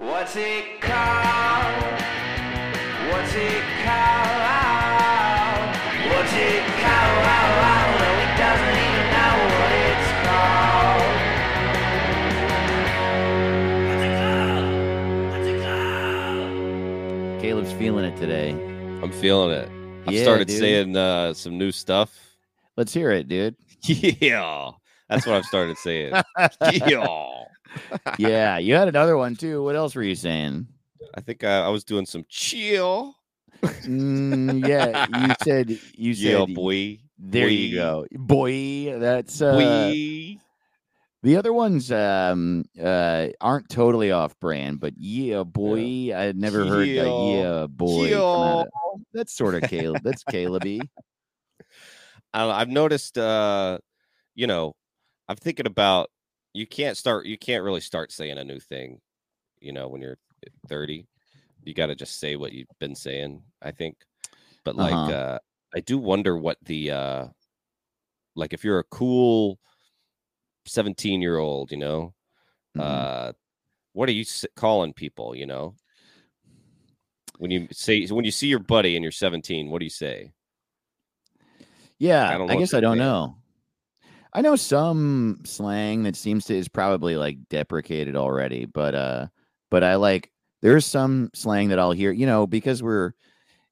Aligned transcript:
What's 0.00 0.34
it 0.34 0.80
called? 0.80 1.82
What's 3.10 3.34
it 3.34 3.62
called? 3.84 4.40
What's 6.08 6.32
it 6.32 6.64
called? 6.80 7.20
No, 8.00 8.08
he 8.16 8.26
doesn't 8.40 8.76
even 8.80 9.06
know 9.12 9.34
what 9.58 9.72
it's 9.84 10.10
called. 10.24 11.04
What's 13.88 14.04
it 14.06 14.14
called? 14.16 15.32
What's 15.32 15.48
it 15.48 15.60
called? 15.62 17.40
Caleb's 17.42 17.72
feeling 17.72 18.04
it 18.06 18.16
today. 18.16 18.50
I'm 19.02 19.12
feeling 19.12 19.50
it. 19.50 19.68
I've 20.06 20.14
Yeah, 20.14 20.22
started 20.22 20.48
dude. 20.48 20.58
saying 20.60 20.96
uh, 20.96 21.34
some 21.34 21.58
new 21.58 21.70
stuff. 21.72 22.18
Let's 22.76 22.94
hear 22.94 23.10
it, 23.10 23.28
dude. 23.28 23.54
Yeah, 23.82 24.70
that's 25.10 25.26
what 25.26 25.36
I've 25.36 25.44
started 25.44 25.76
saying. 25.76 26.14
yeah, 26.72 27.39
yeah, 28.18 28.58
you 28.58 28.74
had 28.74 28.88
another 28.88 29.16
one 29.16 29.36
too. 29.36 29.62
What 29.62 29.76
else 29.76 29.94
were 29.94 30.02
you 30.02 30.14
saying? 30.14 30.66
I 31.14 31.20
think 31.20 31.44
I, 31.44 31.66
I 31.66 31.68
was 31.68 31.84
doing 31.84 32.06
some 32.06 32.24
chill. 32.28 33.14
Mm, 33.62 34.64
yeah, 34.66 35.06
you 35.08 35.34
said 35.42 35.70
you 35.94 36.14
said 36.14 36.48
Yeah, 36.48 36.54
boy. 36.54 36.98
There 37.18 37.48
you 37.48 37.74
go, 37.76 38.06
boy. 38.12 38.98
That's 38.98 39.42
uh, 39.42 39.52
Boy. 39.52 40.38
the 41.22 41.36
other 41.36 41.52
ones 41.52 41.92
um 41.92 42.64
uh 42.82 43.28
aren't 43.40 43.68
totally 43.68 44.10
off 44.10 44.38
brand, 44.40 44.80
but 44.80 44.94
yeah, 44.96 45.42
boy. 45.42 46.14
I 46.14 46.22
had 46.22 46.36
never 46.36 46.64
heard 46.64 46.88
the 46.88 47.08
Yeah. 47.08 47.42
yeah 47.60 47.66
boy. 47.66 48.64
That's 49.12 49.34
sort 49.34 49.54
of 49.54 49.62
Caleb. 49.68 50.02
That's 50.02 50.24
Caleb. 50.24 50.66
I've 52.32 52.68
noticed. 52.68 53.18
Uh, 53.18 53.78
you 54.34 54.46
know, 54.46 54.74
I'm 55.28 55.36
thinking 55.36 55.66
about 55.66 56.08
you 56.52 56.66
can't 56.66 56.96
start. 56.96 57.26
You 57.26 57.38
can't 57.38 57.64
really 57.64 57.80
start 57.80 58.12
saying 58.12 58.38
a 58.38 58.44
new 58.44 58.60
thing. 58.60 59.00
You 59.60 59.72
know, 59.72 59.88
when 59.88 60.00
you're 60.02 60.18
30, 60.68 61.06
you 61.64 61.74
got 61.74 61.86
to 61.86 61.94
just 61.94 62.18
say 62.20 62.36
what 62.36 62.52
you've 62.52 62.68
been 62.78 62.94
saying. 62.94 63.42
I 63.62 63.72
think, 63.72 63.96
but 64.64 64.76
like, 64.76 64.92
Uh-huh. 64.92 65.10
uh 65.10 65.38
I 65.74 65.80
do 65.80 65.98
wonder 65.98 66.36
what 66.36 66.58
the 66.64 66.90
uh 66.90 67.28
like 68.34 68.52
if 68.52 68.64
you're 68.64 68.78
a 68.78 68.84
cool 68.84 69.58
17 70.66 71.20
year 71.22 71.38
old, 71.38 71.70
you 71.70 71.76
know, 71.78 72.14
Mhm. 72.74 72.82
uh 72.82 73.32
what 73.92 74.08
are 74.08 74.12
you 74.12 74.24
calling 74.56 74.92
people 74.94 75.34
you 75.36 75.46
know 75.46 75.74
when 77.38 77.50
you 77.50 77.66
say 77.72 78.06
when 78.06 78.24
you 78.24 78.30
see 78.30 78.46
your 78.46 78.58
buddy 78.60 78.96
and 78.96 79.02
you're 79.02 79.10
17 79.12 79.70
what 79.70 79.78
do 79.80 79.84
you 79.84 79.90
say 79.90 80.32
Yeah, 81.98 82.40
I 82.48 82.54
I, 82.54 82.56
guess 82.56 82.74
I 82.74 82.80
don't 82.80 82.98
know. 82.98 83.39
I 84.32 84.42
know 84.42 84.56
some 84.56 85.40
slang 85.44 86.04
that 86.04 86.16
seems 86.16 86.44
to 86.46 86.54
is 86.56 86.68
probably 86.68 87.16
like 87.16 87.38
deprecated 87.48 88.16
already, 88.16 88.64
but 88.66 88.94
uh 88.94 89.26
but 89.70 89.84
I 89.84 89.96
like 89.96 90.30
there's 90.62 90.86
some 90.86 91.30
slang 91.34 91.68
that 91.68 91.78
I'll 91.78 91.92
hear, 91.92 92.12
you 92.12 92.26
know, 92.26 92.46
because 92.46 92.82
we're 92.82 93.12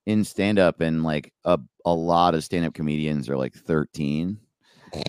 in 0.07 0.25
stand 0.25 0.59
up 0.59 0.81
and 0.81 1.05
like 1.05 1.33
a 1.45 1.59
a 1.85 1.95
lot 1.95 2.35
of 2.35 2.45
stand 2.45 2.67
up 2.67 2.75
comedians 2.75 3.29
are 3.29 3.37
like 3.39 3.55
13. 3.55 4.39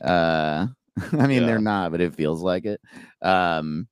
Uh 0.03 0.67
I 1.13 1.27
mean 1.27 1.41
Yeah. 1.41 1.45
they're 1.45 1.59
not, 1.59 1.91
but 1.91 2.01
it 2.01 2.15
feels 2.15 2.41
like 2.41 2.65
it. 2.65 2.81
Um 3.21 3.87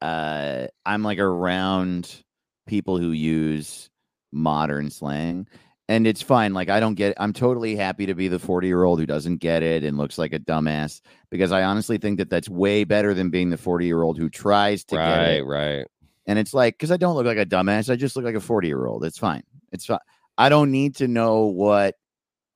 uh 0.00 0.66
I'm 0.84 1.02
like 1.02 1.18
around 1.18 2.24
people 2.66 2.98
who 2.98 3.12
use 3.12 3.90
modern 4.32 4.90
slang 4.90 5.46
and 5.88 6.06
it's 6.06 6.22
fine 6.22 6.54
like 6.54 6.68
i 6.68 6.80
don't 6.80 6.94
get 6.94 7.14
i'm 7.18 7.32
totally 7.32 7.76
happy 7.76 8.06
to 8.06 8.14
be 8.14 8.28
the 8.28 8.38
40 8.38 8.66
year 8.66 8.84
old 8.84 8.98
who 8.98 9.06
doesn't 9.06 9.36
get 9.36 9.62
it 9.62 9.84
and 9.84 9.96
looks 9.98 10.18
like 10.18 10.32
a 10.32 10.38
dumbass 10.38 11.00
because 11.30 11.52
i 11.52 11.62
honestly 11.62 11.98
think 11.98 12.18
that 12.18 12.30
that's 12.30 12.48
way 12.48 12.84
better 12.84 13.12
than 13.14 13.30
being 13.30 13.50
the 13.50 13.56
40 13.58 13.86
year 13.86 14.02
old 14.02 14.18
who 14.18 14.28
tries 14.30 14.84
to 14.84 14.96
get 14.96 15.06
right 15.06 15.38
it. 15.38 15.44
Right 15.44 15.86
and 16.26 16.38
it's 16.38 16.54
like 16.54 16.74
because 16.74 16.90
i 16.90 16.96
don't 16.96 17.14
look 17.16 17.26
like 17.26 17.38
a 17.38 17.46
dumbass 17.46 17.90
i 17.90 17.96
just 17.96 18.16
look 18.16 18.24
like 18.24 18.34
a 18.34 18.40
40 18.40 18.66
year 18.68 18.86
old 18.86 19.04
it's 19.04 19.18
fine 19.18 19.42
it's 19.72 19.86
fine 19.86 19.98
i 20.38 20.48
don't 20.48 20.70
need 20.70 20.96
to 20.96 21.08
know 21.08 21.46
what 21.46 21.96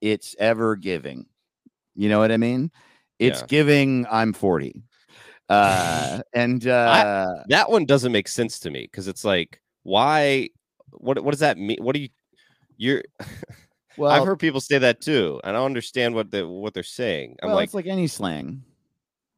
it's 0.00 0.34
ever 0.38 0.76
giving 0.76 1.26
you 1.94 2.08
know 2.08 2.20
what 2.20 2.30
i 2.30 2.36
mean? 2.36 2.70
It's 3.18 3.40
Yeah. 3.40 3.46
giving 3.48 4.06
i'm 4.10 4.32
40 4.32 4.82
uh 5.48 6.22
and 6.32 6.66
uh 6.66 7.34
that 7.48 7.70
one 7.70 7.84
doesn't 7.84 8.12
make 8.12 8.28
sense 8.28 8.60
to 8.60 8.70
me 8.70 8.82
because 8.82 9.08
it's 9.08 9.24
like 9.24 9.60
why 9.82 10.48
what 10.92 11.22
what 11.24 11.32
does 11.32 11.40
that 11.40 11.58
mean 11.58 11.78
what 11.80 11.94
do 11.94 12.00
you 12.00 12.08
you're 12.78 13.02
well 13.98 14.10
i've 14.10 14.24
heard 14.24 14.38
people 14.38 14.60
say 14.60 14.78
that 14.78 15.00
too 15.02 15.38
and 15.44 15.54
i 15.54 15.58
don't 15.58 15.66
understand 15.66 16.14
what 16.14 16.30
they 16.30 16.42
what 16.42 16.72
they're 16.72 16.82
saying 16.82 17.36
i'm 17.42 17.48
well, 17.48 17.56
like 17.56 17.64
it's 17.64 17.74
like 17.74 17.86
any 17.86 18.06
slang 18.06 18.62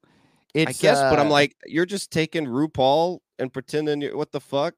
i 0.05 0.71
it's 0.71 0.81
guess 0.81 1.01
but 1.11 1.19
i'm 1.19 1.27
uh, 1.27 1.31
like 1.31 1.57
you're 1.67 1.87
just 1.87 2.13
taking 2.13 2.47
rupaul 2.47 3.19
and 3.41 3.53
pretending 3.53 4.01
you're 4.01 4.17
what 4.17 4.31
the 4.31 4.41
fuck 4.41 4.75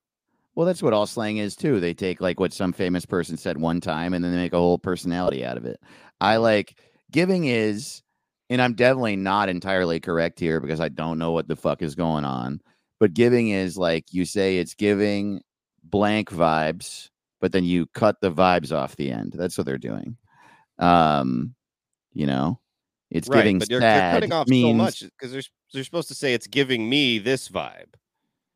Well, 0.55 0.67
that's 0.67 0.83
what 0.83 0.93
all 0.93 1.07
slang 1.07 1.39
is 1.39 1.57
too. 1.57 1.81
They 1.81 1.95
take 1.95 2.21
like 2.21 2.39
what 2.39 2.53
some 2.53 2.73
famous 2.73 3.07
person 3.07 3.37
said 3.37 3.59
one 3.59 3.81
time 3.81 4.15
and 4.15 4.25
then 4.25 4.33
they 4.33 4.39
make 4.39 4.53
a 4.53 4.59
whole 4.59 4.79
personality 4.79 5.45
out 5.45 5.57
of 5.57 5.65
it. 5.65 5.81
I 6.21 6.37
like 6.37 6.79
giving 7.11 7.47
is, 7.47 8.03
and 8.51 8.61
I'm 8.61 8.75
definitely 8.75 9.17
not 9.17 9.49
entirely 9.49 9.99
correct 9.99 10.39
here 10.39 10.61
because 10.61 10.79
I 10.79 10.89
don't 10.89 11.19
know 11.19 11.33
what 11.33 11.49
the 11.49 11.57
fuck 11.57 11.81
is 11.83 11.95
going 11.95 12.25
on. 12.25 12.61
But 13.01 13.15
giving 13.15 13.49
is 13.49 13.77
like 13.79 14.13
you 14.13 14.25
say 14.25 14.59
it's 14.59 14.75
giving 14.75 15.41
blank 15.83 16.31
vibes, 16.31 17.09
but 17.43 17.53
then 17.53 17.65
you 17.65 17.87
cut 17.89 18.23
the 18.23 18.33
vibes 18.33 18.73
off 18.73 18.97
the 18.97 19.11
end. 19.11 19.35
That's 19.37 19.59
what 19.59 19.67
they're 19.67 19.77
doing. 19.77 20.17
Um, 20.79 21.55
you 22.15 22.25
know, 22.25 22.61
it's 23.11 23.29
right 23.29 23.39
giving 23.39 23.59
but 23.59 23.71
you're, 23.71 23.81
sad 23.81 24.13
you're 24.13 24.21
cutting 24.21 24.33
off 24.33 24.49
means 24.49 24.79
so 24.79 24.85
much 24.85 25.01
because 25.01 25.33
they're, 25.33 25.43
they're 25.75 25.85
supposed 25.85 26.09
to 26.09 26.15
say 26.15 26.33
it's 26.33 26.47
giving 26.47 26.89
me 26.89 27.19
this 27.19 27.49
vibe 27.49 27.95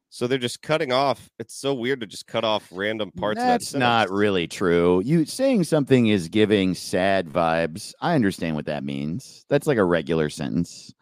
so 0.09 0.27
they're 0.27 0.39
just 0.39 0.63
cutting 0.63 0.93
off 0.93 1.29
it's 1.39 1.55
so 1.55 1.75
weird 1.75 2.01
to 2.01 2.07
just 2.07 2.27
cut 2.27 2.43
off 2.43 2.67
random 2.73 3.13
parts 3.13 3.39
That's 3.39 3.73
that 3.73 3.79
not 3.79 4.11
really 4.11 4.47
true. 4.47 5.03
You 5.05 5.27
saying 5.27 5.65
something 5.65 6.07
is 6.07 6.29
giving 6.29 6.75
sad 6.75 7.29
vibes. 7.29 7.93
I 8.01 8.15
understand 8.15 8.57
what 8.57 8.67
that 8.67 8.83
means. 8.83 9.45
That's 9.51 9.67
like 9.67 9.79
a 9.79 9.85
regular 9.85 10.31
sentence. 10.31 10.95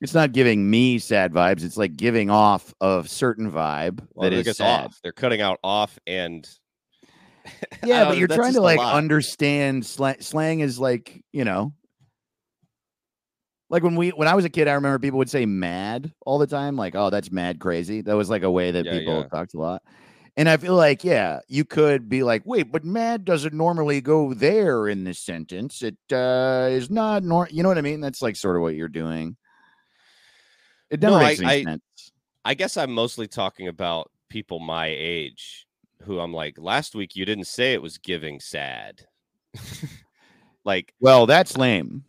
It's 0.00 0.14
not 0.14 0.32
giving 0.32 0.70
me 0.70 0.98
sad 0.98 1.32
vibes. 1.32 1.64
It's 1.64 1.76
like 1.76 1.96
giving 1.96 2.30
off 2.30 2.72
a 2.80 3.02
certain 3.06 3.50
vibe 3.50 4.06
well, 4.14 4.30
that 4.30 4.32
is 4.32 4.56
sad. 4.56 4.86
off 4.86 5.00
they're 5.02 5.12
cutting 5.12 5.40
out 5.40 5.58
off 5.64 5.98
and 6.06 6.48
Yeah, 7.82 8.04
but 8.04 8.10
know, 8.10 8.14
you're 8.18 8.28
trying 8.28 8.52
to 8.54 8.60
like 8.60 8.78
lot. 8.78 8.94
understand 8.94 9.84
slang. 9.84 10.20
Slang 10.20 10.60
is 10.60 10.78
like 10.78 11.24
you 11.32 11.44
know, 11.44 11.72
like 13.70 13.82
when 13.82 13.96
we 13.96 14.10
when 14.10 14.28
I 14.28 14.34
was 14.34 14.44
a 14.44 14.50
kid, 14.50 14.68
I 14.68 14.74
remember 14.74 14.98
people 14.98 15.18
would 15.18 15.30
say 15.30 15.46
"mad" 15.46 16.12
all 16.24 16.38
the 16.38 16.46
time. 16.46 16.76
Like, 16.76 16.94
oh, 16.94 17.10
that's 17.10 17.30
mad 17.30 17.58
crazy. 17.58 18.00
That 18.02 18.16
was 18.16 18.30
like 18.30 18.42
a 18.42 18.50
way 18.50 18.70
that 18.70 18.84
Yeah, 18.84 18.98
people 18.98 19.20
yeah. 19.20 19.28
talked 19.28 19.54
a 19.54 19.58
lot. 19.58 19.82
And 20.36 20.48
I 20.48 20.56
feel 20.56 20.76
like, 20.76 21.02
yeah, 21.02 21.40
you 21.48 21.64
could 21.64 22.08
be 22.08 22.22
like, 22.22 22.42
wait, 22.44 22.70
but 22.70 22.84
mad 22.84 23.24
doesn't 23.24 23.52
normally 23.52 24.00
go 24.00 24.32
there 24.34 24.86
in 24.86 25.02
this 25.02 25.18
sentence. 25.18 25.82
It 25.82 25.96
uh, 26.12 26.68
is 26.70 26.90
not 26.90 27.24
nor. 27.24 27.48
You 27.50 27.64
know 27.64 27.68
what 27.68 27.78
I 27.78 27.82
mean? 27.82 28.00
That's 28.00 28.22
like 28.22 28.36
sort 28.36 28.54
of 28.56 28.62
what 28.62 28.76
you're 28.76 28.88
doing. 28.88 29.36
It 30.90 31.00
never 31.00 31.16
No, 31.18 31.22
makes 31.24 31.40
I- 31.40 31.44
any 31.44 31.52
I- 31.52 31.64
sense. 31.64 31.82
I 32.44 32.54
guess 32.54 32.76
I'm 32.76 32.92
mostly 32.92 33.26
talking 33.28 33.68
about 33.68 34.10
people 34.30 34.58
my 34.58 34.86
age 34.86 35.66
who 36.02 36.18
I'm 36.20 36.32
like, 36.32 36.56
last 36.58 36.94
week 36.94 37.14
you 37.16 37.24
didn't 37.26 37.46
say 37.46 37.72
it 37.74 37.82
was 37.82 37.98
giving 37.98 38.40
sad. 38.40 39.04
like, 40.64 40.94
Well, 41.00 41.26
that's 41.26 41.56
lame. 41.58 42.04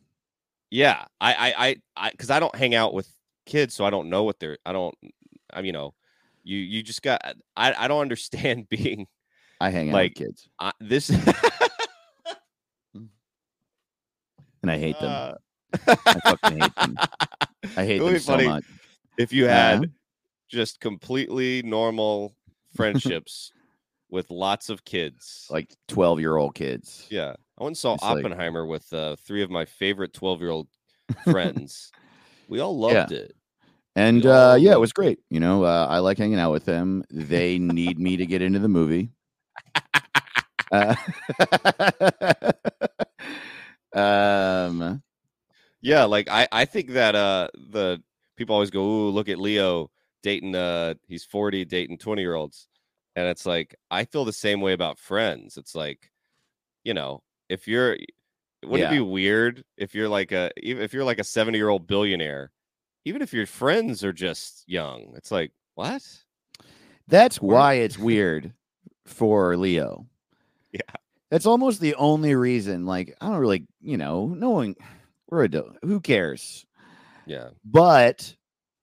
yeah, 0.69 1.05
I, 1.19 1.33
I, 1.33 1.53
I, 1.67 1.75
I, 1.97 2.11
because 2.11 2.29
I 2.29 2.39
don't 2.39 2.55
hang 2.55 2.73
out 2.75 2.93
with 2.93 3.09
kids, 3.45 3.73
so 3.73 3.83
I 3.83 3.89
don't 3.89 4.09
know 4.09 4.23
what 4.23 4.39
they're. 4.39 4.57
I 4.65 4.71
don't. 4.71 4.95
I'm, 5.51 5.65
you 5.65 5.71
know, 5.73 5.93
you, 6.43 6.57
you 6.57 6.83
just 6.83 7.01
got. 7.01 7.21
I, 7.57 7.73
I 7.77 7.87
don't 7.89 8.01
understand 8.01 8.69
being 8.69 9.07
I 9.59 9.71
hang 9.71 9.89
out 9.89 9.93
Like, 9.93 10.11
with 10.19 10.27
kids 10.27 10.47
uh, 10.59 10.71
this. 10.79 11.09
and 12.93 13.09
I 14.63 14.77
hate 14.77 14.99
them. 14.99 15.11
Uh, 15.11 15.33
I 15.87 16.19
fucking 16.23 16.59
hate 16.61 16.75
them. 16.75 16.97
I 17.75 17.85
hate 17.85 17.99
them 17.99 18.19
so 18.19 18.37
much. 18.37 18.63
if 19.17 19.33
you 19.33 19.45
had 19.45 19.91
just 20.49 20.79
completely 20.79 21.61
normal 21.63 22.35
friendships 22.75 23.51
with 24.09 24.29
lots 24.31 24.69
of 24.69 24.83
kids. 24.85 25.45
like 25.49 25.75
12 25.87 26.19
year 26.19 26.35
old 26.37 26.55
kids. 26.55 27.05
Yeah, 27.09 27.33
I 27.57 27.63
went 27.63 27.67
and 27.71 27.77
saw 27.77 27.93
It's 27.95 28.03
like- 28.03 28.25
Oppenheimer 28.25 28.65
with 28.65 28.91
uh, 28.93 29.15
three 29.17 29.43
of 29.43 29.49
my 29.51 29.65
favorite 29.65 30.13
twelve-year-old 30.13 30.67
friends. 31.31 31.91
we 32.47 32.59
all 32.59 32.75
Yeah. 32.91 32.99
loved 33.01 33.11
it. 33.11 33.35
And 33.95 34.25
uh, 34.25 34.55
yeah, 34.59 34.71
it 34.71 34.79
was 34.79 34.93
great. 34.93 35.19
You 35.29 35.39
know, 35.39 35.63
uh, 35.65 35.85
I 35.89 35.99
like 35.99 36.17
hanging 36.17 36.39
out 36.39 36.51
with 36.51 36.63
them. 36.65 37.03
They 37.09 37.59
need 37.59 37.99
me 37.99 38.17
to 38.17 38.25
get 38.25 38.41
into 38.41 38.59
the 38.59 38.69
movie. 38.69 39.11
Uh, 40.71 40.95
um, 43.95 45.01
Yeah, 45.81 46.05
like 46.05 46.27
I, 46.29 46.47
I 46.51 46.65
think 46.65 46.91
that 46.91 47.15
uh 47.15 47.49
the 47.53 48.01
people 48.35 48.53
always 48.55 48.69
go, 48.71 48.81
"Ooh, 48.83 49.09
look 49.09 49.29
at 49.29 49.39
Leo 49.39 49.89
dating 50.23 50.55
uh 50.55 50.95
he's 51.07 51.23
40 51.23 51.65
dating 51.65 51.97
20-year-olds." 51.97 52.67
And 53.15 53.27
it's 53.27 53.45
like 53.45 53.75
I 53.91 54.05
feel 54.05 54.25
the 54.25 54.33
same 54.33 54.61
way 54.61 54.73
about 54.73 54.99
friends. 54.99 55.57
It's 55.57 55.75
like, 55.75 56.11
you 56.83 56.93
know, 56.93 57.23
if 57.49 57.67
you're 57.67 57.97
would 58.65 58.79
Yeah. 58.81 58.91
it 58.91 58.95
be 58.95 58.99
weird 59.01 59.63
if 59.77 59.95
you're 59.95 60.09
like 60.09 60.31
a 60.33 60.51
even 60.61 60.83
if 60.83 60.93
you're 60.93 61.05
like 61.05 61.19
a 61.19 61.23
70-year-old 61.23 61.87
billionaire 61.87 62.51
even 63.05 63.21
if 63.21 63.33
your 63.33 63.45
friends 63.45 64.03
are 64.03 64.11
just 64.13 64.63
young, 64.67 65.13
it's 65.15 65.31
like 65.31 65.51
what? 65.75 66.03
That's 67.07 67.37
Or- 67.39 67.53
why 67.53 67.73
it's 67.75 67.97
weird 67.97 68.53
for 69.05 69.55
Leo. 69.57 70.05
Yeah. 70.71 70.81
That's 71.31 71.47
almost 71.47 71.79
the 71.81 71.95
only 71.95 72.35
reason. 72.35 72.85
Like, 72.85 73.15
I 73.21 73.27
don't 73.29 73.37
really, 73.39 73.65
you 73.81 73.97
know, 73.97 74.27
knowing 74.27 74.75
we're 75.29 75.43
adult, 75.43 75.77
who 75.83 75.99
cares? 75.99 76.65
Yeah, 77.25 77.49
But 77.63 78.35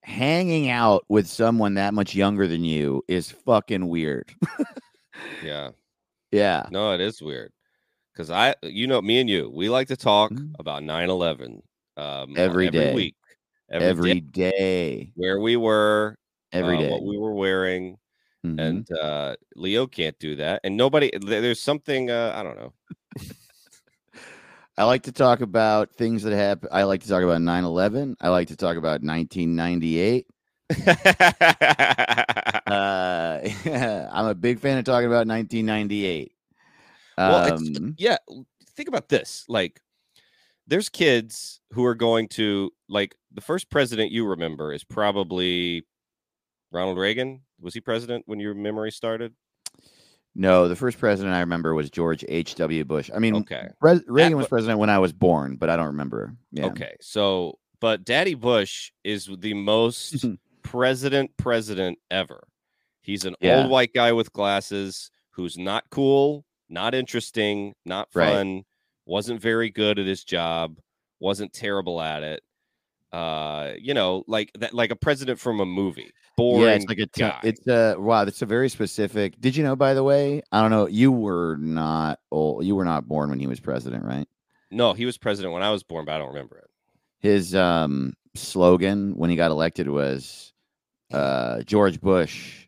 hanging 0.02 0.69
out 0.70 1.04
with 1.08 1.26
someone 1.26 1.75
that 1.75 1.93
much 1.94 2.14
younger 2.14 2.46
than 2.46 2.62
you 2.64 3.02
is 3.08 3.31
fucking 3.31 3.88
weird. 3.88 4.32
yeah. 5.43 5.70
yeah. 6.31 6.66
No, 6.70 6.93
it 6.93 7.00
is 7.00 7.20
weird 7.20 7.52
because 8.12 8.31
I, 8.31 8.54
you 8.62 8.87
know, 8.87 9.02
me 9.02 9.19
and 9.20 9.28
you, 9.28 9.50
we 9.52 9.69
like 9.69 9.88
to 9.88 9.96
talk 9.96 10.31
Mhm. 10.32 10.52
about 10.60 10.82
9-11 10.82 11.60
um, 11.96 12.34
Every 12.37 12.66
every 12.66 12.70
day. 12.70 12.94
week, 12.94 13.16
Every 13.69 14.20
day, 14.20 14.50
day. 14.50 15.12
where 15.16 15.40
we 15.40 15.56
were, 15.56 16.16
Every 16.52 16.76
uh, 16.76 16.81
day. 16.82 16.90
what 16.90 17.02
we 17.02 17.19
were 17.19 17.34
wearing, 17.34 17.99
Mhm. 18.44 18.60
and 18.60 18.92
uh, 18.92 19.34
Leo 19.56 19.87
can't 19.88 20.16
do 20.20 20.37
that, 20.37 20.60
and 20.62 20.76
nobody. 20.76 21.10
There's 21.20 21.60
something 21.60 22.10
uh, 22.10 22.32
I 22.37 22.42
don't 22.44 22.56
know. 22.56 22.72
I 24.78 24.84
like 24.84 25.05
to 25.05 25.12
talk 25.12 25.40
about 25.40 25.94
things 25.94 26.23
that 26.25 26.34
happen. 26.34 26.69
I 26.70 26.82
like 26.82 27.02
to 27.02 27.08
talk 27.08 27.23
about 27.23 27.40
9 27.40 27.64
11. 27.64 28.17
I 28.20 28.28
like 28.28 28.49
to 28.49 28.56
talk 28.56 28.76
about 28.76 29.02
1998. 29.02 30.26
Uh, 32.67 33.49
I'm 34.12 34.26
a 34.26 34.34
big 34.34 34.58
fan 34.58 34.76
of 34.78 34.84
talking 34.84 35.06
about 35.06 35.26
1998. 35.26 36.32
Well, 37.17 37.52
Um, 37.55 37.94
yeah, 37.96 38.17
think 38.75 38.88
about 38.88 39.08
this. 39.08 39.44
Like, 39.49 39.81
there's 40.67 40.88
kids 40.88 41.61
who 41.70 41.84
are 41.84 41.94
going 41.94 42.28
to 42.31 42.73
like 42.88 43.14
the 43.32 43.40
first 43.40 43.70
president 43.70 44.11
you 44.11 44.26
remember 44.26 44.73
is 44.73 44.82
probably 44.82 45.84
Ronald 46.73 46.99
Reagan. 46.99 47.43
Was 47.61 47.75
he 47.75 47.81
president 47.81 48.25
when 48.26 48.40
your 48.40 48.55
memory 48.55 48.90
started? 48.90 49.34
No, 50.38 50.68
the 50.68 50.76
first 50.76 50.98
president 50.98 51.34
I 51.34 51.40
remember 51.40 51.74
was 51.74 51.90
George 51.90 52.24
H.W. 52.28 52.84
Bush. 52.84 53.10
I 53.14 53.18
mean, 53.18 53.34
Okay. 53.36 53.68
Pres- 53.80 54.04
Reagan 54.06 54.34
At- 54.34 54.36
was 54.38 54.48
president 54.48 54.78
when 54.78 54.90
I 54.90 54.98
was 54.98 55.12
born, 55.12 55.56
but 55.56 55.70
I 55.70 55.76
don't 55.76 55.86
remember. 55.86 56.34
Yeah. 56.52 56.66
Okay. 56.66 56.94
So, 57.00 57.58
but 57.80 58.04
Daddy 58.04 58.34
Bush 58.34 58.90
is 59.04 59.28
the 59.38 59.54
most 59.54 60.24
president 60.62 61.30
president 61.36 61.98
ever. 62.10 62.42
He's 63.02 63.24
an 63.24 63.34
Yeah. 63.40 63.62
old 63.62 63.70
white 63.70 63.92
guy 63.94 64.12
with 64.12 64.32
glasses 64.32 65.10
who's 65.30 65.56
not 65.56 65.84
cool, 65.90 66.44
not 66.68 66.94
interesting, 66.94 67.74
not 67.84 68.08
Right. 68.14 68.32
fun, 68.32 68.62
wasn't 69.06 69.40
very 69.40 69.70
good 69.70 69.98
at 69.98 70.06
his 70.06 70.24
job, 70.24 70.76
wasn't 71.20 71.52
terrible 71.52 72.00
at 72.00 72.22
it. 72.22 72.42
Uh, 73.12 73.72
you 73.78 73.94
know, 73.94 74.24
like 74.26 74.50
that 74.58 74.74
like 74.74 74.90
a 74.90 74.96
president 74.96 75.38
from 75.38 75.60
a 75.60 75.66
movie. 75.66 76.10
Boring. 76.36 76.62
Yeah, 76.66 76.74
it's 76.74 76.86
like 76.86 76.98
a. 76.98 77.06
T- 77.06 77.20
guy. 77.20 77.40
it's 77.44 77.66
a 77.66 77.96
wow. 77.98 78.24
That's 78.24 78.42
a 78.42 78.46
very 78.46 78.68
specific. 78.68 79.40
Did 79.40 79.56
you 79.56 79.64
know? 79.64 79.74
By 79.76 79.94
the 79.94 80.04
way, 80.04 80.42
I 80.52 80.60
don't 80.60 80.70
know. 80.70 80.86
You 80.86 81.10
were 81.12 81.56
not 81.58 82.18
old. 82.30 82.64
You 82.64 82.74
were 82.76 82.84
not 82.84 83.08
born 83.08 83.30
when 83.30 83.40
he 83.40 83.46
was 83.46 83.60
president, 83.60 84.04
right? 84.04 84.26
no, 84.72 84.92
he 84.92 85.06
was 85.06 85.16
president 85.16 85.54
when 85.54 85.62
I 85.62 85.70
was 85.70 85.82
born, 85.84 86.04
but 86.04 86.12
I 86.12 86.18
don't 86.18 86.28
remember 86.28 86.58
it. 86.58 86.68
His 87.20 87.54
um 87.54 88.14
slogan 88.34 89.16
when 89.16 89.30
he 89.30 89.36
got 89.36 89.50
elected 89.50 89.88
was 89.88 90.52
uh 91.12 91.62
George 91.62 92.00
Bush 92.00 92.66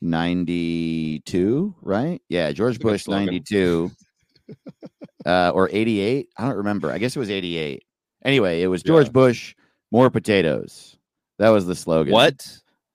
92, 0.00 1.74
right? 1.82 2.22
Yeah, 2.28 2.52
George 2.52 2.78
Bush 2.78 3.06
92 3.08 3.90
uh 5.26 5.50
or 5.54 5.68
88. 5.72 6.28
I 6.36 6.46
don't 6.46 6.56
remember. 6.56 6.90
I 6.90 6.98
guess 6.98 7.16
it 7.16 7.18
was 7.18 7.30
88. 7.30 7.82
Anyway, 8.24 8.62
it 8.62 8.68
was 8.68 8.82
George 8.82 9.06
Yeah. 9.06 9.12
Bush 9.12 9.54
more 9.90 10.10
potatoes. 10.10 10.96
That 11.38 11.50
was 11.50 11.66
the 11.66 11.74
slogan. 11.74 12.12
What? 12.12 12.46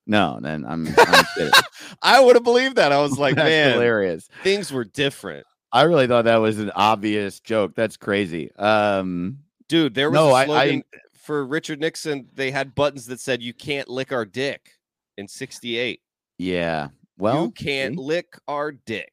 No, 0.07 0.39
then 0.41 0.65
I'm, 0.65 0.87
I'm. 0.97 1.51
I 2.01 2.19
would 2.19 2.35
have 2.35 2.43
believed 2.43 2.77
that. 2.77 2.91
I 2.91 2.99
was 3.01 3.17
like, 3.19 3.35
That's 3.35 3.47
man, 3.49 3.73
hilarious. 3.73 4.27
things 4.43 4.71
were 4.71 4.83
different. 4.85 5.45
I 5.71 5.83
really 5.83 6.07
thought 6.07 6.25
that 6.25 6.37
was 6.37 6.57
an 6.57 6.71
obvious 6.73 7.39
joke. 7.39 7.75
That's 7.75 7.95
crazy. 7.97 8.51
Um 8.55 9.39
Dude, 9.67 9.93
there 9.93 10.09
was 10.09 10.15
No, 10.15 10.29
a 10.29 10.33
I- 10.33 10.41
I- 10.41 10.45
slogan 10.45 10.83
for 11.13 11.45
Richard 11.45 11.79
Nixon. 11.79 12.27
They 12.33 12.49
had 12.49 12.73
buttons 12.73 13.05
that 13.07 13.19
said 13.19 13.43
"You 13.43 13.53
can't 13.53 13.87
lick 13.87 14.11
our 14.11 14.25
dick" 14.25 14.71
in 15.17 15.27
'68. 15.27 16.01
yeah. 16.39 16.87
Well, 17.19 17.43
you 17.45 17.51
can't 17.51 17.95
see? 17.95 18.01
lick 18.01 18.33
our 18.47 18.71
dick. 18.71 19.11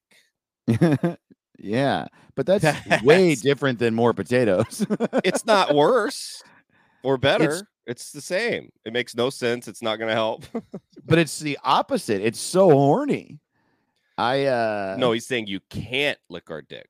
yeah, 1.58 2.06
but 2.34 2.46
that's 2.46 2.64
way 3.02 3.34
different 3.34 3.78
than 3.78 3.94
more 3.94 4.12
potatoes. 4.14 4.86
It's 5.24 5.44
not 5.44 5.74
worse 5.74 6.42
or 7.06 7.16
better. 7.16 7.62
It's, 7.86 8.10
the 8.10 8.20
same. 8.20 8.70
It 8.84 8.92
makes 8.92 9.14
no 9.14 9.30
sense. 9.30 9.68
It's 9.68 9.80
not 9.80 9.96
going 9.96 10.08
to 10.08 10.14
help. 10.14 10.44
but 11.04 11.18
it's 11.18 11.38
the 11.38 11.56
opposite. 11.62 12.20
It's 12.20 12.40
so 12.40 12.68
horny. 12.70 13.38
I 14.18 14.46
uh 14.46 14.96
no, 14.98 15.12
he's 15.12 15.26
saying 15.26 15.46
you 15.46 15.60
can't 15.68 16.18
lick 16.30 16.50
our 16.50 16.62
dick. 16.62 16.88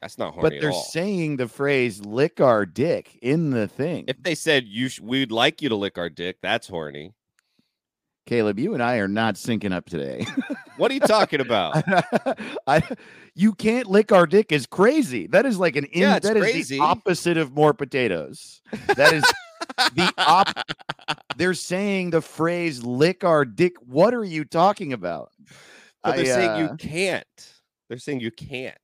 That's 0.00 0.16
not 0.16 0.32
horny 0.32 0.48
but 0.48 0.60
they're 0.62 0.72
saying 0.72 1.36
the 1.36 1.46
phrase 1.46 2.00
"lick 2.04 2.40
our 2.40 2.64
dick" 2.64 3.18
in 3.20 3.50
the 3.50 3.68
thing. 3.68 4.06
if 4.08 4.20
they 4.22 4.34
said 4.34 4.66
you, 4.66 4.88
sh- 4.88 5.00
we'd 5.00 5.30
like 5.30 5.60
you 5.60 5.68
to 5.68 5.76
lick 5.76 5.98
our 5.98 6.08
dick, 6.08 6.38
that's 6.42 6.66
horny. 6.68 7.12
Caleb, 8.26 8.58
you 8.58 8.72
and 8.72 8.82
I 8.82 8.96
are 8.96 9.08
not 9.08 9.34
syncing 9.34 9.72
up 9.72 9.90
today. 9.90 10.26
What 10.82 10.90
are 10.90 10.94
you 10.94 11.00
talking 11.00 11.40
about? 11.40 11.80
I, 12.66 12.82
you 13.36 13.52
can't 13.52 13.86
lick 13.86 14.10
our 14.10 14.26
dick 14.26 14.50
is 14.50 14.66
crazy. 14.66 15.28
That 15.28 15.46
is 15.46 15.56
like 15.56 15.76
an 15.76 15.84
in, 15.84 16.02
Yeah, 16.02 16.18
that 16.18 16.36
is 16.36 16.42
crazy. 16.42 16.78
the 16.78 16.82
opposite 16.82 17.36
of 17.36 17.52
more 17.52 17.72
potatoes. 17.72 18.60
That 18.96 19.12
is 19.12 19.22
the 19.94 20.12
op. 20.18 20.48
They're 21.36 21.54
saying 21.54 22.10
the 22.10 22.20
phrase 22.20 22.82
"lick 22.82 23.22
our 23.22 23.44
dick." 23.44 23.74
What 23.86 24.12
are 24.12 24.24
you 24.24 24.44
talking 24.44 24.92
about? 24.92 25.30
But 26.02 26.16
they're 26.16 26.24
I, 26.24 26.36
saying 26.36 26.50
uh, 26.50 26.58
you 26.58 26.76
can't. 26.78 27.54
They're 27.88 27.98
saying 27.98 28.18
you 28.18 28.32
can't. 28.32 28.76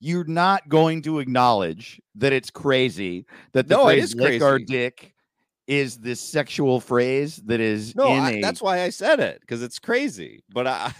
you're 0.00 0.24
not 0.24 0.68
going 0.68 1.00
to 1.02 1.20
acknowledge 1.20 2.00
that 2.16 2.32
it's 2.32 2.50
crazy 2.50 3.24
that 3.52 3.68
the 3.68 3.76
No, 3.76 3.84
phrase 3.84 4.16
"lick 4.16 4.42
our 4.42 4.58
dick" 4.58 5.14
is 5.68 5.98
this 5.98 6.18
sexual 6.18 6.80
phrase 6.80 7.36
that 7.44 7.60
is 7.60 7.94
No, 7.94 8.08
in 8.08 8.20
I, 8.20 8.32
a. 8.32 8.40
that's 8.40 8.60
why 8.60 8.82
I 8.82 8.88
said 8.88 9.20
it 9.20 9.40
because 9.42 9.62
it's 9.62 9.78
crazy. 9.78 10.42
But 10.52 10.66
I, 10.66 10.92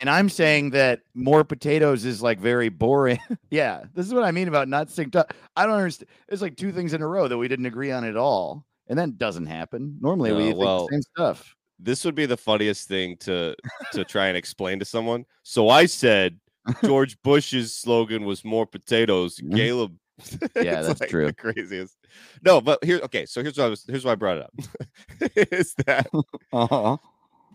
and 0.00 0.10
I'm 0.10 0.28
saying 0.28 0.70
that 0.70 1.00
more 1.14 1.44
potatoes 1.44 2.04
is 2.04 2.22
like 2.22 2.38
very 2.38 2.68
boring. 2.68 3.18
yeah, 3.50 3.84
this 3.94 4.06
is 4.06 4.12
what 4.14 4.24
I 4.24 4.30
mean 4.30 4.48
about 4.48 4.68
not 4.68 4.88
synced 4.88 5.16
up. 5.16 5.32
I 5.56 5.66
don't 5.66 5.76
understand. 5.76 6.08
It's 6.28 6.42
like 6.42 6.56
two 6.56 6.72
things 6.72 6.92
in 6.92 7.02
a 7.02 7.06
row 7.06 7.28
that 7.28 7.38
we 7.38 7.48
didn't 7.48 7.66
agree 7.66 7.90
on 7.92 8.04
at 8.04 8.16
all, 8.16 8.64
and 8.88 8.98
that 8.98 9.18
doesn't 9.18 9.46
happen. 9.46 9.96
Normally, 10.00 10.32
we 10.32 10.38
No, 10.38 10.46
think 10.48 10.58
well, 10.58 10.88
the 10.88 10.94
same 10.94 11.02
stuff. 11.02 11.56
this 11.78 12.04
would 12.04 12.14
be 12.14 12.26
the 12.26 12.36
funniest 12.36 12.88
thing 12.88 13.16
to 13.18 13.54
to 13.92 14.04
try 14.04 14.26
and 14.26 14.36
explain 14.36 14.78
to 14.78 14.84
someone. 14.84 15.24
So 15.42 15.68
I 15.68 15.86
said 15.86 16.38
George 16.84 17.16
Bush's 17.22 17.72
slogan 17.74 18.24
was 18.24 18.44
more 18.44 18.66
potatoes. 18.66 19.38
Mhm. 19.38 19.56
Caleb. 19.56 19.96
Yeah, 20.56 20.80
that's 20.80 21.00
like 21.00 21.10
true. 21.10 21.26
The 21.26 21.32
craziest. 21.34 21.94
No, 22.42 22.62
but 22.62 22.82
here, 22.82 23.00
okay. 23.04 23.26
So 23.26 23.42
here's 23.42 23.58
why 23.58 23.64
I 23.64 23.68
was. 23.68 23.84
Here's 23.86 24.02
why 24.04 24.12
I 24.12 24.14
brought 24.14 24.38
it 24.38 24.44
up. 24.44 24.52
is 25.52 25.74
that 25.86 26.08
Uh-huh. 26.54 26.96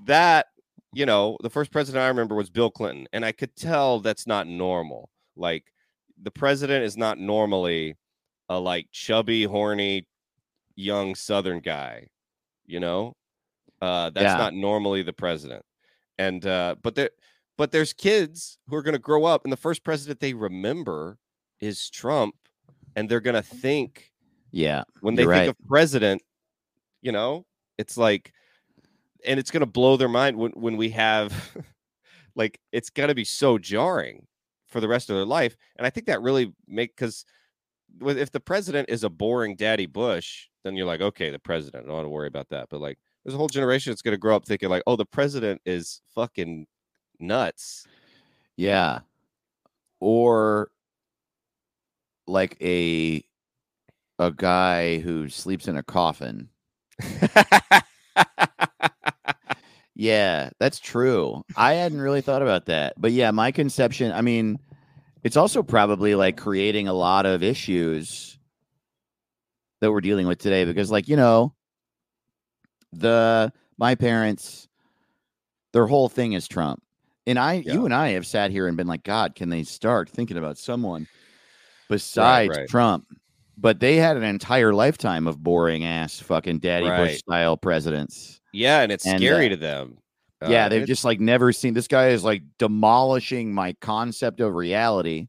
that 0.06 0.48
you 0.94 1.06
know 1.06 1.38
the 1.42 1.50
first 1.50 1.72
president 1.72 2.04
I 2.04 2.08
remember 2.08 2.36
was 2.36 2.50
Bill 2.50 2.70
Clinton, 2.72 3.08
and 3.14 3.24
I 3.26 3.32
could 3.32 3.56
tell 3.56 4.00
that's 4.00 4.28
not 4.28 4.48
normal. 4.48 5.10
Like 5.36 5.72
the 6.22 6.32
president 6.32 6.84
is 6.84 6.98
not 6.98 7.18
normally 7.20 7.96
a 8.50 8.60
like 8.60 8.88
chubby, 8.92 9.44
horny, 9.44 10.08
young 10.76 11.16
Southern 11.16 11.60
guy. 11.60 12.08
You 12.66 12.80
know, 12.80 13.16
uh, 13.82 14.10
that's 14.12 14.24
Yeah. 14.34 14.38
not 14.38 14.54
normally 14.54 15.02
the 15.04 15.14
president. 15.14 15.64
And 16.18 16.46
uh, 16.46 16.76
but 16.82 16.96
there, 16.96 17.10
but 17.58 17.72
there's 17.72 17.94
kids 17.94 18.58
who 18.68 18.76
are 18.76 18.84
going 18.84 18.94
to 18.94 19.00
grow 19.00 19.26
up, 19.26 19.44
and 19.46 19.52
the 19.52 19.58
first 19.58 19.84
president 19.84 20.20
they 20.20 20.34
remember 20.34 21.18
is 21.60 21.90
Trump, 21.90 22.36
and 22.96 23.10
they're 23.10 23.20
going 23.20 23.36
to 23.36 23.42
think 23.42 24.12
Yeah, 24.52 24.84
when 25.02 25.16
they 25.16 25.24
think 25.24 25.32
right. 25.32 25.48
of 25.50 25.56
president, 25.68 26.22
you 27.02 27.12
know, 27.12 27.46
it's 27.78 27.98
like, 27.98 28.34
and 29.26 29.40
it's 29.40 29.52
gonna 29.52 29.66
blow 29.66 29.98
their 29.98 30.10
mind 30.10 30.38
when 30.38 30.52
when 30.54 30.78
we 30.78 30.90
have, 30.92 31.34
like, 32.36 32.60
it's 32.72 32.90
gonna 32.90 33.16
be 33.16 33.26
so 33.26 33.58
jarring 33.58 34.28
for 34.68 34.82
the 34.82 34.88
rest 34.88 35.10
of 35.10 35.16
their 35.16 35.26
life. 35.26 35.56
And 35.78 35.86
I 35.86 35.90
think 35.90 36.08
that 36.08 36.22
really 36.22 36.54
make 36.68 36.96
because 36.96 37.26
if 38.02 38.32
the 38.32 38.40
president 38.40 38.90
is 38.90 39.04
a 39.04 39.10
boring 39.10 39.56
daddy 39.56 39.86
Bush, 39.86 40.48
then 40.64 40.76
you're 40.76 40.86
like, 40.86 41.02
okay, 41.02 41.30
the 41.32 41.40
president, 41.40 41.86
I 41.86 41.88
don't 41.88 41.96
want 41.96 42.06
to 42.06 42.10
worry 42.10 42.28
about 42.28 42.50
that. 42.50 42.70
But 42.70 42.82
like, 42.82 42.98
there's 43.24 43.36
a 43.36 43.38
whole 43.38 43.48
generation 43.50 43.92
that's 43.92 44.02
gonna 44.02 44.18
grow 44.18 44.36
up 44.36 44.46
thinking 44.46 44.70
like, 44.70 44.84
oh, 44.88 44.96
the 44.96 45.06
president 45.06 45.62
is 45.66 46.02
fucking 46.16 46.68
nuts. 47.20 47.88
yeah, 48.58 49.00
or 50.00 50.72
like 52.28 52.58
a 52.62 53.24
a 54.20 54.32
guy 54.32 55.00
who 55.00 55.30
sleeps 55.30 55.68
in 55.68 55.78
a 55.78 55.84
coffin. 55.84 56.50
Yeah, 60.02 60.50
that's 60.58 60.80
true. 60.80 61.44
I 61.56 61.74
hadn't 61.74 62.02
really 62.02 62.22
thought 62.22 62.42
about 62.42 62.66
that. 62.66 62.96
But 62.98 63.12
yeah, 63.12 63.30
my 63.30 63.52
conception, 63.52 64.12
I 64.12 64.22
mean, 64.22 64.58
it's 65.22 65.38
also 65.38 65.62
probably 65.62 66.16
like 66.16 66.38
creating 66.38 66.88
a 66.88 66.94
lot 66.94 67.28
of 67.28 67.44
issues 67.44 68.40
that 69.80 69.92
we're 69.92 70.02
dealing 70.02 70.26
with 70.26 70.40
today 70.40 70.66
because 70.66 70.90
like, 70.90 71.08
you 71.08 71.18
know, 71.18 71.54
the 72.92 73.54
my 73.78 73.94
parents, 73.94 74.68
their 75.72 75.86
whole 75.86 76.10
thing 76.10 76.34
is 76.34 76.48
Trump. 76.48 76.82
And 77.28 77.38
I, 77.38 77.54
you 77.54 77.86
and 77.86 77.94
I 77.94 78.10
have 78.10 78.26
sat 78.26 78.50
here 78.50 78.68
and 78.68 78.76
been 78.76 78.88
like, 78.88 79.04
God, 79.04 79.36
can 79.36 79.50
they 79.50 79.62
start 79.62 80.10
thinking 80.10 80.38
about 80.38 80.58
someone 80.58 81.08
besides 81.90 82.58
right. 82.58 82.68
Trump? 82.68 83.06
But 83.56 83.80
they 83.80 83.98
had 83.98 84.18
an 84.18 84.24
entire 84.24 84.74
lifetime 84.74 85.28
of 85.28 85.44
boring 85.44 85.86
ass 85.86 86.20
fucking 86.20 86.58
daddy 86.58 86.88
Bush 86.90 87.20
style 87.20 87.56
presidents. 87.56 88.41
Yeah, 88.54 88.82
and 88.82 88.92
it's 88.92 89.06
And, 89.06 89.20
scary 89.20 89.48
uh, 89.48 89.50
to 89.50 89.56
them. 89.58 89.98
yeah, 90.48 90.66
Uh, 90.66 90.70
they've 90.70 90.88
just 90.88 91.06
like 91.06 91.20
never 91.20 91.52
seen 91.54 91.74
this 91.74 91.88
guy 91.88 92.10
is 92.10 92.24
like 92.24 92.44
demolishing 92.58 93.54
my 93.54 93.74
concept 93.82 94.40
of 94.40 94.54
reality. 94.56 95.28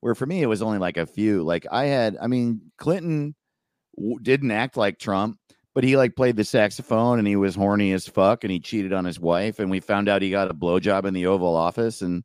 Where 0.00 0.14
for 0.14 0.24
me, 0.26 0.42
it 0.42 0.46
was 0.46 0.62
only 0.62 0.78
like 0.78 0.96
a 0.96 1.04
few. 1.06 1.42
Like 1.42 1.66
I 1.70 1.84
had, 1.86 2.16
I 2.20 2.26
mean, 2.26 2.60
Clinton 2.78 3.34
w- 3.96 4.18
didn't 4.22 4.50
act 4.50 4.76
like 4.78 4.98
Trump, 4.98 5.38
but 5.74 5.84
he 5.84 5.96
like 5.96 6.16
played 6.16 6.36
the 6.36 6.44
saxophone 6.44 7.18
and 7.18 7.28
he 7.28 7.36
was 7.36 7.54
horny 7.54 7.92
as 7.92 8.08
fuck 8.08 8.42
and 8.44 8.50
he 8.50 8.60
cheated 8.60 8.92
on 8.94 9.04
his 9.04 9.20
wife. 9.20 9.58
And 9.58 9.70
we 9.70 9.80
found 9.80 10.08
out 10.08 10.22
he 10.22 10.30
got 10.30 10.50
a 10.50 10.54
blowjob 10.54 11.04
in 11.04 11.12
the 11.12 11.26
Oval 11.26 11.54
Office. 11.54 12.00
And 12.00 12.24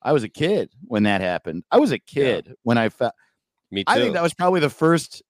I 0.00 0.12
was 0.12 0.22
a 0.22 0.28
kid 0.28 0.70
when 0.84 1.02
that 1.04 1.20
happened. 1.20 1.64
I 1.72 1.78
was 1.78 1.90
a 1.90 1.98
kid 1.98 2.54
when 2.62 2.78
I 2.78 2.88
found. 2.88 3.12
me 3.72 3.82
too. 3.82 3.92
I 3.92 3.98
think 3.98 4.14
that 4.14 4.22
was 4.22 4.34
probably 4.34 4.60
the 4.60 4.70
first 4.70 5.22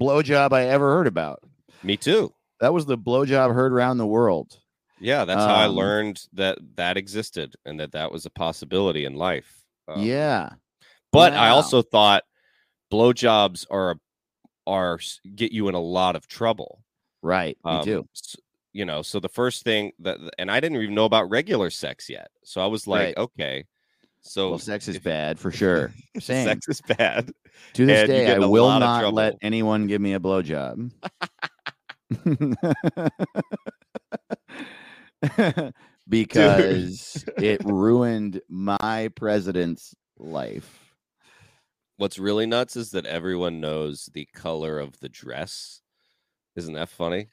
blowjob 0.00 0.52
I 0.52 0.66
ever 0.66 0.92
heard 0.94 1.06
about. 1.08 1.40
me 1.82 1.96
too. 1.96 2.32
That 2.60 2.72
was 2.72 2.86
the 2.86 2.98
blowjob 2.98 3.54
heard 3.54 3.72
around 3.72 3.98
the 3.98 4.06
world. 4.06 4.58
Yeah, 5.00 5.24
that's 5.24 5.40
how 5.42 5.54
I 5.54 5.64
Um, 5.64 5.74
learned 5.76 6.26
that 6.34 6.58
that 6.76 6.96
existed 6.98 7.56
and 7.64 7.80
that 7.80 7.92
that 7.92 8.12
was 8.12 8.26
a 8.26 8.30
possibility 8.30 9.04
in 9.06 9.14
life. 9.14 9.64
Um, 9.88 10.02
yeah. 10.02 10.50
but 11.10 11.32
I 11.32 11.48
also 11.48 11.80
thought 11.82 12.22
blowjobs 12.92 13.66
are 13.70 13.96
are 14.66 15.00
get 15.34 15.52
you 15.52 15.68
in 15.68 15.74
a 15.74 15.80
lot 15.80 16.16
of 16.16 16.26
trouble. 16.28 16.84
Right. 17.22 17.56
Me 17.64 17.70
Um, 17.70 18.08
s- 18.14 18.36
You 18.72 18.84
know, 18.84 19.02
so 19.02 19.18
the 19.18 19.28
first 19.28 19.64
thing 19.64 19.90
that, 19.98 20.18
and 20.38 20.48
I 20.50 20.60
didn't 20.60 20.80
even 20.80 20.94
know 20.94 21.04
about 21.06 21.28
regular 21.28 21.70
sex 21.70 22.08
yet. 22.08 22.28
So 22.44 22.60
I 22.62 22.66
was 22.66 22.86
like, 22.86 23.16
Right. 23.16 23.18
okay, 23.18 23.64
so 24.20 24.50
Well, 24.50 24.58
sex 24.60 24.86
is 24.86 24.96
if- 24.96 25.02
bad 25.02 25.40
for 25.40 25.50
sure. 25.60 25.92
Same. 26.20 26.46
sex 26.46 26.68
is 26.68 26.80
bad. 26.82 27.32
to 27.72 27.86
this 27.86 28.00
and 28.00 28.08
day, 28.08 28.32
I 28.32 28.38
will 28.38 28.78
not 28.78 29.12
let 29.12 29.34
anyone 29.42 29.86
give 29.88 30.00
me 30.00 30.12
a 30.14 30.20
blowjob. 30.20 30.92
because 36.08 37.24
it 37.40 37.60
ruined 37.64 38.40
my 38.48 39.08
president's 39.16 39.94
life. 40.18 40.94
What's 41.96 42.18
really 42.18 42.46
nuts 42.46 42.76
is 42.76 42.90
that 42.92 43.06
everyone 43.06 43.60
knows 43.60 44.08
the 44.14 44.26
color 44.34 44.78
of 44.78 44.98
the 45.00 45.08
dress. 45.08 45.82
Isn't 46.56 46.74
that 46.74 46.88
funny? 46.88 47.28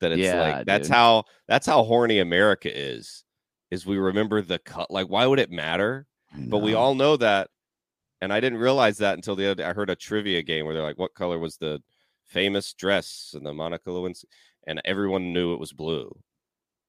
That 0.00 0.12
it's 0.12 0.22
Yeah, 0.22 0.40
like 0.40 0.66
that's 0.66 0.88
dude. 0.88 0.96
how 0.96 1.24
that's 1.48 1.66
how 1.66 1.82
horny 1.82 2.18
America 2.20 2.70
is. 2.72 3.24
Is 3.70 3.84
we 3.86 3.98
remember 3.98 4.42
the 4.42 4.58
cut 4.58 4.90
like 4.90 5.08
why 5.08 5.26
would 5.26 5.38
it 5.40 5.50
matter? 5.50 6.06
But 6.50 6.58
we 6.58 6.74
all 6.74 6.94
know 6.94 7.16
that. 7.16 7.48
And 8.20 8.32
I 8.32 8.40
didn't 8.40 8.58
realize 8.58 8.98
that 8.98 9.14
until 9.14 9.36
the 9.36 9.46
other 9.46 9.56
day. 9.56 9.64
I 9.64 9.72
heard 9.74 9.90
a 9.90 9.96
trivia 9.96 10.42
game 10.42 10.64
where 10.64 10.74
they're 10.74 10.82
like, 10.82 10.98
what 10.98 11.14
color 11.14 11.38
was 11.38 11.56
the 11.58 11.82
famous 12.26 12.72
dress 12.74 13.32
and 13.34 13.44
the 13.46 13.52
Monica 13.52 13.90
Lewinsky? 13.90 14.24
And 14.66 14.80
everyone 14.84 15.32
knew 15.32 15.54
it 15.54 15.60
was 15.60 15.72
blue, 15.72 16.10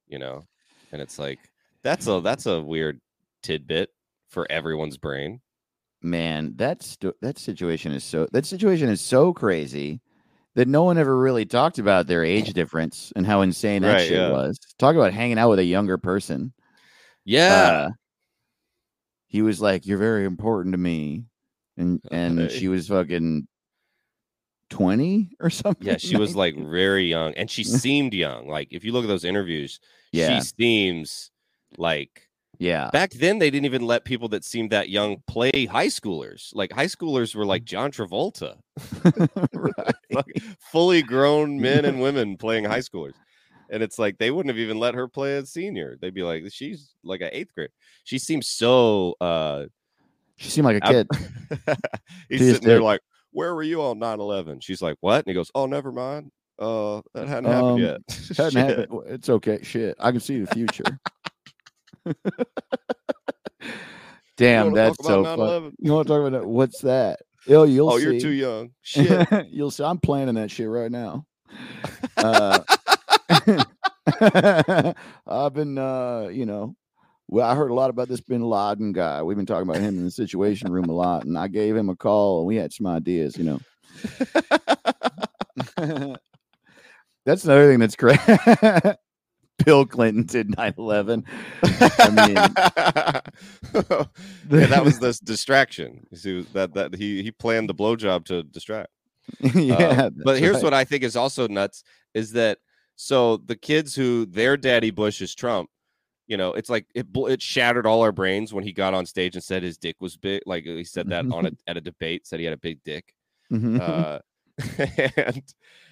you 0.08 0.18
know? 0.20 0.46
And 0.92 1.02
it's 1.02 1.20
like, 1.20 1.40
that's 1.84 2.08
a 2.08 2.22
that's 2.22 2.46
a 2.48 2.62
weird 2.62 3.00
tidbit 3.44 3.90
for 4.30 4.46
everyone's 4.52 4.98
brain. 4.98 5.42
man, 6.02 6.54
that 6.58 6.84
sto- 6.84 7.14
that 7.22 7.38
situation 7.40 7.92
is 7.92 8.04
so 8.04 8.28
that 8.32 8.46
situation 8.46 8.90
is 8.90 9.00
so 9.02 9.34
crazy 9.34 10.02
that 10.56 10.68
no 10.68 10.84
one 10.84 10.98
ever 10.98 11.16
really 11.18 11.46
talked 11.46 11.78
about 11.78 12.08
their 12.08 12.24
age 12.24 12.52
difference 12.54 13.14
and 13.16 13.26
how 13.28 13.42
insane 13.42 13.84
that 13.84 13.94
Right, 13.94 14.08
shit 14.08 14.18
yeah. 14.18 14.32
was. 14.32 14.58
Talk 14.80 14.96
about 14.96 15.14
hanging 15.14 15.38
out 15.38 15.50
with 15.52 15.60
a 15.60 15.64
younger 15.64 15.98
person. 16.00 16.52
Yeah. 17.26 17.54
uh, 17.54 17.90
he 19.28 19.42
was 19.42 19.62
like, 19.62 19.86
"You're 19.86 19.98
very 20.00 20.26
important 20.26 20.74
to 20.74 20.78
me," 20.80 21.26
and 21.78 22.02
and 22.12 22.50
she 22.50 22.68
was 22.70 22.88
fucking 22.88 23.48
twenty 24.70 25.30
or 25.40 25.50
something. 25.50 25.88
yeah, 25.88 25.98
she 25.98 26.18
was 26.18 26.36
like 26.36 26.56
very 26.70 27.06
young 27.06 27.34
and 27.36 27.50
she 27.50 27.64
seemed 27.64 28.14
young. 28.14 28.48
Like 28.48 28.70
if 28.72 28.84
you 28.84 28.92
look 28.92 29.04
at 29.04 29.08
those 29.08 29.26
interviews, 29.26 29.80
yeah, 30.12 30.40
she 30.40 30.46
seems 30.58 31.32
like 31.78 32.28
yeah, 32.60 32.90
back 32.92 33.12
then 33.12 33.38
they 33.38 33.52
didn't 33.52 33.66
even 33.66 33.86
let 33.86 34.04
people 34.04 34.30
that 34.30 34.44
seemed 34.44 34.72
that 34.72 34.90
young 34.90 35.18
play 35.28 35.66
high 35.66 35.88
schoolers. 35.88 36.50
Like 36.56 36.72
high 36.72 36.88
schoolers 36.88 37.36
were 37.36 37.46
like 37.46 37.64
John 37.64 37.92
Travolta. 37.92 38.58
like 40.12 40.42
fully 40.72 41.04
grown 41.04 41.60
men 41.60 41.86
and 41.86 42.02
women 42.02 42.36
playing 42.38 42.66
high 42.66 42.80
schoolers. 42.80 43.14
And 43.70 43.84
it's 43.84 44.00
like 44.00 44.18
they 44.18 44.32
wouldn't 44.32 44.50
have 44.50 44.60
even 44.60 44.80
let 44.80 44.96
her 44.96 45.08
play 45.08 45.38
a 45.38 45.46
senior. 45.46 45.98
They'd 46.02 46.14
be 46.14 46.24
like, 46.24 46.46
she's 46.52 46.96
like 47.04 47.22
an 47.22 47.30
eighth 47.32 47.54
grade. 47.54 47.70
She 48.06 48.18
seems 48.18 48.48
so 48.48 49.16
uh 49.22 49.66
She 50.38 50.50
seemed 50.50 50.66
like 50.66 50.78
a 50.78 50.82
kid. 50.82 51.08
he's 52.30 52.40
sitting 52.40 52.68
there 52.68 52.82
like, 52.82 53.02
Where 53.38 53.54
were 53.54 53.62
you 53.62 53.84
on 53.84 54.00
9-11? 54.00 54.64
She's 54.64 54.82
like, 54.82 54.98
What? 55.02 55.18
And 55.18 55.28
he 55.28 55.36
goes, 55.36 55.52
Oh, 55.54 55.68
never 55.68 55.92
mind. 55.92 56.32
Uh 56.58 57.02
that 57.14 57.28
hadn't 57.28 57.52
happened 57.52 57.72
Um, 57.74 57.78
yet. 57.78 58.02
Hadn't 58.38 58.56
happened. 58.56 58.88
It's 59.06 59.30
okay. 59.30 59.60
Shit, 59.62 59.96
I 60.00 60.10
can 60.10 60.20
see 60.20 60.40
the 60.40 60.48
future. 60.48 61.00
Damn, 64.38 64.74
that's 64.74 64.98
so 65.06 65.24
fun. 65.24 65.38
9/11? 65.38 65.74
You 65.78 65.94
want 65.94 66.08
to 66.08 66.14
talk 66.14 66.28
about 66.28 66.42
that? 66.42 66.48
What's 66.48 66.82
that? 66.82 67.20
Oh, 67.48 67.64
you'll 67.64 67.92
Oh, 67.92 67.98
see. 68.00 68.04
you're 68.06 68.20
too 68.20 68.30
young. 68.30 68.72
Shit. 68.82 69.28
you'll 69.50 69.70
see. 69.72 69.84
I'm 69.84 70.00
planning 70.00 70.34
that 70.36 70.50
shit 70.50 70.68
right 70.68 70.92
now. 70.92 71.26
Uh, 72.18 72.62
I've 75.28 75.54
been, 75.54 75.78
uh, 75.78 76.30
you 76.32 76.46
know, 76.48 76.76
well, 77.28 77.50
I 77.50 77.56
heard 77.56 77.72
a 77.72 77.74
lot 77.74 77.90
about 77.90 78.08
this 78.08 78.22
Bin 78.22 78.42
Laden 78.42 78.94
guy. 78.94 79.22
We've 79.22 79.38
been 79.38 79.46
talking 79.46 79.70
about 79.70 79.82
him 79.82 79.98
in 79.98 80.06
the 80.06 80.12
Situation 80.12 80.72
Room 80.72 80.90
a 80.90 80.94
lot, 80.94 81.26
and 81.26 81.38
I 81.38 81.48
gave 81.48 81.76
him 81.76 81.90
a 81.90 81.96
call, 81.96 82.40
and 82.40 82.48
we 82.48 82.56
had 82.56 82.72
some 82.72 82.88
ideas. 82.88 83.38
You 83.38 83.44
know, 83.44 83.60
that's 87.26 87.44
another 87.44 87.68
thing 87.70 87.80
that's 87.80 87.96
great. 87.96 88.20
Bill 89.66 89.86
Clinton 89.86 90.24
did 90.24 90.50
9/11. 90.52 91.24
I 91.64 93.22
yeah, 94.50 94.68
that 94.68 94.84
was 94.86 95.00
this 95.00 95.20
distraction. 95.20 96.06
You 96.12 96.18
see, 96.18 96.42
that 96.54 96.74
that 96.76 96.96
he 96.96 97.24
he 97.24 97.32
planned 97.32 97.70
the 97.70 97.76
blowjob 97.76 98.26
to 98.26 98.44
distract. 98.44 98.90
yeah, 99.42 99.76
Uh, 99.76 100.10
but 100.24 100.40
here's 100.40 100.64
what 100.64 100.74
I 100.74 100.86
think 100.86 101.04
is 101.04 101.16
also 101.18 101.48
nuts 101.48 101.84
is 102.14 102.32
that 102.34 102.60
so 102.96 103.38
the 103.38 103.56
kids 103.56 103.96
who 103.96 104.26
their 104.26 104.56
daddy 104.58 104.92
Bush 104.92 105.22
is 105.22 105.36
Trump, 105.36 105.70
you 106.28 106.38
know, 106.38 106.54
it's 106.54 106.70
like 106.70 106.86
it 106.94 107.08
it 107.16 107.42
shattered 107.42 107.86
all 107.86 108.02
our 108.02 108.12
brains 108.12 108.54
when 108.54 108.64
he 108.64 108.74
got 108.74 108.94
on 108.94 109.06
stage 109.06 109.36
and 109.36 109.44
said 109.44 109.64
his 109.64 109.78
dick 109.78 109.96
was 110.00 110.18
big. 110.18 110.42
Like 110.46 110.66
he 110.66 110.84
said 110.84 111.10
that 111.10 111.32
on 111.32 111.46
a 111.48 111.52
at 111.68 111.78
a 111.78 111.82
debate, 111.82 112.28
said 112.28 112.40
he 112.40 112.46
had 112.46 112.54
a 112.54 112.58
big 112.58 112.84
dick. 112.84 113.14
what. 113.52 113.82
Uh, 113.82 114.20
and 115.16 115.44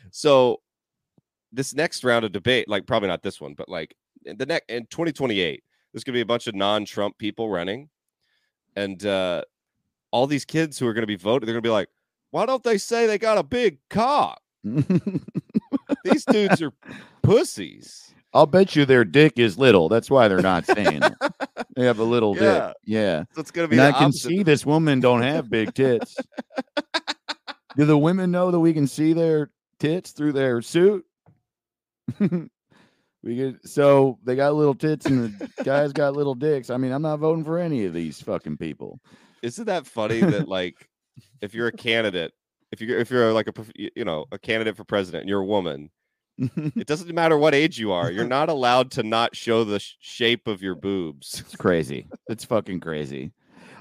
so 0.09 0.59
this 1.51 1.75
next 1.75 2.03
round 2.03 2.25
of 2.25 2.31
debate, 2.31 2.67
like 2.67 2.87
probably 2.87 3.07
not 3.07 3.21
this 3.21 3.39
one, 3.39 3.53
but 3.53 3.69
like 3.69 3.95
in 4.25 4.37
the 4.37 4.45
next 4.45 4.69
in 4.69 4.87
2028, 4.87 5.63
there's 5.93 6.03
gonna 6.03 6.15
be 6.15 6.21
a 6.21 6.25
bunch 6.25 6.47
of 6.47 6.55
non-Trump 6.55 7.17
people 7.19 7.49
running, 7.49 7.89
and 8.75 9.05
uh 9.05 9.43
all 10.11 10.25
these 10.25 10.45
kids 10.45 10.79
who 10.79 10.87
are 10.87 10.93
gonna 10.93 11.05
be 11.05 11.15
voting, 11.15 11.45
they're 11.45 11.53
gonna 11.53 11.61
be 11.61 11.69
like, 11.69 11.89
why 12.31 12.45
don't 12.45 12.63
they 12.63 12.79
say 12.79 13.05
they 13.05 13.19
got 13.19 13.37
a 13.37 13.43
big 13.43 13.77
cock? 13.89 14.41
These 16.03 16.25
dudes 16.25 16.61
are 16.61 16.71
pussies. 17.21 18.13
I'll 18.35 18.45
bet 18.45 18.75
you 18.75 18.85
their 18.85 19.05
dick 19.05 19.39
is 19.39 19.57
little. 19.57 19.87
That's 19.87 20.09
why 20.11 20.27
they're 20.27 20.41
not 20.41 20.65
saying 20.65 21.01
it. 21.03 21.13
They 21.77 21.85
have 21.85 21.99
a 21.99 22.03
little 22.03 22.35
Yeah. 22.39 22.67
dick. 22.67 22.75
Yeah. 22.83 23.23
So 23.33 23.39
it's 23.41 23.51
gonna 23.51 23.69
be 23.69 23.79
I 23.79 23.93
can 23.93 24.11
see 24.11 24.43
this 24.43 24.65
woman 24.65 24.99
don't 24.99 25.21
have 25.21 25.49
big 25.49 25.73
tits. 25.73 26.17
Do 27.77 27.85
the 27.85 27.97
women 27.97 28.31
know 28.31 28.51
that 28.51 28.59
we 28.59 28.73
can 28.73 28.87
see 28.87 29.13
their 29.13 29.51
tits 29.79 30.11
through 30.11 30.33
their 30.33 30.61
suit? 30.61 31.05
we 32.19 33.35
get 33.35 33.55
so 33.65 34.19
they 34.23 34.35
got 34.35 34.53
little 34.53 34.75
tits 34.75 35.05
and 35.05 35.37
the 35.39 35.63
guys 35.63 35.93
got 35.93 36.15
little 36.15 36.35
dicks. 36.35 36.69
I 36.69 36.75
mean, 36.77 36.91
I'm 36.91 37.01
not 37.01 37.19
voting 37.19 37.45
for 37.45 37.57
any 37.57 37.85
of 37.85 37.93
these 37.93 38.21
fucking 38.21 38.57
people. 38.57 38.99
Isn't 39.43 39.65
that 39.65 39.87
funny 39.87 40.19
that 40.19 40.47
like 40.49 40.89
if 41.41 41.53
you're 41.53 41.67
a 41.67 41.71
candidate, 41.71 42.33
if 42.73 42.81
you're 42.81 42.99
if 42.99 43.09
you're 43.09 43.31
like 43.31 43.47
a 43.47 43.53
you 43.75 44.03
know 44.03 44.25
a 44.33 44.37
candidate 44.37 44.75
for 44.75 44.83
president, 44.83 45.21
and 45.21 45.29
you're 45.29 45.41
a 45.41 45.45
woman, 45.45 45.89
it 46.75 46.87
doesn't 46.87 47.13
matter 47.13 47.37
what 47.37 47.55
age 47.55 47.79
you 47.79 47.91
are. 47.91 48.11
You're 48.11 48.27
not 48.27 48.49
allowed 48.49 48.91
to 48.91 49.03
not 49.03 49.35
show 49.35 49.63
the 49.63 49.79
sh- 49.79 49.95
shape 49.99 50.47
of 50.47 50.61
your 50.61 50.75
boobs. 50.75 51.39
It's 51.45 51.55
crazy. 51.55 52.07
It's 52.27 52.43
fucking 52.45 52.79
crazy. 52.81 53.31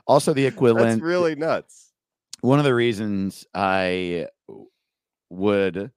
Also, 0.07 0.33
the 0.35 0.45
That's 0.45 0.55
equivalent. 0.55 1.03
really 1.03 1.35
nuts. 1.35 1.93
one 2.43 2.59
of 2.59 2.65
the 2.65 2.75
reasons 2.75 3.45
I 3.55 4.29
would 5.31 5.91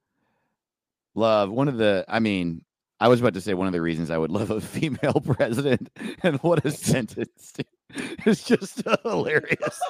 love 1.14 1.50
one 1.50 1.68
of 1.68 1.76
the 1.78 2.04
I 2.08 2.18
mean, 2.20 2.64
I 3.00 3.08
was 3.08 3.20
about 3.20 3.34
to 3.34 3.40
say 3.40 3.54
one 3.54 3.66
of 3.68 3.72
the 3.72 3.82
reasons 3.82 4.10
I 4.10 4.18
would 4.18 4.30
love 4.32 4.50
a 4.50 4.60
female 4.76 5.20
president 5.24 5.90
and 6.22 6.38
what 6.38 6.64
a 6.64 6.70
sentence. 6.70 7.52
It's 8.26 8.44
just 8.44 8.80
a 8.86 8.98
hilarious 9.02 9.80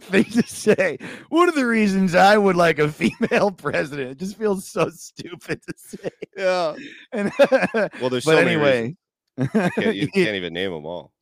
thing 0.00 0.24
to 0.24 0.42
say. 0.46 0.98
One 1.28 1.48
of 1.48 1.54
the 1.54 1.66
reasons 1.66 2.14
I 2.14 2.36
would 2.36 2.56
like 2.56 2.78
a 2.80 2.88
female 2.88 3.50
president. 3.56 4.10
It 4.10 4.18
just 4.18 4.36
feels 4.36 4.66
so 4.68 4.90
stupid 4.90 5.60
to 5.62 5.74
say. 5.76 6.10
Yeah. 6.36 6.74
And 7.12 7.30
Well, 8.00 8.10
there's 8.10 8.24
but 8.24 8.32
so 8.38 8.44
many 8.44 8.50
anyway. 8.52 8.96
Can't- 9.52 9.94
you 9.94 10.08
can't 10.08 10.34
even 10.34 10.52
name 10.54 10.72
them 10.72 10.86
all. 10.86 11.12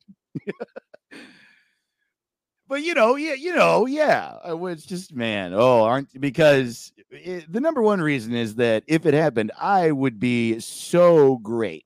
but 2.67 2.81
you 2.83 2.93
know, 2.95 3.15
yeah, 3.15 3.33
you 3.33 3.55
know, 3.55 3.85
yeah. 3.85 4.37
I 4.43 4.53
was 4.53 4.83
just 4.85 5.13
man, 5.13 5.53
oh, 5.53 5.83
aren't 5.83 6.19
because 6.19 6.91
it, 7.11 7.51
the 7.51 7.61
number 7.61 7.81
one 7.81 8.01
reason 8.01 8.33
is 8.33 8.55
that 8.55 8.83
if 8.87 9.05
it 9.05 9.13
happened, 9.13 9.51
I 9.59 9.91
would 9.91 10.19
be 10.19 10.59
so 10.59 11.37
great. 11.37 11.85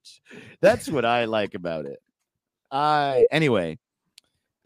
That's 0.62 0.88
what 0.88 1.04
I 1.04 1.26
like 1.26 1.54
about 1.56 1.86
it. 1.86 2.00
I 2.72 3.26
anyway, 3.32 3.78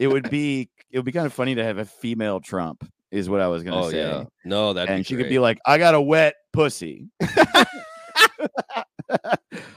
it 0.04 0.12
would 0.12 0.30
be 0.30 0.68
it 0.90 0.98
would 0.98 1.04
be 1.04 1.12
kind 1.12 1.26
of 1.26 1.32
funny 1.32 1.54
to 1.56 1.64
have 1.64 1.78
a 1.78 1.84
female 1.84 2.40
Trump, 2.40 2.88
is 3.10 3.28
what 3.28 3.40
I 3.40 3.48
was 3.48 3.62
gonna 3.64 3.80
Oh 3.84 3.90
say. 3.90 3.98
yeah. 3.98 4.24
No, 4.44 4.72
that 4.74 4.88
and 4.88 5.04
she 5.06 5.16
could 5.16 5.28
be 5.28 5.38
like, 5.38 5.58
I 5.66 5.78
got 5.78 5.94
a 5.94 6.00
wet 6.00 6.34
pussy. 6.52 7.08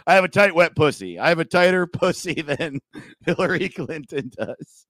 I 0.06 0.14
have 0.14 0.24
a 0.24 0.30
tight, 0.30 0.56
wet 0.56 0.76
pussy. 0.76 1.20
I 1.20 1.30
have 1.30 1.40
a 1.40 1.46
tighter 1.46 1.86
pussy 1.88 2.42
than 2.42 2.80
Hillary 3.26 3.70
Clinton 3.70 4.32
does. 4.38 4.86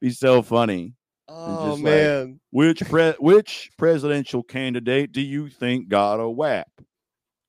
Be 0.00 0.10
so 0.10 0.42
funny. 0.42 0.94
"Oh 1.28 1.70
just 1.70 1.82
like- 1.82 1.92
man, 1.92 2.40
Which 2.50 2.80
pre- 2.80 3.14
which 3.18 3.70
presidential 3.78 4.42
candidate 4.42 5.12
do 5.12 5.20
you 5.20 5.48
think 5.48 5.88
got 5.88 6.20
a 6.20 6.28
WAP? 6.28 6.68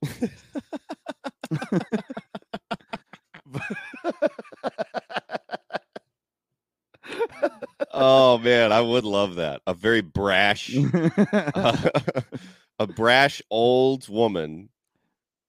oh 7.96 8.38
man, 8.38 8.72
I 8.72 8.82
would 8.82 9.06
love 9.06 9.36
that. 9.36 9.62
A 9.68 9.74
very 9.74 10.02
brash, 10.02 10.76
uh, 10.94 11.90
a 12.80 12.88
brash 12.88 13.42
old 13.50 14.08
woman, 14.10 14.70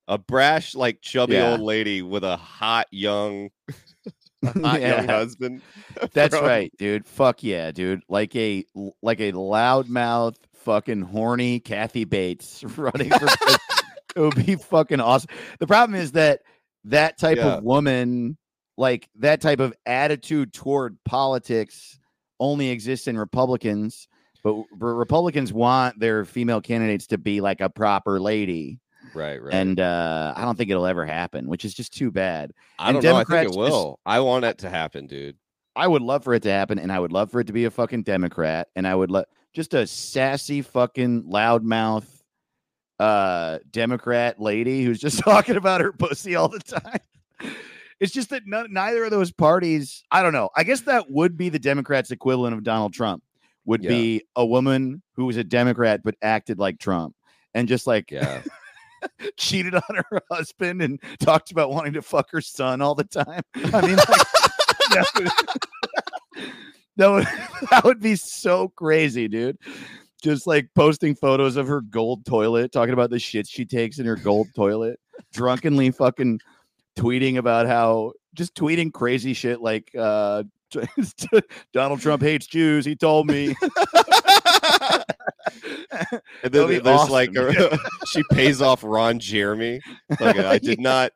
a 0.08 0.18
brash 0.18 0.74
like 0.74 1.00
chubby 1.00 1.34
Yeah. 1.34 1.52
old 1.52 1.60
lady 1.60 2.02
with 2.02 2.24
a 2.24 2.36
hot 2.36 2.86
young, 2.90 3.50
a 4.44 4.58
hot 4.60 4.80
young 4.80 5.06
husband. 5.08 5.62
That's 6.12 6.36
from- 6.36 6.46
right, 6.46 6.72
dude. 6.78 7.06
Fuck 7.06 7.42
yeah, 7.42 7.70
dude. 7.72 8.02
Like 8.08 8.34
a 8.36 8.64
like 9.02 9.20
a 9.20 9.32
loudmouth, 9.32 10.36
fucking 10.54 11.02
horny 11.02 11.60
Kathy 11.60 12.04
Bates 12.04 12.62
running 12.76 13.10
for 13.10 13.26
it 14.16 14.20
would 14.20 14.46
be 14.46 14.56
fucking 14.56 15.00
awesome. 15.00 15.28
The 15.58 15.66
problem 15.66 15.98
is 16.00 16.12
that 16.12 16.40
that 16.84 17.18
type 17.18 17.36
Yeah. 17.36 17.56
of 17.56 17.64
woman, 17.64 18.38
like 18.78 19.08
that 19.16 19.40
type 19.42 19.60
of 19.60 19.74
attitude 19.84 20.52
toward 20.54 20.96
politics, 21.04 21.98
only 22.40 22.70
exists 22.70 23.06
in 23.08 23.18
Republicans. 23.18 24.08
But 24.42 24.64
Republicans 24.78 25.52
want 25.52 25.98
their 25.98 26.24
female 26.24 26.60
candidates 26.60 27.08
to 27.08 27.18
be 27.18 27.40
like 27.40 27.60
a 27.60 27.68
proper 27.68 28.20
lady, 28.20 28.78
Right, 29.12 29.42
right. 29.42 29.52
and 29.52 29.80
uh, 29.80 30.34
I 30.36 30.44
don't 30.44 30.56
think 30.56 30.70
it'll 30.70 30.86
ever 30.86 31.04
happen, 31.04 31.48
which 31.48 31.64
is 31.64 31.74
just 31.74 31.92
too 31.92 32.12
bad. 32.12 32.52
I 32.78 32.90
and 32.90 32.94
don't 32.94 33.04
know. 33.04 33.16
I 33.16 33.20
think 33.24 33.28
Democrats 33.30 33.44
it 33.46 33.48
just- 33.48 33.58
will. 33.58 33.98
I 34.06 34.20
want 34.20 34.44
it 34.44 34.58
to 34.58 34.70
happen, 34.70 35.06
dude. 35.08 35.36
I 35.74 35.88
would 35.88 36.00
love 36.02 36.22
for 36.24 36.32
it 36.32 36.42
to 36.44 36.50
happen, 36.50 36.78
and 36.78 36.92
I 36.92 36.98
would 37.00 37.12
love 37.12 37.30
for 37.32 37.40
it 37.40 37.48
to 37.48 37.52
be 37.52 37.64
a 37.64 37.70
fucking 37.70 38.04
Democrat, 38.04 38.68
and 38.76 38.86
I 38.86 38.94
would 38.94 39.10
let 39.10 39.26
just 39.52 39.74
a 39.74 39.86
sassy 39.86 40.62
fucking 40.62 41.24
loudmouth 41.24 42.06
uh 42.98 43.58
Democrat 43.72 44.40
lady 44.40 44.82
who's 44.84 44.98
just 44.98 45.18
talking 45.24 45.56
about 45.56 45.80
her 45.82 45.92
pussy 45.92 46.34
all 46.34 46.48
the 46.48 46.60
time. 46.60 47.00
It's 48.00 48.12
just 48.12 48.30
that 48.30 48.42
none, 48.46 48.72
neither 48.72 49.04
of 49.04 49.10
those 49.10 49.32
parties, 49.32 50.04
I 50.10 50.22
don't 50.22 50.32
know. 50.32 50.50
I 50.56 50.64
guess 50.64 50.82
that 50.82 51.10
would 51.10 51.36
be 51.36 51.48
the 51.48 51.58
Democrats' 51.58 52.10
equivalent 52.10 52.54
of 52.54 52.62
Donald 52.62 52.92
Trump. 52.92 53.22
Would 53.64 53.82
Yeah. 53.82 53.88
be 53.90 54.22
a 54.36 54.44
woman 54.46 55.02
who 55.14 55.24
was 55.26 55.36
a 55.36 55.44
Democrat 55.44 56.02
but 56.04 56.14
acted 56.22 56.58
like 56.58 56.78
Trump 56.78 57.14
and 57.54 57.66
just 57.68 57.86
like 57.86 58.10
Yeah. 58.10 58.42
cheated 59.36 59.74
on 59.74 59.82
her 60.10 60.20
husband 60.30 60.82
and 60.82 61.00
talked 61.20 61.50
about 61.50 61.70
wanting 61.70 61.92
to 61.94 62.02
fuck 62.02 62.30
her 62.30 62.40
son 62.40 62.80
all 62.80 62.94
the 62.94 63.04
time. 63.04 63.42
I 63.54 63.86
mean, 63.86 63.96
like, 63.96 64.08
that, 64.90 65.10
would, 65.16 65.28
that 66.96 67.08
would 67.10 67.24
that 67.70 67.84
would 67.84 68.00
be 68.00 68.16
so 68.16 68.68
crazy, 68.68 69.28
dude. 69.28 69.58
Just 70.22 70.46
like 70.46 70.68
posting 70.74 71.14
photos 71.14 71.56
of 71.56 71.68
her 71.68 71.82
gold 71.82 72.24
toilet, 72.26 72.72
talking 72.72 72.94
about 72.94 73.10
the 73.10 73.18
shit 73.18 73.46
she 73.46 73.64
takes 73.64 73.98
in 73.98 74.06
her 74.06 74.16
gold 74.16 74.48
toilet, 74.54 74.98
drunkenly 75.32 75.90
fucking 75.90 76.40
tweeting 76.96 77.36
about 77.36 77.66
how 77.66 78.12
just 78.34 78.54
tweeting 78.54 78.92
crazy 78.92 79.34
shit 79.34 79.60
like 79.60 79.90
uh 79.98 80.42
Donald 81.72 82.00
Trump 82.00 82.22
hates 82.22 82.46
Jews. 82.46 82.84
He 82.84 82.96
told 82.96 83.26
me. 83.28 83.54
And 86.42 86.52
then 86.52 86.82
there's 86.82 87.08
like 87.08 87.34
a, 87.34 87.78
she 88.06 88.22
pays 88.32 88.60
off 88.60 88.82
Ron 88.84 89.18
Jeremy. 89.18 89.80
Like 90.20 90.38
I 90.38 90.58
did 90.58 90.80
not. 90.80 91.12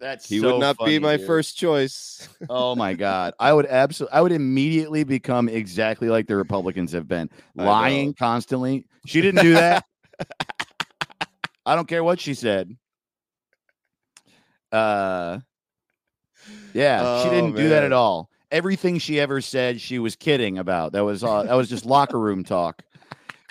That's 0.00 0.28
He 0.28 0.40
so 0.40 0.52
would 0.52 0.60
not 0.60 0.76
be 0.84 0.98
my 0.98 1.16
dude. 1.16 1.26
first 1.26 1.56
choice. 1.56 2.28
Oh 2.48 2.74
my 2.74 2.94
god. 2.94 3.34
I 3.38 3.52
would 3.52 3.66
absolutely 3.66 4.16
I 4.16 4.20
would 4.20 4.32
immediately 4.32 5.04
become 5.04 5.48
exactly 5.48 6.08
like 6.08 6.26
the 6.26 6.36
Republicans 6.36 6.92
have 6.92 7.06
been. 7.08 7.30
Lying 7.54 8.14
constantly. 8.14 8.86
She 9.06 9.20
didn't 9.20 9.42
do 9.42 9.54
that. 9.54 9.84
I 11.66 11.74
don't 11.74 11.88
care 11.88 12.02
what 12.04 12.20
she 12.20 12.34
said. 12.34 12.76
Uh 14.72 15.40
Yeah, 16.74 17.22
she 17.22 17.28
Oh, 17.28 17.30
didn't 17.30 17.56
do 17.56 17.68
that 17.70 17.84
at 17.84 17.92
all. 17.92 18.30
Everything 18.50 18.98
she 18.98 19.20
ever 19.20 19.40
said 19.40 19.80
she 19.80 19.98
was 19.98 20.16
kidding 20.16 20.58
about. 20.58 20.92
That 20.92 21.04
was 21.04 21.22
uh, 21.22 21.42
that 21.44 21.54
was 21.54 21.68
just 21.68 21.84
locker 21.84 22.18
room 22.18 22.44
talk. 22.44 22.82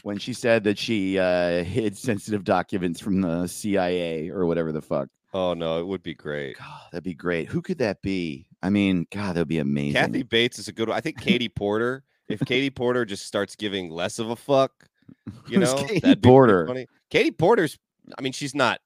When 0.04 0.18
she 0.18 0.32
said 0.34 0.64
that 0.64 0.78
she 0.78 1.20
uh, 1.20 1.64
hid 1.64 1.98
sensitive 1.98 2.44
documents 2.46 3.00
from 3.02 3.20
the 3.22 3.46
CIA 3.48 4.30
or 4.30 4.46
whatever 4.46 4.72
the 4.72 4.82
fuck. 4.82 5.10
Oh 5.34 5.54
no, 5.54 5.80
it 5.82 5.86
would 5.88 6.02
be 6.02 6.14
great. 6.16 6.58
God, 6.58 6.82
that'd 6.92 7.04
be 7.04 7.14
great. 7.14 7.50
Who 7.50 7.62
could 7.62 7.78
that 7.80 8.02
be? 8.02 8.48
I 8.64 8.70
mean, 8.70 9.06
God, 9.12 9.36
that'd 9.36 9.48
be 9.48 9.60
amazing. 9.60 9.94
Kathy 10.02 10.24
Bates 10.24 10.60
is 10.60 10.68
a 10.68 10.72
good 10.72 10.88
one. 10.88 10.98
I 10.98 11.02
think 11.02 11.20
Katie 11.20 11.50
Porter. 11.50 12.04
If 12.30 12.40
Katie 12.42 12.70
Porter 12.70 13.06
just 13.06 13.26
starts 13.26 13.56
giving 13.56 13.90
less 13.90 14.18
of 14.20 14.30
a 14.30 14.36
fuck, 14.36 14.72
you 15.48 15.60
know, 15.60 15.76
Katie 15.76 16.00
that'd 16.00 16.22
be 16.22 16.28
Porter? 16.30 16.68
funny. 16.68 16.88
Katie 17.10 17.32
Porter's. 17.32 17.78
I 18.18 18.22
mean, 18.22 18.32
she's 18.34 18.56
not. 18.56 18.80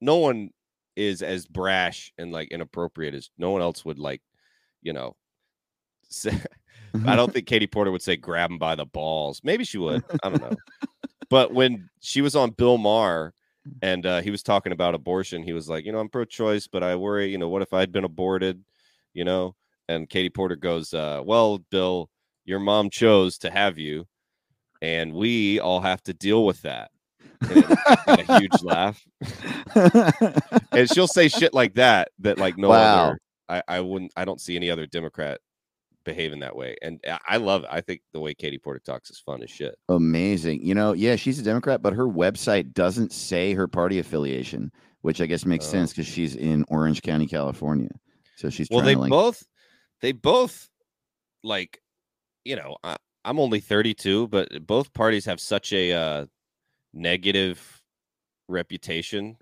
No 0.00 0.16
one 0.16 0.50
is 1.00 1.22
as 1.22 1.46
brash 1.46 2.12
and 2.18 2.32
like 2.32 2.50
inappropriate 2.50 3.14
as 3.14 3.30
no 3.38 3.50
one 3.50 3.62
else 3.62 3.84
would 3.84 3.98
like. 3.98 4.22
You 4.82 4.92
know, 4.92 5.16
say, 6.08 6.38
I 7.06 7.16
don't 7.16 7.32
think 7.32 7.46
Katie 7.46 7.66
Porter 7.66 7.90
would 7.90 8.02
say 8.02 8.16
grab 8.16 8.50
him 8.50 8.58
by 8.58 8.74
the 8.74 8.86
balls. 8.86 9.40
Maybe 9.42 9.64
she 9.64 9.78
would. 9.78 10.04
I 10.22 10.28
don't 10.28 10.42
know. 10.42 10.56
but 11.30 11.52
when 11.52 11.88
she 12.00 12.20
was 12.20 12.36
on 12.36 12.50
Bill 12.50 12.78
Maher 12.78 13.32
and 13.82 14.04
uh, 14.06 14.20
he 14.20 14.30
was 14.30 14.42
talking 14.42 14.72
about 14.72 14.94
abortion, 14.94 15.42
he 15.42 15.52
was 15.52 15.68
like, 15.68 15.84
you 15.84 15.92
know, 15.92 15.98
I'm 15.98 16.08
pro-choice, 16.08 16.66
but 16.66 16.82
I 16.82 16.96
worry, 16.96 17.30
you 17.30 17.38
know, 17.38 17.48
what 17.48 17.62
if 17.62 17.72
I'd 17.72 17.92
been 17.92 18.04
aborted, 18.04 18.62
you 19.12 19.24
know? 19.24 19.54
And 19.88 20.08
Katie 20.08 20.30
Porter 20.30 20.56
goes, 20.56 20.94
uh, 20.94 21.20
well, 21.24 21.58
Bill, 21.70 22.10
your 22.44 22.60
mom 22.60 22.90
chose 22.90 23.38
to 23.38 23.50
have 23.50 23.76
you, 23.76 24.06
and 24.80 25.12
we 25.12 25.58
all 25.58 25.80
have 25.80 26.02
to 26.04 26.14
deal 26.14 26.46
with 26.46 26.62
that. 26.62 26.90
And 27.42 27.64
and 28.06 28.28
a 28.28 28.38
huge 28.40 28.62
laugh. 28.62 29.02
And 30.72 30.88
she'll 30.90 31.06
say 31.08 31.28
shit 31.28 31.54
like 31.54 31.74
that 31.74 32.10
that 32.20 32.38
like 32.38 32.56
no 32.58 32.68
Wow. 32.68 33.04
other. 33.08 33.18
I, 33.48 33.62
I 33.66 33.80
wouldn't. 33.80 34.12
I 34.16 34.24
don't 34.24 34.40
see 34.40 34.56
any 34.56 34.70
other 34.70 34.86
Democrat 34.86 35.40
behaving 36.04 36.40
that 36.40 36.54
way, 36.56 36.76
and 36.82 37.00
I- 37.28 37.36
love 37.38 37.64
it. 37.64 37.68
I 37.70 37.80
think 37.80 38.00
the 38.12 38.20
way 38.20 38.32
Katie 38.34 38.58
Porter 38.58 38.80
talks 38.84 39.10
is 39.10 39.18
fun 39.18 39.42
as 39.42 39.50
shit. 39.50 39.74
Amazing. 39.88 40.64
You 40.64 40.74
know, 40.74 40.92
yeah, 40.92 41.16
she's 41.16 41.38
a 41.38 41.42
Democrat, 41.42 41.82
but 41.82 41.92
her 41.94 42.06
website 42.06 42.72
doesn't 42.72 43.12
say 43.12 43.52
her 43.54 43.66
party 43.68 43.98
affiliation, 43.98 44.70
which 45.02 45.20
I 45.20 45.26
guess 45.26 45.44
makes 45.44 45.66
Oh. 45.66 45.70
sense 45.72 45.92
because 45.92 46.06
she's 46.06 46.36
in 46.36 46.64
Orange 46.68 47.02
County, 47.02 47.26
California. 47.26 47.90
So 48.36 48.50
she's 48.50 48.68
well 48.70 48.80
they 48.82 48.94
like, 48.94 49.10
both 49.10 49.42
they 50.00 50.12
both 50.12 50.68
like 51.42 51.80
you 52.44 52.56
know 52.56 52.76
I, 52.82 52.96
i'm 53.24 53.38
only 53.38 53.60
32 53.60 54.28
but 54.28 54.48
both 54.66 54.94
parties 54.94 55.26
have 55.26 55.40
such 55.40 55.72
a 55.74 55.92
uh 55.92 56.26
negative 56.92 57.82
reputation 58.48 59.36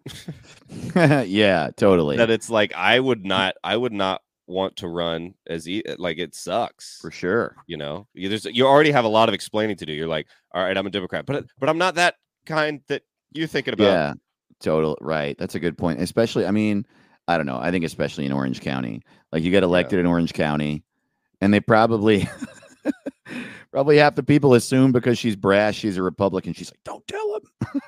yeah, 0.95 1.71
totally. 1.77 2.17
that 2.19 2.31
it's 2.31 2.51
like 2.51 2.75
i 2.75 3.01
would 3.01 3.25
not 3.25 3.55
i 3.65 3.77
would 3.77 3.93
not 3.93 4.21
want 4.47 4.77
to 4.77 4.89
run 4.89 5.35
as 5.47 5.69
e- 5.69 5.83
like 5.99 6.19
it 6.19 6.35
sucks 6.35 6.99
for 7.01 7.11
sure. 7.11 7.57
you 7.67 7.77
know 7.77 8.07
you, 8.15 8.29
there's, 8.29 8.45
you 8.47 8.67
already 8.67 8.91
have 8.91 9.05
a 9.05 9.09
lot 9.09 9.29
of 9.29 9.35
explaining 9.35 9.77
to 9.77 9.87
do 9.87 9.93
you're 9.93 10.09
like 10.09 10.27
all 10.53 10.63
right 10.63 10.77
i'm 10.77 10.87
a 10.87 10.91
democrat 10.91 11.25
but 11.27 11.45
but 11.59 11.69
i'm 11.69 11.79
not 11.79 11.95
that 11.95 12.15
kind 12.47 12.81
that 12.89 13.03
you're 13.33 13.47
thinking 13.47 13.75
about 13.75 13.85
Yeah, 13.85 14.15
total. 14.61 14.97
Right. 15.01 15.37
That's 15.39 15.55
a 15.55 15.61
good 15.61 15.77
point. 15.77 16.01
Especially, 16.01 16.47
I 16.47 16.51
mean, 16.51 16.87
I 17.27 17.37
don't 17.37 17.47
know. 17.47 17.59
I 17.61 17.71
think 17.71 17.85
especially 17.85 18.25
in 18.25 18.33
Orange 18.33 18.61
County, 18.61 19.03
like 19.33 19.43
you 19.43 19.51
get 19.51 19.63
elected 19.63 19.99
in 19.99 20.07
Orange 20.07 20.33
County, 20.33 20.83
and 21.41 21.53
they 21.53 21.61
probably, 21.61 22.27
probably 23.73 23.97
half 23.99 24.15
the 24.15 24.23
people 24.23 24.55
assume 24.55 24.93
because 24.93 25.19
she's 25.19 25.37
brash, 25.37 25.77
she's 25.77 25.97
a 25.97 26.03
Republican. 26.03 26.53
She's 26.53 26.71
like, 26.71 26.83
don't 26.85 27.07
tell 27.07 27.37
him. 27.37 27.81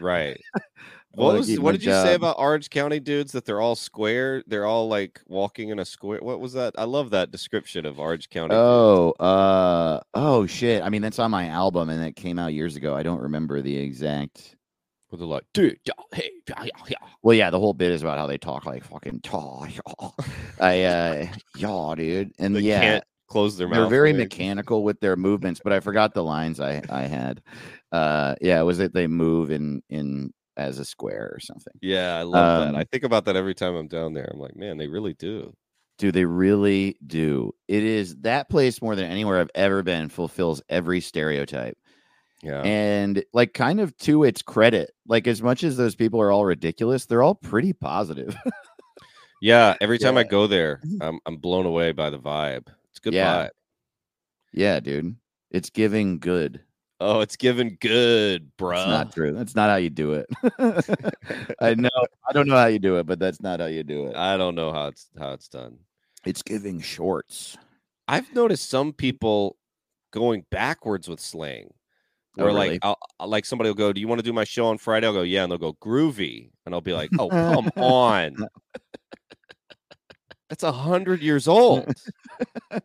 right 0.00 0.40
What 1.16 1.34
was 1.34 1.58
what 1.58 1.72
did 1.72 1.84
you 1.84 1.92
say 1.92 2.14
about 2.14 2.36
Orange 2.38 2.68
County 2.68 3.00
dudes 3.00 3.32
that 3.32 3.46
they're 3.46 3.60
all 3.60 3.74
square? 3.74 4.42
They're 4.46 4.66
all 4.66 4.86
like 4.88 5.20
walking 5.26 5.70
in 5.70 5.78
a 5.78 5.84
square. 5.84 6.18
What 6.20 6.40
was 6.40 6.52
that? 6.52 6.74
I 6.76 6.84
love 6.84 7.10
that 7.10 7.30
description 7.30 7.86
of 7.86 7.98
Orange 7.98 8.28
County. 8.28 8.50
dudes. 8.50 8.58
Oh, 8.58 9.12
uh, 9.12 10.00
oh 10.12 10.46
shit. 10.46 10.82
I 10.82 10.90
mean, 10.90 11.00
that's 11.00 11.18
on 11.18 11.30
my 11.30 11.46
album, 11.46 11.88
and 11.88 12.04
it 12.04 12.16
came 12.16 12.38
out 12.38 12.52
years 12.52 12.76
ago. 12.76 12.94
I 12.94 13.02
don't 13.02 13.22
remember 13.22 13.62
the 13.62 13.76
exact. 13.78 14.56
Where 15.08 15.18
they're 15.18 15.26
like, 15.26 15.44
dude, 15.54 15.78
hey, 16.12 16.30
yeah, 16.48 16.64
yeah." 16.88 16.96
Well, 17.22 17.34
yeah, 17.34 17.48
the 17.48 17.60
whole 17.60 17.72
bit 17.72 17.92
is 17.92 18.02
about 18.02 18.18
how 18.18 18.26
they 18.26 18.38
talk 18.38 18.66
like 18.66 18.84
fucking 18.84 19.20
tall. 19.20 19.66
I, 20.60 20.82
uh, 20.82 21.26
yeah, 21.56 21.94
dude, 21.96 22.32
and 22.38 22.56
They 22.56 22.60
yeah, 22.60 22.80
can't 22.80 23.04
close 23.26 23.56
their 23.56 23.68
mouth. 23.68 23.76
they're 23.76 23.88
very 23.88 24.12
mechanical 24.12 24.84
with 24.84 25.00
their 25.00 25.16
movements. 25.16 25.60
But 25.62 25.72
I 25.72 25.80
forgot 25.80 26.14
the 26.14 26.24
lines 26.24 26.60
I 26.60 26.82
I 26.88 27.02
had. 27.02 27.42
Uh, 27.92 28.34
yeah, 28.40 28.62
was 28.62 28.78
that 28.78 28.94
they 28.94 29.06
move 29.06 29.50
in 29.50 29.82
in 29.88 30.32
as 30.56 30.78
a 30.78 30.84
square 30.84 31.30
or 31.32 31.40
something. 31.40 31.74
Yeah, 31.82 32.16
I 32.16 32.22
love 32.22 32.60
that. 32.62 32.68
Um, 32.70 32.76
I 32.76 32.84
think 32.84 33.04
about 33.04 33.24
that 33.26 33.36
every 33.36 33.54
time 33.54 33.74
I'm 33.74 33.88
down 33.88 34.14
there. 34.14 34.28
I'm 34.32 34.40
like, 34.40 34.56
man, 34.56 34.78
they 34.78 34.88
really 34.88 35.14
do. 35.14 35.54
Do 35.98 36.12
they 36.12 36.24
really 36.24 36.96
do? 37.06 37.54
It 37.68 37.82
is 37.82 38.16
that 38.18 38.50
place 38.50 38.82
more 38.82 38.96
than 38.96 39.10
anywhere 39.10 39.40
I've 39.40 39.50
ever 39.54 39.82
been 39.82 40.08
fulfills 40.08 40.62
every 40.68 41.00
stereotype. 41.00 41.76
Yeah. 42.42 42.60
and 42.60 43.24
like 43.32 43.54
kind 43.54 43.80
of 43.80 43.96
to 44.00 44.22
its 44.22 44.42
credit 44.42 44.90
like 45.06 45.26
as 45.26 45.42
much 45.42 45.64
as 45.64 45.78
those 45.78 45.94
people 45.94 46.20
are 46.20 46.30
all 46.30 46.44
ridiculous 46.44 47.06
they're 47.06 47.22
all 47.22 47.34
pretty 47.34 47.72
positive 47.72 48.36
yeah. 49.40 49.74
Every 49.80 49.98
time 49.98 50.16
I 50.16 50.24
go 50.24 50.46
there, 50.46 50.80
I'm 51.00 51.20
I'm 51.26 51.36
blown 51.36 51.66
away 51.66 51.92
by 51.92 52.10
the 52.10 52.18
vibe. 52.18 52.68
Good 53.06 53.14
Yeah. 53.14 53.44
vibe. 53.46 53.50
yeah 54.52 54.80
dude 54.80 55.14
it's 55.52 55.70
giving 55.70 56.18
good 56.18 56.60
Oh, 56.98 57.20
it's 57.20 57.36
giving 57.36 57.76
good, 57.78 58.50
bruh. 58.58 58.78
It's 58.78 58.86
not 58.88 59.12
true 59.14 59.32
that's 59.32 59.54
not 59.54 59.70
how 59.70 59.76
you 59.76 59.90
do 59.90 60.14
it 60.14 60.26
i 61.60 61.74
know 61.74 61.90
i 62.28 62.32
don't 62.32 62.48
know 62.48 62.56
how 62.56 62.66
you 62.66 62.78
do 62.80 62.96
it 62.98 63.06
but 63.06 63.18
that's 63.20 63.40
not 63.40 63.60
how 63.60 63.66
you 63.66 63.84
do 63.84 64.06
it 64.06 64.16
I 64.16 64.36
don't 64.36 64.54
know 64.56 64.72
how 64.72 64.88
it's 64.88 65.08
how 65.18 65.32
it's 65.32 65.46
done. 65.48 65.78
it's 66.24 66.42
giving 66.42 66.80
shorts 66.80 67.56
I've 68.08 68.32
noticed 68.34 68.68
some 68.70 68.92
people 68.92 69.56
going 70.12 70.44
backwards 70.50 71.08
with 71.08 71.20
slang. 71.20 71.70
Oh, 72.38 72.46
really? 72.46 72.70
like 72.70 72.84
I'll- 72.84 72.98
like 73.28 73.44
somebody 73.44 73.68
will 73.70 73.74
go, 73.74 73.92
"Do 73.92 74.00
you 74.00 74.06
want 74.08 74.18
to 74.20 74.22
do 74.24 74.32
my 74.32 74.44
show 74.44 74.66
on 74.66 74.78
Friday?" 74.78 75.06
I'll 75.08 75.12
go, 75.12 75.22
"Yeah," 75.22 75.42
and 75.42 75.50
they'll 75.50 75.58
go 75.58 75.72
groovy, 75.82 76.50
and 76.64 76.74
I'll 76.74 76.80
be 76.80 76.92
like, 76.92 77.10
"Oh, 77.18 77.28
come 77.30 77.68
on." 77.76 78.36
That's 80.48 80.62
a 80.62 80.72
hundred 80.72 81.22
years 81.22 81.48
old. 81.48 81.86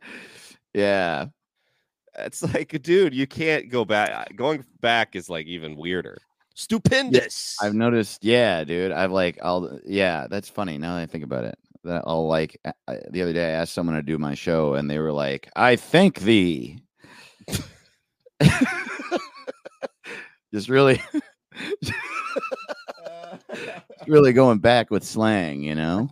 yeah 0.74 1.26
It's 2.17 2.41
like, 2.54 2.82
dude, 2.82 3.13
you 3.13 3.28
can't 3.28 3.69
go 3.69 3.86
back. 3.86 4.10
Uh, 4.12 4.26
going 4.36 4.65
back 4.82 5.15
is 5.15 5.30
like 5.30 5.45
even 5.47 5.76
weirder. 5.76 6.17
Stupendous. 6.54 7.56
i've 7.62 7.74
noticed 7.74 8.26
yeah 8.26 8.65
dude 8.65 8.91
i've 8.91 9.12
like 9.13 9.39
i'll 9.41 9.80
yeah 9.86 10.28
that's 10.30 10.50
funny 10.50 10.78
now 10.78 10.95
that 10.95 11.02
i 11.02 11.06
think 11.06 11.24
about 11.24 11.45
it 11.45 11.58
that 11.86 12.04
i'll 12.06 12.28
like 12.28 12.60
I- 12.88 13.00
the 13.10 13.21
other 13.21 13.32
day 13.32 13.47
i 13.47 13.52
asked 13.52 13.74
someone 13.74 13.95
to 13.95 14.02
do 14.02 14.17
my 14.17 14.36
show 14.36 14.74
and 14.74 14.91
they 14.91 15.00
were 15.00 15.13
like 15.13 15.50
i 15.56 15.78
thank 15.78 16.19
thee 16.19 16.84
just 20.54 20.67
really 20.67 21.02
really 24.08 24.34
going 24.34 24.60
back 24.60 24.91
with 24.91 25.06
slang 25.06 25.63
you 25.63 25.74
know 25.74 26.10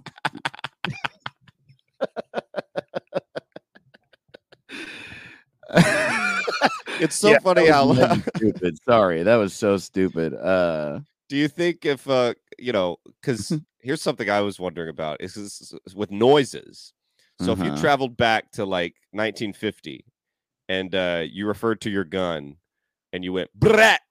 it's 6.99 7.15
so 7.15 7.31
Yeah, 7.31 7.37
funny 7.39 7.67
how. 7.67 7.93
stupid 8.35 8.77
sorry 8.87 9.23
that 9.23 9.35
was 9.35 9.53
so 9.53 9.77
stupid 9.77 10.33
uh 10.33 10.99
do 11.29 11.37
you 11.37 11.47
think 11.47 11.85
if 11.85 12.09
uh 12.09 12.33
you 12.57 12.71
know 12.71 12.97
because 13.21 13.57
here's 13.81 14.01
something 14.01 14.29
i 14.29 14.41
was 14.41 14.59
wondering 14.59 14.89
about 14.89 15.21
is 15.21 15.33
this 15.35 15.73
with 15.95 16.11
noises 16.11 16.93
so 17.39 17.51
if 17.51 17.59
you 17.59 17.69
Uh-huh. 17.69 17.79
traveled 17.81 18.17
back 18.17 18.51
to 18.51 18.65
like 18.65 18.95
1950 19.11 20.05
and 20.67 20.93
uh 20.95 21.23
you 21.29 21.45
referred 21.47 21.81
to 21.81 21.89
your 21.89 22.03
gun 22.03 22.55
and 23.13 23.23
you 23.23 23.33
went 23.33 23.49
brat 23.53 24.01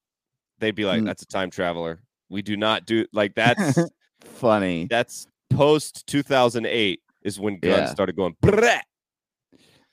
they'd 0.60 0.74
be 0.74 0.84
like 0.84 1.04
that's 1.04 1.22
a 1.22 1.26
time 1.26 1.50
traveler 1.50 2.00
we 2.30 2.42
do 2.42 2.56
not 2.56 2.86
do 2.86 3.04
like 3.12 3.34
that's 3.34 3.90
funny 4.24 4.86
that's 4.90 5.26
post 5.50 6.06
2008 6.06 7.00
is 7.22 7.38
when 7.40 7.58
guns 7.58 7.88
Yeah. 7.88 7.92
started 7.92 8.16
going 8.16 8.36
brat 8.40 8.84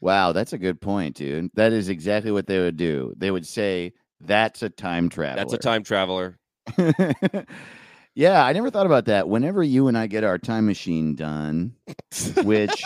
wow 0.02 0.32
that's 0.32 0.54
a 0.54 0.58
good 0.58 0.80
point 0.80 1.16
dude 1.16 1.50
that 1.56 1.74
is 1.74 1.90
exactly 1.90 2.32
what 2.32 2.48
they 2.48 2.60
would 2.60 2.78
do 2.78 3.14
they 3.18 3.32
would 3.32 3.46
say 3.48 3.94
that's 4.22 4.62
a 4.64 4.70
time 4.70 5.10
traveler 5.10 5.36
that's 5.44 5.54
a 5.54 5.58
time 5.58 5.84
traveler 5.84 6.38
yeah, 8.16 8.44
I 8.44 8.54
never 8.54 8.72
thought 8.72 8.86
about 8.86 9.06
that. 9.06 9.28
Whenever 9.30 9.62
you 9.64 9.88
and 9.88 9.98
I 9.98 10.08
get 10.08 10.24
our 10.24 10.38
time 10.38 10.66
machine 10.66 11.16
done, 11.16 11.76
which 12.44 12.84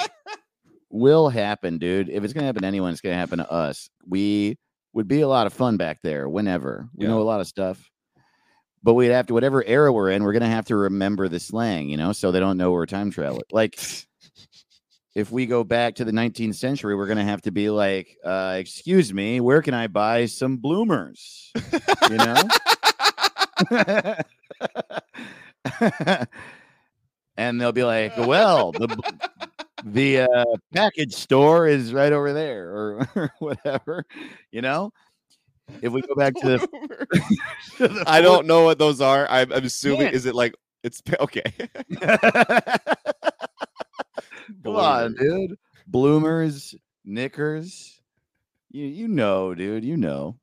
will 0.89 1.29
happen, 1.29 1.77
dude. 1.77 2.09
If 2.09 2.23
it's 2.23 2.33
gonna 2.33 2.47
happen 2.47 2.63
to 2.63 2.67
anyone, 2.67 2.91
it's 2.91 3.01
gonna 3.01 3.15
happen 3.15 3.37
to 3.39 3.49
us. 3.49 3.89
We 4.07 4.57
would 4.93 5.07
be 5.07 5.21
a 5.21 5.27
lot 5.27 5.47
of 5.47 5.53
fun 5.53 5.77
back 5.77 5.99
there 6.03 6.27
whenever. 6.27 6.89
We 6.95 7.05
Yeah. 7.05 7.11
know 7.11 7.21
a 7.21 7.23
lot 7.23 7.41
of 7.41 7.47
stuff. 7.47 7.89
But 8.81 8.93
we'd 8.95 9.07
have 9.11 9.27
to 9.27 9.33
whatever 9.33 9.63
era 9.63 9.91
we're 9.93 10.09
in, 10.11 10.23
we're 10.23 10.33
gonna 10.33 10.47
have 10.47 10.65
to 10.65 10.75
remember 10.75 11.27
the 11.27 11.39
slang, 11.39 11.89
you 11.89 11.97
know, 11.97 12.11
so 12.11 12.31
they 12.31 12.39
don't 12.39 12.57
know 12.57 12.71
we're 12.71 12.85
time 12.85 13.11
traveling. 13.11 13.43
Like 13.51 13.79
if 15.15 15.31
we 15.31 15.45
go 15.45 15.63
back 15.63 15.95
to 15.95 16.05
the 16.05 16.11
19th 16.11 16.55
century, 16.55 16.95
we're 16.95 17.07
gonna 17.07 17.23
have 17.23 17.41
to 17.43 17.51
be 17.51 17.69
like, 17.69 18.17
uh, 18.23 18.57
excuse 18.59 19.13
me, 19.13 19.41
where 19.41 19.61
can 19.61 19.73
I 19.73 19.87
buy 19.87 20.25
some 20.25 20.57
bloomers? 20.57 21.51
You 22.09 22.17
know? 22.17 22.35
and 27.37 27.59
they'll 27.59 27.71
be 27.71 27.83
like, 27.83 28.15
"Well, 28.17 28.71
the 28.71 29.15
the 29.83 30.21
uh, 30.21 30.45
package 30.73 31.15
store 31.15 31.67
is 31.67 31.93
right 31.93 32.13
over 32.13 32.33
there, 32.33 32.69
or, 32.69 33.07
or 33.15 33.31
whatever." 33.39 34.05
You 34.51 34.61
know, 34.61 34.91
if 35.81 35.91
we 35.91 36.01
go 36.01 36.15
back 36.15 36.33
to 36.35 36.47
the, 36.47 36.59
to 37.77 37.87
the 37.87 38.03
i 38.07 38.21
don't 38.21 38.45
know 38.45 38.63
what 38.63 38.79
those 38.79 39.01
are 39.01 39.27
i'm, 39.29 39.51
I'm 39.51 39.65
assuming 39.65 40.05
Man. 40.05 40.13
is 40.13 40.25
it 40.25 40.35
like 40.35 40.55
it's 40.83 41.01
okay 41.19 41.43
Come 44.63 44.75
on, 44.75 45.13
dude. 45.15 45.57
Bloomers, 45.87 46.75
knickers. 47.05 48.01
You 48.69 48.85
you 48.85 49.07
know, 49.07 49.53
dude. 49.55 49.83
You 49.83 49.97
know. 49.97 50.37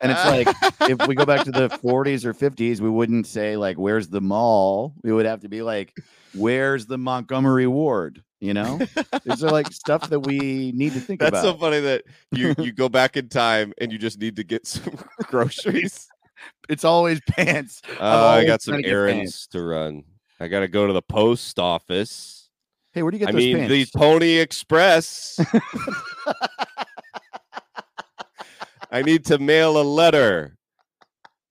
And 0.00 0.12
it's 0.12 0.24
like 0.26 0.48
if 0.90 1.06
we 1.08 1.14
go 1.14 1.24
back 1.24 1.44
to 1.44 1.50
the 1.50 1.68
40s 1.84 2.24
or 2.26 2.34
50s, 2.34 2.80
we 2.80 2.90
wouldn't 2.90 3.26
say 3.26 3.56
like, 3.56 3.78
"Where's 3.78 4.08
the 4.08 4.20
mall?" 4.20 4.94
We 5.02 5.12
would 5.12 5.24
have 5.24 5.40
to 5.40 5.48
be 5.48 5.62
like, 5.62 5.94
"Where's 6.34 6.86
the 6.86 6.98
Montgomery 6.98 7.66
Ward?" 7.66 8.22
You 8.38 8.52
know, 8.52 8.78
these 9.24 9.42
are 9.42 9.50
like 9.50 9.72
stuff 9.72 10.10
that 10.10 10.20
we 10.20 10.70
need 10.74 10.92
to 10.92 11.00
think 11.00 11.22
about. 11.22 11.32
That's 11.32 11.44
so 11.44 11.54
funny 11.54 11.80
that 11.80 12.04
you 12.30 12.54
you 12.58 12.72
go 12.72 12.90
back 12.90 13.16
in 13.16 13.30
time 13.30 13.72
and 13.80 13.90
you 13.90 13.98
just 14.06 14.20
need 14.20 14.36
to 14.36 14.44
get 14.44 14.66
some 14.66 14.98
groceries. 15.22 16.06
It's 16.68 16.84
always 16.84 17.20
pants. 17.30 17.80
Uh, 17.98 18.26
I 18.26 18.44
got 18.44 18.60
some 18.60 18.72
trying 18.72 18.82
to 18.82 18.88
get 18.88 18.94
errands 18.94 19.46
to 19.48 19.62
run. 19.62 20.04
I 20.38 20.48
got 20.48 20.60
to 20.60 20.68
go 20.68 20.86
to 20.86 20.92
the 20.92 21.02
post 21.02 21.58
office. 21.58 22.45
Hey, 22.96 23.02
where 23.02 23.10
do 23.10 23.18
you 23.18 23.26
get 23.26 23.28
I 23.28 23.32
those 23.32 23.42
mean, 23.42 23.56
pants? 23.58 23.92
the 23.92 23.98
Pony 23.98 24.38
Express. 24.38 25.38
I 28.90 29.02
need 29.02 29.26
to 29.26 29.38
mail 29.38 29.78
a 29.78 29.84
letter 29.84 30.56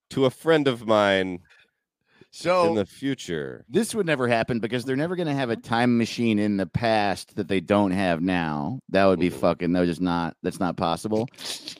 to 0.10 0.26
a 0.26 0.32
friend 0.32 0.68
of 0.68 0.88
mine 0.88 1.42
so 2.32 2.70
in 2.70 2.74
the 2.74 2.86
future. 2.88 3.64
this 3.70 3.94
would 3.94 4.08
never 4.08 4.28
happen 4.28 4.58
because 4.60 4.86
they're 4.86 4.96
never 4.96 5.16
going 5.16 5.28
to 5.28 5.36
have 5.36 5.52
a 5.52 5.56
time 5.56 6.00
machine 6.00 6.40
in 6.40 6.58
the 6.58 6.66
past 6.66 7.36
that 7.36 7.48
they 7.48 7.60
don't 7.60 7.92
have 7.92 8.22
now. 8.22 8.80
That 8.90 9.06
would 9.06 9.20
be 9.20 9.30
Mhm. 9.30 9.34
fucking. 9.40 9.74
That 9.74 9.86
just 9.86 10.02
not. 10.02 10.36
That's 10.42 10.60
not 10.60 10.78
possible. 10.78 11.28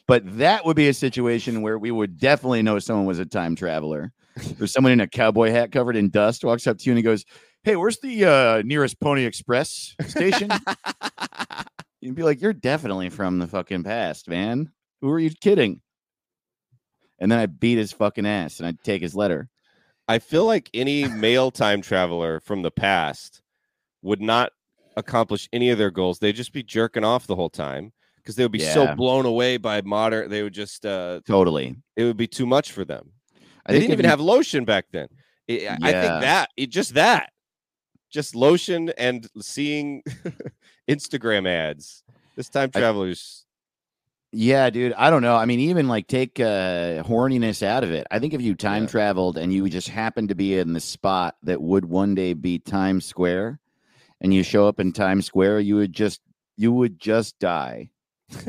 But 0.08 0.38
that 0.38 0.64
would 0.64 0.76
be 0.76 0.90
a 0.90 0.94
situation 0.94 1.64
where 1.64 1.80
we 1.80 1.90
would 1.90 2.20
definitely 2.20 2.62
know 2.62 2.78
someone 2.78 3.08
was 3.08 3.18
a 3.18 3.26
time 3.26 3.56
traveler. 3.56 4.12
There's 4.60 4.72
someone 4.74 4.94
in 4.94 5.00
a 5.00 5.08
cowboy 5.08 5.50
hat 5.50 5.72
covered 5.72 5.96
in 5.96 6.12
dust 6.12 6.44
walks 6.46 6.68
up 6.68 6.78
to 6.78 6.86
you 6.86 6.92
and 6.92 7.00
he 7.00 7.04
goes, 7.04 7.26
"Hey, 7.66 7.76
where's 7.76 8.00
the 8.00 8.26
uh, 8.26 8.62
nearest 8.64 9.00
Pony 9.00 9.26
Express 9.26 9.96
station?" 10.08 10.50
You'd 12.02 12.16
be 12.16 12.24
like, 12.24 12.42
"You're 12.42 12.54
definitely 12.54 13.10
from 13.10 13.40
the 13.40 13.48
fucking 13.48 13.84
past, 13.84 14.30
man. 14.30 14.72
Who 15.02 15.10
are 15.10 15.20
you 15.20 15.32
kidding?" 15.32 15.82
And 17.20 17.32
then 17.32 17.40
I 17.40 17.46
beat 17.46 17.78
his 17.78 17.92
fucking 17.94 18.26
ass 18.26 18.60
and 18.60 18.68
I'd 18.68 18.84
take 18.84 19.02
his 19.02 19.16
letter. 19.16 19.50
I 20.08 20.20
feel 20.20 20.46
like 20.46 20.70
any 20.74 21.08
male 21.08 21.50
time 21.50 21.82
traveler 21.82 22.40
from 22.42 22.62
the 22.62 22.72
past 22.72 23.42
would 24.02 24.22
not 24.22 24.52
accomplish 24.98 25.48
any 25.54 25.70
of 25.72 25.78
their 25.78 25.92
goals. 25.92 26.20
They'd 26.20 26.36
just 26.36 26.52
be 26.54 26.62
jerking 26.62 27.04
off 27.06 27.26
the 27.26 27.36
whole 27.36 27.50
time 27.50 27.94
because 28.18 28.36
they 28.36 28.44
would 28.44 28.52
be 28.52 28.60
so 28.60 28.94
blown 28.96 29.26
away 29.26 29.58
by 29.58 29.82
modern. 29.82 30.30
They 30.30 30.44
would 30.44 30.54
just, 30.54 30.86
uh, 30.86 31.22
Totally. 31.26 31.76
it 31.96 32.04
would 32.04 32.18
be 32.18 32.28
too 32.28 32.46
much 32.46 32.72
for 32.74 32.84
them. 32.86 33.14
I 33.66 33.72
They 33.74 33.80
didn't 33.80 33.94
even 33.94 34.04
you- 34.06 34.10
have 34.10 34.20
lotion 34.20 34.66
back 34.66 34.86
then. 34.92 35.08
I- 35.50 35.54
I 35.70 35.78
I 35.82 35.92
think 35.92 36.22
that 36.22 36.50
it 36.58 36.70
just 36.70 36.96
that, 36.96 37.32
just 38.16 38.34
lotion 38.36 38.92
and 38.98 39.28
seeing 39.42 40.02
Instagram 40.90 41.48
ads. 41.48 42.04
This 42.36 42.50
time 42.50 42.72
I- 42.74 42.80
travelers, 42.80 43.46
Yeah, 44.32 44.70
dude. 44.70 44.94
I 44.94 45.10
don't 45.10 45.22
know. 45.22 45.36
I 45.36 45.46
mean, 45.46 45.60
even 45.60 45.88
like 45.88 46.08
take 46.08 46.40
uh, 46.40 47.04
horniness 47.04 47.62
out 47.64 47.84
of 47.84 47.92
it. 47.92 48.08
I 48.12 48.20
think 48.20 48.34
if 48.34 48.42
you 48.42 48.56
time 48.56 48.84
Yeah. 48.84 48.90
traveled 48.90 49.38
and 49.38 49.54
you 49.54 49.70
just 49.70 49.88
happened 49.90 50.30
to 50.30 50.36
be 50.36 50.58
in 50.58 50.74
the 50.74 50.80
spot 50.80 51.36
that 51.44 51.62
would 51.62 51.86
one 51.86 52.16
day 52.16 52.34
be 52.34 52.60
Times 52.60 53.06
Square, 53.06 53.60
and 54.22 54.34
you 54.34 54.44
show 54.44 54.68
up 54.68 54.80
in 54.80 54.92
Times 54.94 55.26
Square, 55.26 55.60
you 55.62 55.76
would 55.76 55.94
just 55.94 56.22
you 56.58 56.72
would 56.74 57.00
just 57.00 57.38
die. 57.40 57.90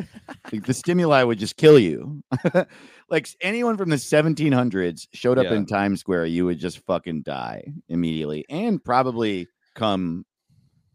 like 0.53 0.65
the 0.65 0.73
stimuli 0.75 1.23
would 1.23 1.39
just 1.39 1.57
kill 1.57 1.79
you. 1.79 2.23
like 3.11 3.29
anyone 3.43 3.77
from 3.77 3.91
the 3.91 3.97
1700s 3.97 5.07
showed 5.13 5.39
up 5.39 5.45
Yeah. 5.45 5.55
in 5.55 5.67
Times 5.67 6.01
Square, 6.01 6.27
you 6.27 6.47
would 6.47 6.59
just 6.59 6.79
fucking 6.87 7.23
die 7.23 7.63
immediately, 7.89 8.45
and 8.49 8.83
probably 8.83 9.49
come. 9.77 10.25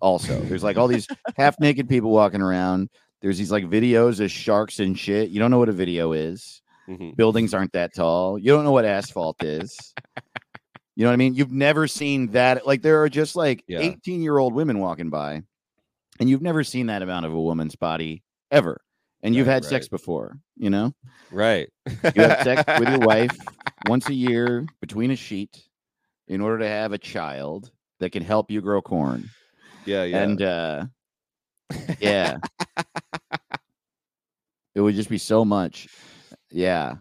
Also, 0.01 0.39
there's 0.41 0.63
like 0.63 0.77
all 0.77 0.87
these 0.87 1.07
half 1.37 1.59
naked 1.59 1.87
people 1.87 2.09
walking 2.11 2.41
around. 2.41 2.89
There's 3.21 3.37
these 3.37 3.51
like 3.51 3.65
videos 3.65 4.19
of 4.19 4.31
sharks 4.31 4.79
and 4.79 4.97
shit. 4.97 5.29
You 5.29 5.39
don't 5.39 5.51
know 5.51 5.59
what 5.59 5.69
a 5.69 5.73
video 5.73 6.11
is. 6.11 6.61
Mhm. 6.89 7.15
Buildings 7.15 7.53
aren't 7.53 7.71
that 7.73 7.93
tall. 7.95 8.37
You 8.39 8.51
don't 8.51 8.63
know 8.65 8.71
what 8.71 8.83
asphalt 8.85 9.43
is. 9.43 9.93
You 10.95 11.03
know 11.05 11.09
what 11.09 11.13
I 11.13 11.17
mean? 11.17 11.35
You've 11.35 11.51
never 11.51 11.87
seen 11.87 12.27
that. 12.31 12.65
Like 12.65 12.81
there 12.81 13.01
are 13.03 13.09
just 13.09 13.35
like 13.35 13.63
Yeah. 13.67 13.79
18 13.79 14.21
year 14.21 14.37
old 14.39 14.53
women 14.53 14.79
walking 14.79 15.09
by, 15.11 15.43
and 16.19 16.29
you've 16.29 16.41
never 16.41 16.63
seen 16.63 16.87
that 16.87 17.01
amount 17.03 17.25
of 17.27 17.33
a 17.33 17.39
woman's 17.41 17.75
body 17.75 18.23
ever. 18.49 18.81
And 19.23 19.35
you've 19.35 19.45
Right, 19.47 19.53
had 19.53 19.65
sex 19.65 19.87
before, 19.87 20.39
you 20.57 20.71
know? 20.71 20.93
Right. 21.31 21.69
You 22.15 22.23
have 22.23 22.41
sex 22.41 22.63
with 22.79 22.89
your 22.89 22.99
wife 22.99 23.37
once 23.87 24.09
a 24.09 24.13
year 24.15 24.65
between 24.81 25.11
a 25.11 25.15
sheet 25.15 25.61
in 26.27 26.41
order 26.41 26.57
to 26.59 26.67
have 26.67 26.91
a 26.91 26.97
child 26.97 27.69
that 28.01 28.11
can 28.11 28.23
help 28.23 28.51
you 28.51 28.59
grow 28.59 28.81
corn. 28.81 29.29
Yeah, 29.85 30.03
yeah. 30.03 30.23
And 30.23 30.41
uh 30.41 30.85
yeah. 31.99 32.37
it 34.75 34.81
would 34.81 34.95
just 34.95 35.09
be 35.09 35.17
so 35.17 35.45
much. 35.45 35.87
Yeah. 36.49 36.95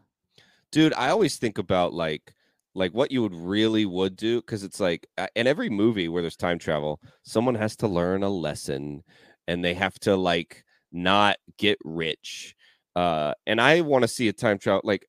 dude 0.71 0.95
i 0.95 1.11
always 1.11 1.39
think 1.39 1.59
about 1.59 1.93
like 1.93 2.33
like 2.77 2.93
what 2.93 3.11
you 3.11 3.21
would 3.23 3.35
really 3.35 3.85
would 3.85 4.15
do 4.15 4.41
because 4.41 4.63
it's 4.63 4.79
like 4.79 5.09
in 5.35 5.49
every 5.49 5.69
movie 5.69 6.09
where 6.09 6.23
there's 6.23 6.37
time 6.37 6.59
travel 6.59 7.01
someone 7.25 7.57
has 7.57 7.75
to 7.77 7.89
learn 7.89 8.23
a 8.23 8.29
lesson 8.29 9.03
and 9.49 9.65
they 9.65 9.75
have 9.75 9.99
to 9.99 10.15
like 10.15 10.63
not 10.93 11.37
get 11.59 11.77
rich 11.85 12.55
uh 12.95 13.35
and 13.47 13.61
i 13.61 13.81
want 13.81 14.03
to 14.03 14.09
see 14.09 14.29
a 14.29 14.33
time 14.33 14.57
travel 14.57 14.81
like 14.85 15.05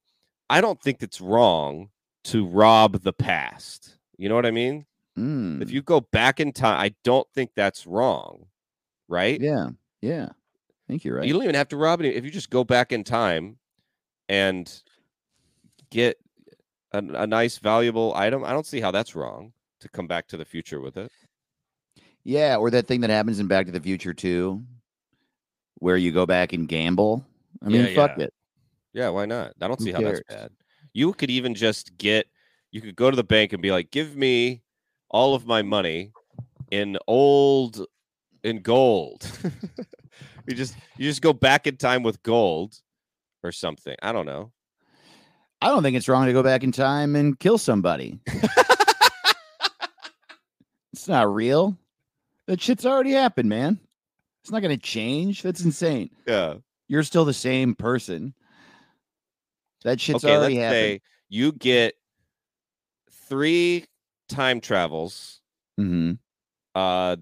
i 0.50 0.60
don't 0.60 0.82
think 0.82 1.04
it's 1.04 1.22
wrong 1.22 1.90
to 2.24 2.48
rob 2.48 3.04
the 3.04 3.14
past 3.14 3.98
you 4.18 4.28
know 4.28 4.36
what 4.36 4.46
i 4.48 4.52
mean 4.52 4.86
Mm. 5.17 5.62
if 5.62 5.71
you 5.71 5.82
go 5.82 6.00
back 6.00 6.39
in 6.39 6.54
time 6.54 6.80
i 6.80 6.93
don't 7.04 7.28
think 7.34 7.52
that's 7.56 7.86
wrong 7.86 8.45
right 9.10 9.39
Yeah. 9.41 9.69
Yeah. 10.02 10.30
I 10.30 10.88
think 10.88 11.04
you're 11.04 11.17
right. 11.17 11.26
you 11.28 11.34
don't 11.34 11.43
even 11.43 11.56
have 11.56 11.67
to 11.69 11.78
rob 11.78 12.02
it 12.02 12.15
if 12.15 12.24
you 12.26 12.32
just 12.32 12.50
go 12.50 12.63
back 12.63 12.91
in 12.91 13.04
time 13.04 13.58
and 14.30 14.71
get 15.89 16.17
a, 16.93 16.97
a 17.00 17.28
nice 17.28 17.58
valuable 17.60 18.13
item. 18.15 18.43
I 18.43 18.52
don't 18.52 18.65
see 18.65 18.82
how 18.82 18.91
that's 18.91 19.15
wrong 19.15 19.54
to 19.82 19.89
come 19.89 20.08
back 20.08 20.28
to 20.30 20.38
the 20.38 20.43
future 20.45 20.82
with 20.82 20.97
it. 20.97 21.12
yeah, 22.24 22.56
or 22.58 22.69
that 22.71 22.88
thing 22.88 23.02
that 23.02 23.10
happens 23.10 23.39
in 23.39 23.47
Back 23.47 23.65
to 23.67 23.71
the 23.71 23.80
Future 23.80 24.13
too, 24.13 24.63
where 25.76 25.97
you 25.97 26.12
go 26.12 26.26
back 26.26 26.52
and 26.54 26.67
gamble. 26.67 27.26
I 27.62 27.69
mean, 27.69 27.86
Yeah, 27.86 27.95
fuck 27.95 28.17
yeah. 28.17 28.24
it. 28.26 28.34
Yeah, 28.93 29.10
why 29.10 29.26
not? 29.26 29.54
I 29.62 29.67
don't 29.67 29.80
Who 29.80 29.86
see 29.86 29.91
how 29.91 30.02
that's 30.02 30.21
bad. 30.28 30.52
You 30.93 31.13
could 31.13 31.30
even 31.30 31.54
just 31.56 31.97
get 31.97 32.28
you 32.71 32.82
could 32.82 32.95
go 32.95 33.10
to 33.10 33.15
the 33.15 33.24
bank 33.24 33.54
and 33.54 33.62
be 33.62 33.71
like, 33.71 33.91
"Give 33.91 34.15
me 34.15 34.62
all 35.12 35.36
of 35.36 35.45
my 35.45 35.62
money 35.62 36.12
in 36.71 36.97
old 37.08 37.86
in 38.43 38.62
gold." 38.62 39.30
you 40.47 40.56
just 40.56 40.76
you 40.97 41.08
just 41.08 41.21
go 41.21 41.34
back 41.34 41.67
in 41.67 41.78
time 41.78 42.04
with 42.04 42.24
gold 42.24 42.82
or 43.43 43.52
something. 43.52 43.95
I 44.02 44.12
don't 44.12 44.26
know. 44.26 44.52
I 45.62 45.67
don't 45.67 45.84
think 45.84 45.95
it's 45.95 46.10
wrong 46.10 46.26
to 46.26 46.34
go 46.34 46.41
back 46.41 46.63
in 46.63 46.71
time 46.71 47.15
and 47.15 47.38
kill 47.39 47.60
somebody. 47.60 48.19
it's 50.91 51.08
not 51.08 51.32
real. 51.34 51.78
That 52.47 52.60
shit's 52.60 52.86
already 52.86 53.12
happened, 53.12 53.50
man. 53.50 53.80
It's 54.41 54.52
not 54.52 54.63
going 54.63 54.76
to 54.76 54.82
change. 54.84 55.43
That's 55.43 55.63
insane. 55.63 56.10
Yeah. 56.26 56.56
You're 56.88 57.04
still 57.04 57.26
the 57.26 57.34
same 57.34 57.76
person. 57.76 58.34
That 59.84 60.02
shit's 60.02 60.26
okay, 60.26 60.36
already 60.36 60.56
happened. 60.56 61.02
you 61.30 61.52
get 61.52 61.93
three 63.30 63.86
time 64.32 64.62
travels, 64.62 65.41
hmm 65.78 66.13
uh, 66.74 67.17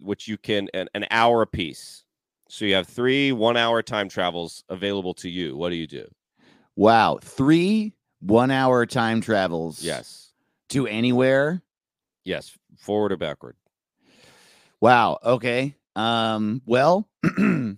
which 0.00 0.26
you 0.26 0.36
can 0.38 0.68
an, 0.74 0.88
an 0.94 1.06
hour 1.10 1.42
apiece. 1.42 2.04
So 2.48 2.64
you 2.64 2.74
have 2.74 2.88
three 2.88 3.30
one-hour 3.32 3.82
time 3.82 4.08
travels 4.08 4.64
available 4.70 5.12
to 5.14 5.28
you. 5.28 5.56
What 5.56 5.68
do 5.68 5.76
you 5.76 5.86
do? 5.86 6.06
Wow. 6.76 7.18
Three 7.22 7.92
one 8.20 8.50
hour 8.50 8.86
time 8.86 9.20
travels 9.20 9.82
Yes, 9.82 10.32
to 10.70 10.86
anywhere. 10.86 11.62
yes, 12.24 12.56
forward 12.78 13.12
or 13.12 13.16
backward. 13.16 13.56
Wow. 14.80 15.18
Okay. 15.24 15.74
Um, 15.96 16.62
well, 16.64 17.08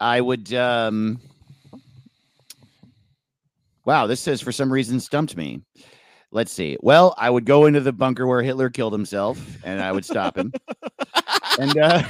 I 0.00 0.20
would 0.20 0.52
um 0.54 1.20
Wow, 3.84 4.06
this 4.06 4.20
says 4.20 4.40
for 4.40 4.50
some 4.52 4.72
reason 4.72 4.98
stumped 4.98 5.36
me. 5.36 5.60
Let's 6.34 6.52
see. 6.52 6.76
Well, 6.80 7.14
I 7.16 7.30
would 7.30 7.44
go 7.44 7.66
into 7.66 7.80
the 7.80 7.92
bunker 7.92 8.26
where 8.26 8.42
Hitler 8.42 8.68
killed 8.68 8.92
himself 8.92 9.38
and 9.62 9.80
I 9.80 9.92
would 9.92 10.04
stop 10.04 10.36
him. 10.36 10.52
and 11.60 11.78
uh 11.78 12.02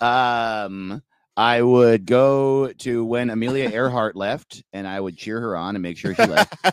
um 0.04 1.00
I 1.36 1.62
would 1.62 2.06
go 2.06 2.72
to 2.72 3.04
when 3.04 3.30
Amelia 3.30 3.70
Earhart 3.70 4.16
left 4.16 4.64
and 4.72 4.86
I 4.86 5.00
would 5.00 5.16
cheer 5.16 5.40
her 5.40 5.56
on 5.56 5.76
and 5.76 5.82
make 5.82 5.96
sure 5.96 6.12
she 6.12 6.26
left. 6.26 6.54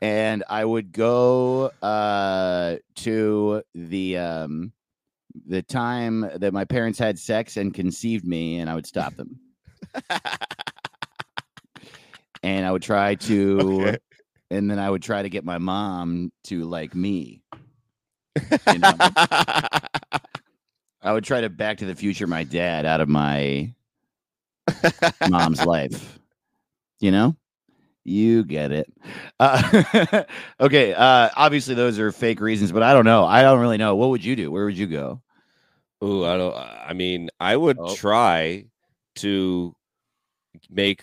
and 0.00 0.42
I 0.48 0.64
would 0.64 0.92
go 0.92 1.70
uh, 1.82 2.76
to 2.96 3.62
the 3.74 4.18
um, 4.18 4.72
the 5.46 5.62
time 5.62 6.28
that 6.36 6.52
my 6.52 6.64
parents 6.64 6.98
had 6.98 7.18
sex 7.18 7.56
and 7.56 7.72
conceived 7.74 8.26
me, 8.26 8.58
and 8.58 8.68
I 8.70 8.74
would 8.74 8.86
stop 8.86 9.14
them. 9.16 9.38
and 12.42 12.66
I 12.66 12.72
would 12.72 12.82
try 12.82 13.14
to, 13.26 13.60
Okay. 13.88 13.98
and 14.50 14.70
then 14.70 14.78
I 14.78 14.90
would 14.90 15.02
try 15.02 15.22
to 15.22 15.28
get 15.28 15.44
my 15.44 15.58
mom 15.58 16.32
to 16.44 16.64
like 16.64 16.94
me. 16.94 17.42
You 18.70 18.78
know? 18.78 18.94
I 21.04 21.12
would 21.12 21.24
try 21.24 21.40
to 21.40 21.48
Back 21.50 21.78
to 21.78 21.86
the 21.86 21.94
Future 21.94 22.26
my 22.26 22.44
dad 22.44 22.86
out 22.86 23.00
of 23.00 23.08
my 23.08 23.74
mom's 25.28 25.64
life. 25.64 26.18
You 27.00 27.10
know, 27.10 27.36
you 28.04 28.44
get 28.44 28.72
it. 28.72 28.92
Uh, 29.38 30.24
okay. 30.60 30.92
Uh, 30.94 31.30
obviously, 31.36 31.74
those 31.74 31.98
are 31.98 32.12
fake 32.12 32.40
reasons, 32.40 32.72
but 32.72 32.82
I 32.82 32.92
don't 32.94 33.04
know. 33.04 33.24
I 33.24 33.42
don't 33.42 33.60
really 33.60 33.78
know. 33.78 33.96
What 33.96 34.10
would 34.10 34.24
you 34.24 34.36
do? 34.36 34.50
Where 34.50 34.64
would 34.64 34.76
you 34.78 34.86
go? 34.86 35.20
Ooh, 36.04 36.24
I 36.24 36.36
don't. 36.36 36.54
I 36.56 36.92
mean, 36.94 37.30
I 37.38 37.56
would 37.56 37.78
Oh. 37.78 37.94
try 37.94 38.64
to 39.16 39.74
make 40.70 41.02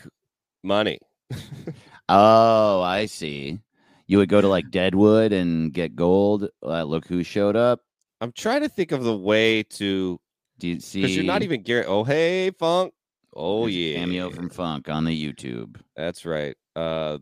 money. 0.63 0.99
Oh, 2.11 2.81
I 2.81 3.05
see. 3.05 3.59
You 4.07 4.17
would 4.17 4.29
go 4.29 4.41
to 4.41 4.47
like 4.47 4.71
Deadwood 4.71 5.31
and 5.31 5.71
get 5.71 5.95
gold. 5.95 6.49
Uh, 6.63 6.83
look 6.83 7.05
who 7.05 7.23
showed 7.23 7.55
up. 7.55 7.81
I'm 8.19 8.31
trying 8.31 8.61
to 8.61 8.69
think 8.69 8.91
of 8.91 9.03
the 9.03 9.15
way 9.15 9.61
to 9.63 10.19
Do 10.57 10.67
you 10.67 10.79
see? 10.79 11.01
because 11.03 11.15
you're 11.15 11.23
not 11.25 11.43
even 11.43 11.61
guaranteed. 11.61 11.91
Oh, 11.91 12.03
hey, 12.03 12.49
Funk. 12.57 12.93
Oh 13.35 13.61
there's 13.61 13.75
yeah, 13.75 13.99
cameo 13.99 14.29
from 14.31 14.49
Funk 14.49 14.89
on 14.89 15.05
the 15.05 15.33
YouTube. 15.33 15.79
That's 15.95 16.25
right. 16.25 16.57
Uh, 16.79 17.17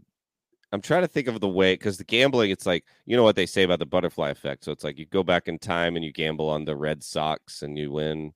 I'm 0.71 0.81
trying 0.81 1.01
to 1.03 1.07
think 1.07 1.27
of 1.27 1.39
the 1.39 1.47
way 1.47 1.73
because 1.73 1.97
the 1.97 2.03
gambling, 2.03 2.51
it's 2.51 2.65
like 2.65 2.83
you 3.05 3.15
know 3.15 3.23
what 3.23 3.35
they 3.35 3.45
say 3.45 3.63
about 3.63 3.79
the 3.79 3.85
butterfly 3.85 4.29
effect. 4.29 4.63
So 4.65 4.71
it's 4.71 4.83
like 4.83 4.97
you 4.99 5.05
go 5.05 5.23
back 5.23 5.47
in 5.47 5.57
time 5.59 5.95
and 5.95 6.03
you 6.03 6.11
gamble 6.11 6.49
on 6.49 6.65
the 6.65 6.75
Red 6.75 7.03
Sox 7.03 7.61
and 7.61 7.77
you 7.77 7.91
win, 7.91 8.33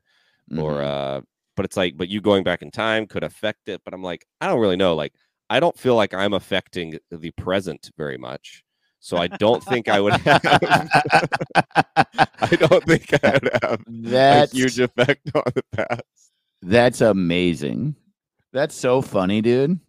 or 0.58 0.76
Mhm. 0.76 0.84
uh, 0.86 1.22
but 1.56 1.66
it's 1.66 1.76
like, 1.78 1.98
but 1.98 2.08
you 2.08 2.22
going 2.22 2.44
back 2.44 2.62
in 2.62 2.72
time 2.72 3.06
could 3.06 3.24
affect 3.24 3.68
it. 3.68 3.82
But 3.84 3.94
I'm 3.94 4.02
like, 4.04 4.26
I 4.40 4.48
don't 4.48 4.60
really 4.60 4.78
know. 4.78 4.96
Like, 4.96 5.14
I 5.50 5.60
don't 5.60 5.78
feel 5.78 5.96
like 5.96 6.14
I'm 6.14 6.34
affecting 6.34 6.98
the 7.12 7.32
present 7.32 7.92
very 7.98 8.18
much. 8.18 8.64
So 9.02 9.18
I 9.18 9.28
don't 9.28 9.64
think 9.64 9.90
I 9.90 10.00
would 10.00 10.14
have. 10.14 10.42
I 12.42 12.56
don't 12.56 12.84
think 12.86 13.24
I 13.24 13.32
would 13.34 13.50
have 13.62 13.82
a 13.82 13.86
that's 13.88 14.52
huge 14.54 14.80
effect 14.80 15.30
on 15.36 15.44
the 15.56 15.64
past. 15.74 16.04
That's 16.62 17.02
amazing. 17.02 17.96
That's 18.54 18.76
so 18.76 19.02
funny, 19.02 19.42
dude. 19.42 19.80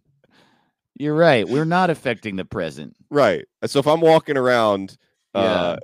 You're 0.95 1.15
right. 1.15 1.47
We're 1.47 1.65
not 1.65 1.89
affecting 1.89 2.35
the 2.35 2.45
present. 2.45 2.95
Right. 3.09 3.45
So 3.65 3.79
if 3.79 3.87
I'm 3.87 4.01
walking 4.01 4.37
around 4.37 4.97
Yeah. 5.35 5.41
uh 5.41 5.77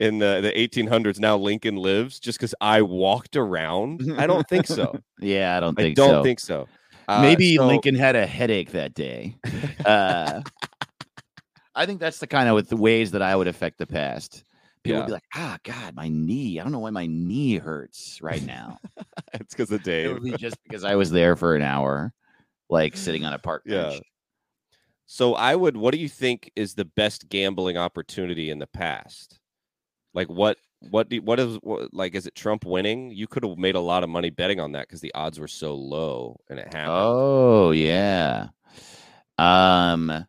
in 0.00 0.18
the, 0.18 0.40
the 0.42 0.50
1800s 0.52 1.20
now 1.20 1.36
Lincoln 1.36 1.76
lives 1.76 2.18
just 2.18 2.36
because 2.38 2.54
I 2.60 2.82
walked 2.82 3.36
around, 3.36 4.02
I 4.18 4.26
don't 4.26 4.46
think 4.48 4.66
so. 4.66 4.98
Yeah, 5.20 5.56
I 5.56 5.60
don't 5.60 5.76
think 5.76 5.96
so. 5.96 6.04
I 6.04 6.08
don't 6.08 6.18
so. 6.20 6.22
think 6.24 6.40
so. 6.40 6.68
Uh, 7.06 7.20
Maybe 7.22 7.56
so- 7.56 7.66
Lincoln 7.66 7.94
had 7.94 8.16
a 8.16 8.26
headache 8.26 8.72
that 8.72 8.94
day. 8.94 9.36
Uh, 9.86 10.40
I 11.74 11.86
think 11.86 12.00
that's 12.00 12.18
the 12.18 12.26
kind 12.26 12.48
of 12.48 12.54
with 12.54 12.68
the 12.68 12.76
ways 12.76 13.10
that 13.12 13.22
I 13.22 13.34
would 13.36 13.48
affect 13.48 13.78
the 13.78 13.86
past. 13.86 14.44
People 14.82 14.96
Yeah. 14.96 15.00
would 15.00 15.06
be 15.06 15.12
like, 15.12 15.24
ah, 15.34 15.58
God, 15.64 15.94
my 15.94 16.08
knee. 16.08 16.58
I 16.60 16.62
don't 16.62 16.72
know 16.72 16.78
why 16.78 16.90
my 16.90 17.06
knee 17.06 17.56
hurts 17.56 18.20
right 18.22 18.42
now. 18.44 18.78
it's 19.34 19.54
because 19.54 19.70
of 19.70 19.80
it 19.80 19.84
Dave. 19.84 20.12
would 20.12 20.22
be 20.22 20.32
just 20.36 20.56
because 20.62 20.84
I 20.84 20.94
was 20.94 21.10
there 21.10 21.34
for 21.36 21.54
an 21.56 21.62
hour, 21.62 22.12
like 22.70 22.96
sitting 22.96 23.24
on 23.24 23.32
a 23.32 23.38
park 23.38 23.62
Yeah. 23.66 23.90
bench. 23.90 24.02
So 25.06 25.34
I 25.34 25.54
would. 25.54 25.76
What 25.76 25.92
do 25.92 25.98
you 26.00 26.08
think 26.08 26.50
is 26.56 26.74
the 26.74 26.84
best 26.84 27.28
gambling 27.28 27.76
opportunity 27.76 28.50
in 28.50 28.58
the 28.58 28.66
past? 28.66 29.38
Like 30.14 30.28
what? 30.28 30.56
What 30.90 31.08
do? 31.08 31.20
What 31.22 31.40
is? 31.40 31.56
What, 31.62 31.92
like 31.94 32.14
is 32.14 32.26
it 32.26 32.34
Trump 32.34 32.64
winning? 32.64 33.10
You 33.10 33.26
could 33.26 33.44
have 33.44 33.58
made 33.58 33.74
a 33.74 33.80
lot 33.80 34.02
of 34.02 34.08
money 34.10 34.30
betting 34.30 34.60
on 34.60 34.72
that 34.72 34.86
because 34.88 35.00
the 35.00 35.14
odds 35.14 35.38
were 35.38 35.48
so 35.48 35.74
low 35.74 36.40
and 36.48 36.58
it 36.58 36.66
happened. 36.66 36.88
Oh 36.90 37.70
yeah. 37.70 38.48
Um 39.38 40.26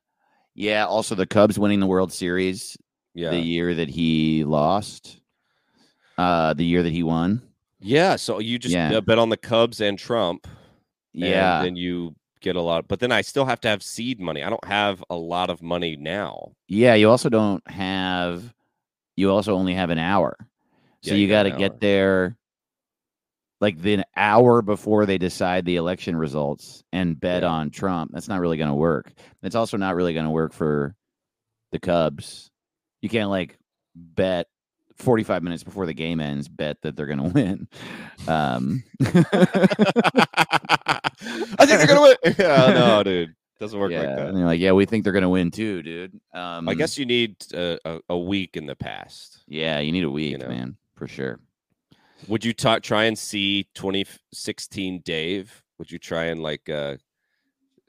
yeah, 0.56 0.86
also 0.86 1.16
the 1.16 1.26
Cubs 1.28 1.60
winning 1.60 1.80
the 1.80 1.88
World 1.88 2.12
Series 2.14 2.78
yeah. 3.14 3.32
the 3.32 3.40
year 3.40 3.74
that 3.76 3.90
he 3.90 4.44
lost. 4.44 5.20
Uh 6.18 6.54
the 6.54 6.66
year 6.66 6.84
that 6.84 6.94
he 6.94 7.04
won. 7.04 7.42
yeah. 7.80 8.16
So 8.16 8.40
you 8.40 8.58
just 8.58 8.74
Yeah. 8.74 8.98
uh, 8.98 9.02
bet 9.02 9.20
on 9.20 9.30
the 9.30 9.38
Cubs 9.38 9.82
and 9.82 10.00
Trump. 10.00 10.48
and 11.14 11.24
Yeah. 11.24 11.62
then 11.64 11.76
you 11.76 12.16
get 12.42 12.56
a 12.56 12.62
lot. 12.62 12.88
But 12.88 13.00
then 13.00 13.12
I 13.12 13.22
still 13.22 13.46
have 13.46 13.62
to 13.62 13.68
have 13.68 13.82
seed 13.84 14.20
money. 14.20 14.44
I 14.44 14.50
don't 14.50 14.66
have 14.66 15.04
a 15.10 15.16
lot 15.16 15.50
of 15.50 15.62
money 15.62 15.96
now. 15.96 16.54
Yeah, 16.68 16.96
you 16.96 17.10
also 17.10 17.30
don't 17.30 17.68
have 17.70 18.54
you 19.16 19.32
also 19.32 19.56
only 19.56 19.74
have 19.74 19.90
an 19.90 19.98
hour. 20.00 20.36
So 21.02 21.12
Yeah, 21.12 21.14
you 21.16 21.22
you 21.24 21.30
got 21.30 21.44
to 21.44 21.52
get 21.52 21.80
there 21.80 22.36
like 23.62 23.80
the 23.82 24.04
hour 24.18 24.62
before 24.62 25.06
they 25.06 25.18
decide 25.18 25.66
the 25.66 25.78
election 25.78 26.16
results 26.18 26.84
and 26.92 27.20
bet 27.20 27.44
Yeah. 27.44 27.50
on 27.50 27.70
Trump. 27.72 28.12
That's 28.14 28.28
not 28.28 28.42
really 28.42 28.58
going 28.58 28.70
to 28.70 28.76
work. 28.76 29.14
It's 29.44 29.56
also 29.56 29.78
not 29.78 29.96
really 29.96 30.14
going 30.14 30.26
to 30.26 30.32
work 30.32 30.52
for 30.54 30.94
the 31.72 31.80
Cubs. 31.80 32.52
You 33.02 33.08
can't 33.10 33.30
like 33.30 33.58
bet 33.96 34.48
45 34.98 35.44
minutes 35.44 35.64
before 35.64 35.86
the 35.86 35.94
game 35.94 36.20
ends 36.20 36.48
bet 36.50 36.82
that 36.82 36.96
they're 36.98 37.06
going 37.06 37.20
to 37.24 37.30
win. 37.30 37.68
Um 38.28 38.84
I 41.60 41.66
think 41.66 41.80
they're 41.80 41.88
gonna 41.88 42.02
win. 42.02 42.16
yeah, 42.38 42.74
no, 42.74 43.04
dude, 43.04 43.36
doesn't 43.60 43.80
work 43.80 43.92
yeah, 43.92 44.00
like 44.00 44.16
that. 44.16 44.28
and 44.28 44.38
they're 44.38 44.46
like, 44.46 44.60
"Yeah, 44.60 44.74
we 44.74 44.86
think 44.86 45.04
they're 45.04 45.14
going 45.14 45.24
to 45.24 45.30
win 45.30 45.52
too, 45.52 45.82
dude." 45.82 46.20
Um 46.34 46.68
I 46.68 46.74
guess 46.74 46.98
you 46.98 47.06
need 47.06 47.36
a, 47.54 47.78
a, 47.86 48.00
a 48.10 48.18
week 48.18 48.58
in 48.58 48.66
the 48.66 48.76
past. 48.76 49.44
yeah, 49.48 49.80
you 49.80 49.92
need 49.92 50.04
a 50.04 50.10
week, 50.10 50.38
know. 50.40 50.48
man, 50.48 50.78
for 50.96 51.08
sure. 51.08 51.40
Would 52.28 52.44
you 52.44 52.54
ta- 52.54 52.80
try 52.80 53.04
and 53.06 53.18
see 53.18 53.68
2016 53.76 55.02
Dave? 55.04 55.62
Would 55.78 55.92
you 55.92 56.00
try 56.00 56.26
and 56.26 56.42
like 56.42 56.70
uh 56.70 56.98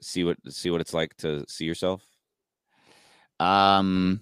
see 0.01 0.23
what 0.23 0.37
see 0.49 0.69
what 0.69 0.81
it's 0.81 0.93
like 0.93 1.15
to 1.17 1.43
see 1.47 1.65
yourself? 1.65 2.03
Um 3.39 4.21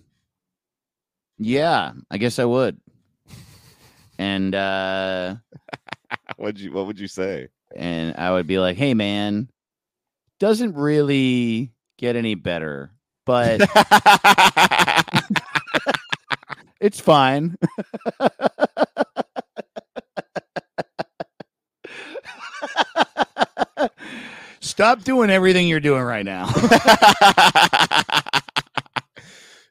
yeah, 1.38 1.91
I 2.10 2.18
guess 2.18 2.39
I 2.39 2.46
would. 2.46 2.80
And 4.18 4.56
uh 4.56 5.36
What'd 6.38 6.60
you 6.62 6.72
what 6.72 6.88
would 6.88 7.00
you 7.00 7.08
say? 7.08 7.50
And 7.76 8.16
I 8.18 8.32
would 8.32 8.48
be 8.48 8.60
like, 8.60 8.78
"Hey 8.78 8.94
man, 8.94 9.50
doesn't 10.40 10.76
really 10.76 11.74
get 11.98 12.16
any 12.16 12.36
better, 12.36 12.92
but 13.26 13.62
it's 16.80 17.00
fine." 17.00 17.58
Stop 24.76 25.04
doing 25.04 25.30
everything 25.30 25.68
you're 25.68 25.80
doing 25.80 26.02
right 26.02 26.26
now. 26.26 26.50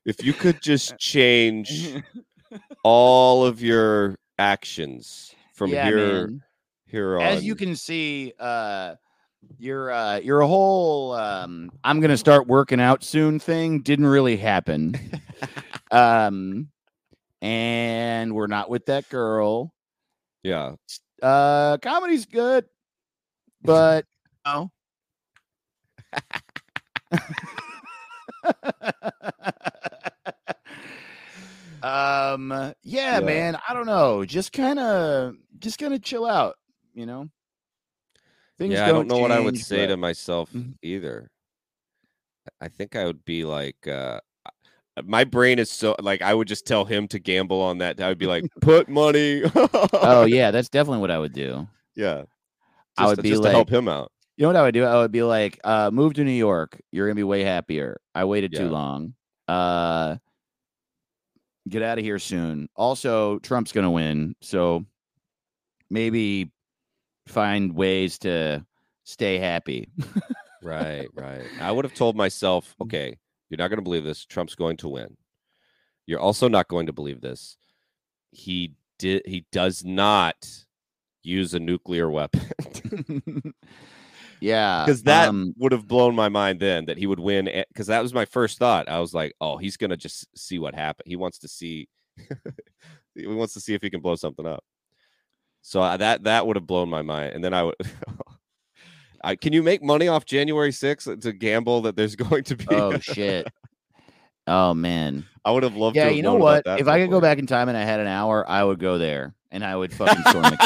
if 0.06 0.24
you 0.24 0.32
could 0.32 0.62
just 0.62 0.92
uh, 0.92 0.96
change 0.98 1.94
all 2.84 3.44
of 3.44 3.62
your 3.62 4.14
actions 4.38 5.34
from 5.52 5.70
yeah, 5.70 5.84
here 5.84 6.28
man. 6.28 6.42
Here 6.86 7.18
on 7.18 7.22
as 7.24 7.44
you 7.44 7.54
can 7.54 7.74
see 7.76 8.32
uh 8.38 8.94
your 9.58 9.90
uh 9.90 10.18
your 10.18 10.42
whole 10.42 11.12
um 11.12 11.70
i'm 11.82 12.00
gonna 12.00 12.16
start 12.16 12.46
working 12.46 12.80
out 12.80 13.02
soon 13.04 13.38
thing 13.38 13.80
didn't 13.80 14.06
really 14.06 14.36
happen. 14.36 14.94
Um 15.90 16.70
and 17.40 18.34
we're 18.34 18.46
not 18.48 18.68
with 18.70 18.86
that 18.86 19.08
girl. 19.10 19.72
Yeah. 20.42 20.72
Uh 21.22 21.76
comedy's 21.78 22.26
good 22.26 22.64
but 23.62 24.06
no 24.44 24.70
um 31.82 32.50
yeah, 32.82 33.14
Yeah. 33.14 33.20
man 33.20 33.58
i 33.68 33.74
don't 33.74 33.86
know 33.86 34.24
just 34.24 34.52
kind 34.52 34.78
of 34.78 35.34
just 35.58 35.78
kind 35.78 35.92
of 35.94 36.02
chill 36.02 36.24
out 36.26 36.56
you 36.94 37.06
know 37.06 37.28
Things 38.56 38.74
yeah, 38.74 38.84
I 38.86 38.88
don't 38.88 39.08
know 39.08 39.18
what 39.18 39.32
I 39.32 39.40
would 39.40 39.54
change, 39.54 39.64
say 39.64 39.86
to 39.88 39.96
myself 39.96 40.52
Mhm. 40.52 40.74
either. 40.82 41.28
I- 42.60 42.66
I 42.66 42.68
think 42.68 42.94
I 42.94 43.04
would 43.04 43.24
be 43.24 43.44
like, 43.44 43.86
uh, 43.88 44.20
my 45.02 45.24
brain 45.24 45.58
is 45.58 45.70
so 45.72 45.96
like 45.98 46.22
I 46.22 46.32
would 46.34 46.46
just 46.46 46.66
tell 46.66 46.84
him 46.84 47.08
to 47.08 47.18
gamble 47.18 47.60
on 47.60 47.78
that. 47.78 48.00
I 48.00 48.06
would 48.08 48.18
be 48.18 48.26
like, 48.28 48.44
put 48.60 48.88
money. 48.88 49.42
oh 49.92 50.24
yeah 50.28 50.50
that's 50.52 50.68
definitely 50.68 51.00
what 51.00 51.10
i 51.10 51.18
would 51.18 51.32
do 51.32 51.66
yeah. 51.96 52.22
I 52.96 53.02
Just- 53.04 53.16
would 53.16 53.22
be 53.24 53.30
just 53.30 53.42
to 53.42 53.50
help 53.50 53.68
him 53.70 53.88
out. 53.88 54.12
You 54.36 54.42
know 54.42 54.48
what 54.50 54.56
I 54.56 54.62
would 54.62 54.74
do? 54.74 54.84
I 54.84 54.96
would 54.98 55.10
be 55.12 55.22
like, 55.24 55.58
uh, 55.64 55.90
move 55.92 56.14
to 56.14 56.24
New 56.24 56.30
York. 56.32 56.80
You're 56.92 57.06
gonna 57.08 57.14
be 57.16 57.22
way 57.24 57.42
happier. 57.44 58.00
I 58.14 58.24
waited 58.24 58.52
too 58.54 58.68
long. 58.68 59.14
Uh, 59.48 60.16
get 61.68 61.82
out 61.82 61.98
of 61.98 62.04
here 62.04 62.18
soon. 62.20 62.68
Also, 62.76 63.38
Trump's 63.40 63.72
gonna 63.72 63.90
win, 63.90 64.34
so 64.42 64.84
maybe 65.90 66.50
find 67.26 67.74
ways 67.74 68.18
to 68.20 68.64
stay 69.04 69.38
happy. 69.38 69.88
Right, 70.62 71.08
right. 71.14 71.42
I 71.60 71.70
would 71.72 71.84
have 71.84 71.94
told 71.94 72.16
myself, 72.16 72.74
Mm. 72.80 72.84
okay, 72.86 73.18
you're 73.50 73.58
not 73.58 73.68
going 73.68 73.78
to 73.78 73.82
believe 73.82 74.04
this. 74.04 74.24
Trump's 74.24 74.54
going 74.54 74.76
to 74.78 74.88
win. 74.88 75.16
You're 76.06 76.20
also 76.20 76.48
not 76.48 76.68
going 76.68 76.86
to 76.86 76.92
believe 76.92 77.20
this. 77.20 77.56
He 78.30 78.74
did. 78.98 79.22
He 79.26 79.46
does 79.52 79.84
not 79.84 80.36
use 81.22 81.54
a 81.54 81.58
nuclear 81.60 82.10
weapon 82.10 82.42
yeah, 84.40 84.84
because 84.84 85.02
that 85.04 85.28
um, 85.30 85.54
would 85.56 85.72
have 85.72 85.88
blown 85.88 86.14
my 86.14 86.28
mind. 86.28 86.60
Then 86.60 86.86
that 86.86 86.98
he 86.98 87.06
would 87.06 87.20
win 87.20 87.48
because 87.68 87.86
that 87.86 88.02
was 88.02 88.12
my 88.12 88.24
first 88.26 88.58
thought. 88.58 88.88
I 88.88 89.00
was 89.00 89.14
like, 89.14 89.34
oh, 89.40 89.56
he's 89.56 89.76
going 89.76 89.90
to 89.90 89.96
just 89.96 90.26
see 90.36 90.58
what 90.58 90.74
happened. 90.74 91.06
He 91.08 91.16
wants 91.16 91.38
to 91.38 91.48
see. 91.48 91.88
he 93.14 93.26
wants 93.26 93.54
to 93.54 93.60
see 93.60 93.74
if 93.74 93.82
he 93.82 93.90
can 93.90 94.00
blow 94.00 94.16
something 94.16 94.46
up. 94.46 94.64
So 95.66 95.80
I- 95.80 95.96
that 95.96 96.24
that 96.24 96.46
would 96.46 96.56
have 96.56 96.66
blown 96.66 96.90
my 96.90 97.00
mind. 97.02 97.32
And 97.32 97.42
then 97.42 97.54
I 97.54 97.64
would. 97.64 97.74
I, 99.24 99.36
can 99.36 99.54
you 99.54 99.62
make 99.62 99.82
money 99.82 100.06
off 100.06 100.26
January 100.26 100.70
6th 100.70 101.22
to 101.22 101.32
gamble 101.32 101.80
that 101.82 101.96
there's 101.96 102.14
going 102.16 102.44
to 102.44 102.56
be 102.56 102.66
oh 102.70 102.98
shit. 102.98 103.48
Oh 104.46 104.74
man. 104.74 105.24
I 105.46 105.50
would 105.50 105.62
have 105.62 105.74
loved 105.74 105.94
to 105.94 106.00
Yeah, 106.00 106.06
have 106.08 106.16
you 106.16 106.22
know 106.22 106.34
what? 106.34 106.64
If 106.66 106.86
I 106.86 107.00
could 107.00 107.08
go 107.08 107.22
back 107.22 107.38
in 107.38 107.46
time 107.46 107.70
and 107.70 107.78
I 107.78 107.82
had 107.82 108.00
an 108.00 108.06
hour, 108.06 108.48
I 108.48 108.62
would 108.62 108.78
go 108.78 108.98
there 108.98 109.34
and 109.50 109.64
I 109.64 109.74
would 109.74 109.94
fucking 109.94 110.22
storm 110.28 110.42
the 110.44 110.56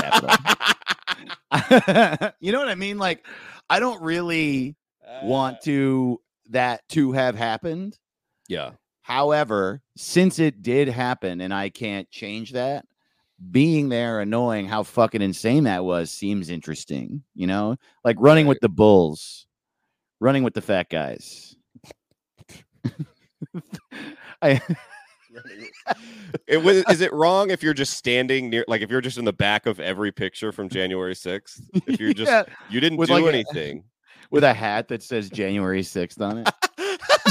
Capitol. 1.50 2.32
you 2.40 2.50
know 2.50 2.58
what 2.58 2.68
I 2.68 2.74
mean? 2.74 2.98
Like, 2.98 3.24
I 3.70 3.78
don't 3.78 4.02
really 4.02 4.74
want 5.22 5.58
uh. 5.58 5.61
to 5.66 6.20
that 6.50 6.82
to 6.88 7.12
have 7.12 7.37
happened. 7.37 7.96
Yeah. 8.48 8.72
However, 9.02 9.80
since 9.96 10.40
it 10.40 10.62
did 10.62 10.88
happen 10.88 11.40
and 11.40 11.54
I 11.54 11.68
can't 11.68 12.11
change 12.11 12.52
that, 12.52 12.84
being 13.51 13.88
there 13.88 14.20
and 14.20 14.31
knowing 14.31 14.66
how 14.66 14.83
fucking 14.83 15.22
insane 15.22 15.64
that 15.64 15.85
was 15.85 16.11
seems 16.11 16.51
interesting, 16.51 17.22
you 17.35 17.46
know? 17.46 17.77
Like 18.05 18.16
running 18.18 18.46
with 18.46 18.59
the 18.61 18.68
bulls, 18.68 19.46
running 20.20 20.42
with 20.42 20.55
the 20.55 20.61
fat 20.61 20.88
guys. 20.90 21.57
I 24.42 24.61
It 26.46 26.59
was, 26.62 26.83
is 26.90 27.01
it 27.01 27.12
wrong 27.12 27.51
if 27.51 27.62
you're 27.62 27.74
just 27.74 27.94
standing 27.96 28.51
near, 28.51 28.64
like 28.66 28.83
if 28.83 28.90
you're 28.90 29.01
just 29.01 29.18
in 29.18 29.24
the 29.24 29.33
back 29.33 29.66
of 29.66 29.79
every 29.79 30.11
picture 30.11 30.51
from 30.53 30.68
January 30.68 31.14
6th? 31.14 31.61
If 31.87 32.01
you're 32.01 32.12
just, 32.14 32.31
Yeah, 32.31 32.42
you 32.68 32.81
didn't 32.81 32.98
with 32.98 33.09
do 33.09 33.14
like 33.14 33.24
a- 33.24 33.29
anything. 33.29 33.85
with 34.31 34.44
a 34.44 34.53
hat 34.53 34.88
that 34.88 35.03
says 35.03 35.31
January 35.31 35.83
6th 35.83 36.20
on 36.20 36.44
it. 36.44 36.48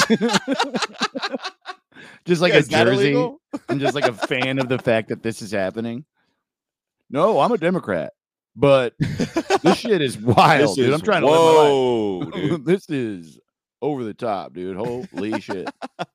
just 2.26 2.42
like 2.42 2.54
Yeah, 2.54 2.60
a 2.60 2.64
jersey. 2.64 3.14
I'm 3.70 3.80
just 3.80 3.96
like 3.96 4.08
a 4.08 4.14
fan 4.14 4.60
of 4.60 4.70
the 4.70 4.78
fact 4.80 5.10
that 5.10 5.24
this 5.24 5.42
is 5.42 5.52
happening. 5.52 6.06
No, 7.10 7.40
I'm 7.40 7.52
a 7.52 7.58
Democrat, 7.58 8.14
but 8.56 8.94
this 9.00 9.78
shit 9.78 10.02
is 10.02 10.18
wild, 10.18 10.70
This 10.70 10.76
dude. 10.76 10.90
I'm 10.90 10.96
is- 10.96 11.02
trying 11.02 11.22
to 11.22 11.28
live 11.28 11.36
my 11.36 11.42
whoa, 11.42 12.18
life. 12.20 12.34
dude. 12.36 12.66
this 12.66 12.90
is 12.90 13.40
over 13.82 14.04
the 14.04 14.14
top, 14.14 14.54
dude. 14.54 14.76
Holy 14.78 15.40
shit. 15.40 15.70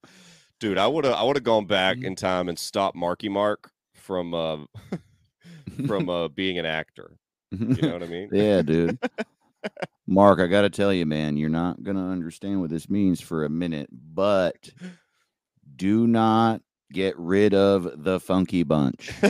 Dude, 0.60 0.78
I 0.78 0.86
would 0.86 1.04
have, 1.04 1.14
I 1.14 1.24
would 1.24 1.34
have 1.34 1.42
gone 1.42 1.66
back 1.66 1.96
Mhm. 1.96 2.04
in 2.04 2.14
time 2.14 2.48
and 2.48 2.56
stopped 2.56 2.94
Marky 2.94 3.28
Mark 3.28 3.68
from, 3.96 4.32
uh, 4.32 4.58
from 5.88 6.08
uh, 6.08 6.28
being 6.28 6.56
an 6.60 6.66
actor. 6.66 7.16
You 7.50 7.66
know 7.82 7.94
what 7.94 8.02
I 8.04 8.06
mean? 8.06 8.28
yeah, 8.32 8.62
dude. 8.62 8.96
Mark, 10.06 10.38
I 10.38 10.46
got 10.46 10.62
to 10.62 10.70
tell 10.70 10.92
you, 10.92 11.04
man, 11.04 11.36
you're 11.36 11.48
not 11.48 11.82
going 11.82 11.96
to 11.96 12.02
understand 12.04 12.60
what 12.60 12.70
this 12.70 12.88
means 12.88 13.20
for 13.20 13.44
a 13.44 13.48
minute, 13.48 13.88
but 13.90 14.70
do 15.74 16.06
not 16.06 16.62
get 16.92 17.18
rid 17.18 17.54
of 17.54 18.04
the 18.04 18.20
funky 18.20 18.62
bunch. 18.62 19.10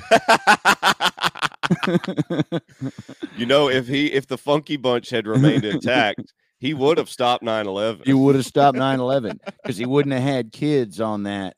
you 3.37 3.47
know, 3.47 3.69
if 3.69 3.87
he 3.89 4.07
if 4.13 4.27
the 4.27 4.39
Funky 4.39 4.77
Bunch 4.77 5.11
had 5.11 5.27
remained 5.27 5.65
intact, 5.65 6.33
he 6.59 6.75
would 6.75 6.99
have 6.99 7.09
stopped 7.09 7.43
9/11. 7.45 8.05
he 8.05 8.13
would 8.13 8.35
have 8.35 8.47
stopped 8.47 8.77
9-11 8.79 9.39
because 9.63 9.77
he 9.77 9.87
wouldn't 9.87 10.13
have 10.13 10.23
had 10.23 10.53
kids 10.53 11.01
on 11.01 11.25
that. 11.25 11.57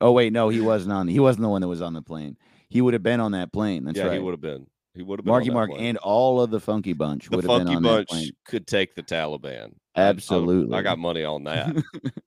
Oh 0.00 0.12
wait, 0.12 0.32
no, 0.32 0.48
he 0.48 0.60
wasn't 0.60 0.92
on. 0.92 1.08
He 1.08 1.20
wasn't 1.20 1.42
the 1.42 1.48
one 1.48 1.60
that 1.62 1.68
was 1.68 1.82
on 1.82 1.92
the 1.94 2.02
plane. 2.02 2.36
He 2.68 2.80
would 2.80 2.94
have 2.94 3.02
been 3.02 3.20
on 3.20 3.32
that 3.32 3.52
plane. 3.52 3.84
That's 3.84 3.98
yeah, 3.98 4.04
right. 4.06 4.14
he 4.14 4.18
would 4.18 4.32
have 4.32 4.40
been. 4.40 4.66
He 4.94 5.02
would 5.02 5.18
have 5.18 5.24
been. 5.24 5.30
Marky 5.32 5.48
on 5.50 5.54
that 5.54 5.54
Mark 5.54 5.70
plane. 5.70 5.84
and 5.84 5.98
all 5.98 6.40
of 6.40 6.50
the 6.50 6.60
Funky 6.60 6.92
Bunch 6.92 7.28
the 7.28 7.36
would 7.36 7.44
have 7.44 7.58
been 7.58 7.66
Funky 7.66 7.76
on 7.76 7.82
that 7.82 7.88
Bunch 7.88 8.08
plane. 8.08 8.30
could 8.46 8.66
take 8.66 8.94
the 8.94 9.02
Taliban. 9.02 9.72
I- 9.94 10.02
I- 10.02 10.04
Absolutely. 10.08 10.76
I 10.76 10.82
got 10.82 10.98
money 10.98 11.24
on 11.24 11.44
that. 11.44 11.74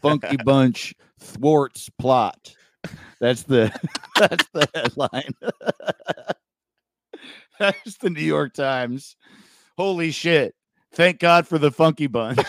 Funky 0.00 0.36
Bunch 0.36 0.94
thwarts 1.18 1.90
plot. 1.98 2.54
That's 3.20 3.42
the 3.42 3.72
that's 4.18 4.48
the 4.52 4.68
headline. 4.74 5.34
that's 7.58 7.98
the 7.98 8.10
New 8.10 8.22
York 8.22 8.54
Times. 8.54 9.16
Holy 9.76 10.10
shit. 10.10 10.54
Thank 10.92 11.20
God 11.20 11.46
for 11.46 11.58
the 11.58 11.70
Funky 11.70 12.06
Bunch. 12.06 12.38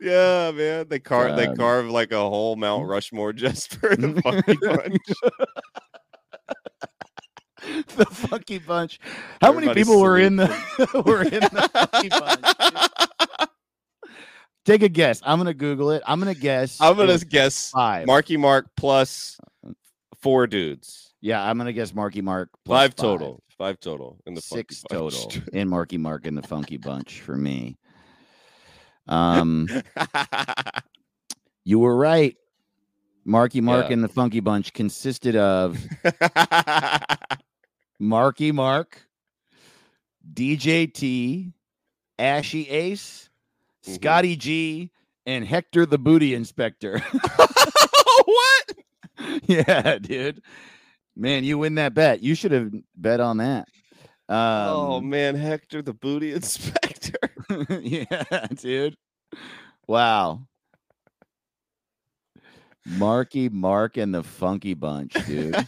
man. 0.00 0.86
They 0.88 0.98
carve 1.00 1.36
they 1.36 1.48
Um, 1.48 1.56
carve 1.56 1.90
like 1.90 2.12
a 2.12 2.20
whole 2.20 2.56
Mount 2.56 2.86
Rushmore 2.86 3.32
just 3.32 3.74
for 3.76 3.96
the 3.96 4.20
Funky 4.22 4.56
Bunch. 4.62 4.96
the 7.96 8.06
Funky 8.06 8.58
Bunch. 8.58 8.98
How 9.40 9.52
many 9.52 9.72
people 9.74 10.00
were 10.00 10.18
in 10.18 10.36
the 10.36 10.46
were 11.06 11.22
in 11.22 11.40
the 11.40 11.68
Funky 11.72 12.08
Bunch? 12.08 13.50
Take 14.64 14.82
a 14.82 14.88
guess. 14.88 15.20
I'm 15.24 15.38
gonna 15.38 15.54
Google 15.54 15.90
it. 15.92 16.02
I'm 16.06 16.18
gonna 16.18 16.34
guess. 16.34 16.80
I'm 16.80 16.96
gonna 16.96 17.18
guess 17.18 17.70
five. 17.70 18.06
Marky 18.06 18.36
Mark 18.36 18.68
plus 18.76 19.38
four 20.20 20.46
dudes. 20.46 21.14
Yeah, 21.20 21.42
I'm 21.42 21.56
gonna 21.58 21.72
guess 21.72 21.94
Marky 21.94 22.20
Mark. 22.20 22.50
plus 22.64 22.82
Five 22.82 22.94
total. 22.96 23.42
Five 23.58 23.80
total 23.80 24.18
in 24.26 24.34
the 24.34 24.42
Six 24.42 24.82
Funky 24.90 25.02
Bunch. 25.04 25.22
total 25.24 25.42
in 25.58 25.68
Marky 25.68 25.98
Mark 25.98 26.26
and 26.26 26.36
the 26.36 26.42
Funky 26.42 26.76
Bunch 26.76 27.20
for 27.20 27.36
me. 27.36 27.78
Um, 29.08 29.68
you 31.64 31.78
were 31.78 31.96
right. 31.96 32.36
Marky 33.24 33.60
Mark 33.60 33.86
Yeah. 33.86 33.94
and 33.94 34.04
the 34.04 34.08
Funky 34.08 34.40
Bunch 34.40 34.72
consisted 34.72 35.36
of 35.36 35.78
Marky 37.98 38.52
Mark, 38.52 39.06
DJT, 40.32 41.52
Ashley 42.18 42.68
Ace, 42.68 43.30
Mhm. 43.86 43.94
Scotty 43.94 44.36
G, 44.36 44.90
and 45.24 45.44
Hector 45.46 45.86
the 45.86 45.98
Booty 45.98 46.34
Inspector. 46.34 46.98
what? 48.24 48.72
yeah, 49.44 49.98
dude. 49.98 50.42
Man, 51.14 51.44
you 51.44 51.58
win 51.58 51.76
that 51.76 51.94
bet. 51.94 52.22
You 52.22 52.34
should 52.34 52.52
have 52.52 52.70
bet 52.96 53.20
on 53.20 53.38
that. 53.38 53.68
oh 54.28 54.96
Um, 54.98 55.08
man, 55.08 55.34
Hector 55.34 55.80
the 55.82 55.94
booty 55.94 56.32
inspector. 56.32 57.16
yeah, 57.80 58.46
dude. 58.54 58.96
Wow. 59.86 60.46
Marky 62.84 63.48
Mark 63.48 63.96
and 63.96 64.14
the 64.14 64.22
Funky 64.22 64.74
Bunch, 64.74 65.12
dude. 65.26 65.54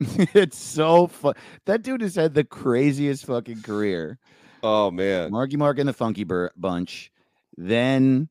it's 0.34 0.58
so 0.58 1.06
fun. 1.06 1.34
That 1.66 1.82
dude 1.82 2.00
has 2.00 2.14
had 2.14 2.34
the 2.34 2.44
craziest 2.44 3.26
fucking 3.26 3.62
career. 3.62 4.18
oh 4.62 4.90
man. 4.90 5.30
Marky 5.30 5.56
Mark 5.56 5.78
and 5.78 5.88
the 5.88 5.92
Funky 5.92 6.24
Bur- 6.24 6.52
Bunch. 6.56 7.12
Then, 7.56 8.28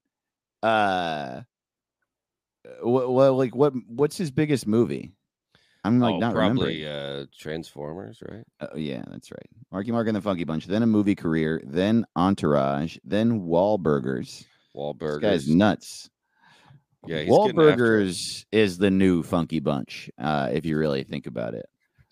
uh, 0.64 1.42
what, 2.82 3.10
what, 3.12 3.34
like, 3.34 3.56
what, 3.56 3.74
what's 3.88 4.18
his 4.18 4.32
biggest 4.32 4.66
movie? 4.66 5.12
I'm 5.84 6.00
like 6.00 6.16
oh, 6.16 6.20
not 6.20 6.34
probably 6.34 6.86
uh 6.86 7.26
Transformers, 7.38 8.22
right? 8.28 8.44
Oh, 8.60 8.76
yeah, 8.76 9.04
that's 9.08 9.32
right. 9.32 9.50
Marky 9.72 9.92
Mark 9.92 10.08
and 10.08 10.16
the 10.16 10.22
Funky 10.22 10.44
Bunch. 10.44 10.68
Then 10.68 10.84
a 10.84 10.88
movie 10.88 11.16
career. 11.16 11.62
Then 11.66 12.06
Entourage. 12.18 12.98
Then 13.06 13.42
Wahlburgers. 13.42 14.26
This 14.26 14.46
Wahlburgers. 14.76 15.22
guy's 15.22 15.48
nuts. 15.48 16.10
Yeah, 17.06 17.22
he's 17.22 17.30
getting 17.30 17.60
after 17.62 18.00
it. 18.00 18.06
Wahlburgers 18.08 18.46
is 18.52 18.78
the 18.78 18.92
new 18.92 19.24
Funky 19.24 19.60
Bunch, 19.60 20.10
uh, 20.18 20.50
if 20.52 20.66
you 20.66 20.78
really 20.78 21.04
think 21.04 21.28
about 21.28 21.54
it. 21.54 21.66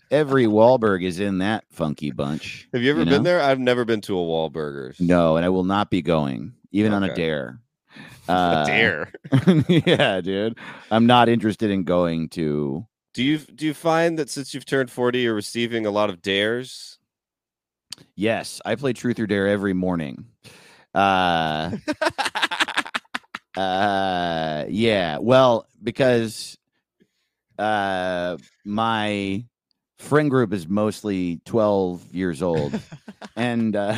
Every 0.10 0.46
Wahlberg 0.46 1.04
is 1.04 1.20
in 1.20 1.40
that 1.40 1.66
Funky 1.70 2.12
Bunch. 2.12 2.70
Have 2.74 2.82
you 2.82 2.92
ever 2.92 3.02
you 3.02 3.06
been 3.06 3.24
there? 3.24 3.42
I've 3.42 3.60
never 3.60 3.84
been 3.84 4.00
to 4.02 4.18
a 4.18 4.22
Wahlburgers. 4.24 5.00
No, 5.02 5.36
and 5.36 5.46
I 5.46 5.50
will 5.50 5.66
not 5.66 5.90
be 5.90 6.02
going, 6.02 6.54
even 6.72 6.94
on 6.94 7.04
a 7.04 7.08
Okay. 7.08 7.16
dare. 7.16 7.60
A 8.30 8.32
Uh, 8.32 8.66
dare. 8.66 9.12
yeah, 9.70 10.22
dude. 10.22 10.58
I'm 10.92 11.06
not 11.08 11.30
interested 11.30 11.72
in 11.72 11.84
going 11.84 12.30
to. 12.30 12.86
Do 13.14 13.24
you 13.24 13.40
do 13.40 13.66
you 13.66 13.74
find 13.74 14.20
that 14.20 14.30
since 14.30 14.54
you've 14.54 14.66
turned 14.66 14.92
40 14.92 15.20
you're 15.20 15.34
receiving 15.34 15.86
a 15.86 15.92
lot 15.92 16.10
of 16.10 16.22
dares? 16.22 17.00
Yes, 18.16 18.62
I 18.66 18.76
play 18.76 18.94
Truth 18.94 19.20
or 19.20 19.26
Dare 19.28 19.48
every 19.48 19.74
morning. 19.74 20.26
Uh, 20.94 21.72
uh, 23.58 24.66
yeah. 24.70 25.18
Well, 25.18 25.66
because 25.82 26.58
uh, 27.58 28.38
my 28.64 29.46
friend 29.98 30.30
group 30.30 30.54
is 30.54 30.68
mostly 30.68 31.42
12 31.46 32.14
years 32.14 32.44
old, 32.44 32.80
and 33.36 33.76
uh, 33.76 33.98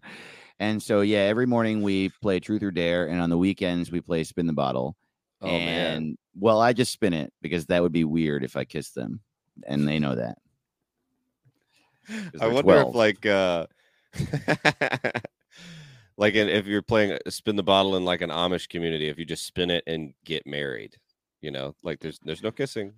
and 0.60 0.80
so 0.80 1.00
yeah, 1.00 1.20
every 1.20 1.46
morning 1.46 1.82
we 1.82 2.10
play 2.20 2.38
Truth 2.38 2.62
or 2.62 2.70
Dare, 2.70 3.08
and 3.08 3.20
on 3.20 3.28
the 3.28 3.38
weekends 3.38 3.90
we 3.90 4.00
play 4.00 4.22
Spin 4.22 4.46
the 4.46 4.52
Bottle. 4.52 4.96
oh 5.40 5.48
and 5.48 6.04
man. 6.04 6.18
well, 6.38 6.60
I 6.60 6.72
just 6.72 6.92
spin 6.92 7.12
it 7.12 7.32
because 7.42 7.66
that 7.66 7.82
would 7.82 7.92
be 7.92 8.04
weird 8.04 8.44
if 8.44 8.56
I 8.56 8.64
kissed 8.64 8.94
them, 8.94 9.20
and 9.66 9.86
they 9.86 9.98
know 9.98 10.14
that. 10.14 10.38
I 12.40 12.46
wonder 12.46 12.62
12. 12.62 12.88
if 12.88 12.94
like 12.94 13.26
uh 13.26 13.66
like 16.16 16.34
if 16.34 16.66
you're 16.66 16.82
playing 16.82 17.12
uh, 17.12 17.30
spin 17.30 17.56
the 17.56 17.62
bottle 17.62 17.96
in 17.96 18.04
like 18.04 18.20
an 18.20 18.30
Amish 18.30 18.68
community, 18.68 19.08
if 19.08 19.18
you 19.18 19.24
just 19.24 19.46
spin 19.46 19.70
it 19.70 19.84
and 19.86 20.14
get 20.24 20.46
married, 20.46 20.96
you 21.40 21.50
know, 21.50 21.74
like 21.82 22.00
there's 22.00 22.18
there's 22.24 22.42
no 22.42 22.50
kissing. 22.50 22.92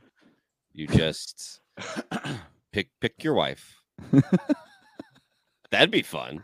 You 0.73 0.87
just 0.87 1.61
pick 2.73 2.91
pick 3.01 3.23
your 3.23 3.35
wife. 3.35 3.83
That'd 5.71 5.91
be 5.91 6.03
fun. 6.03 6.43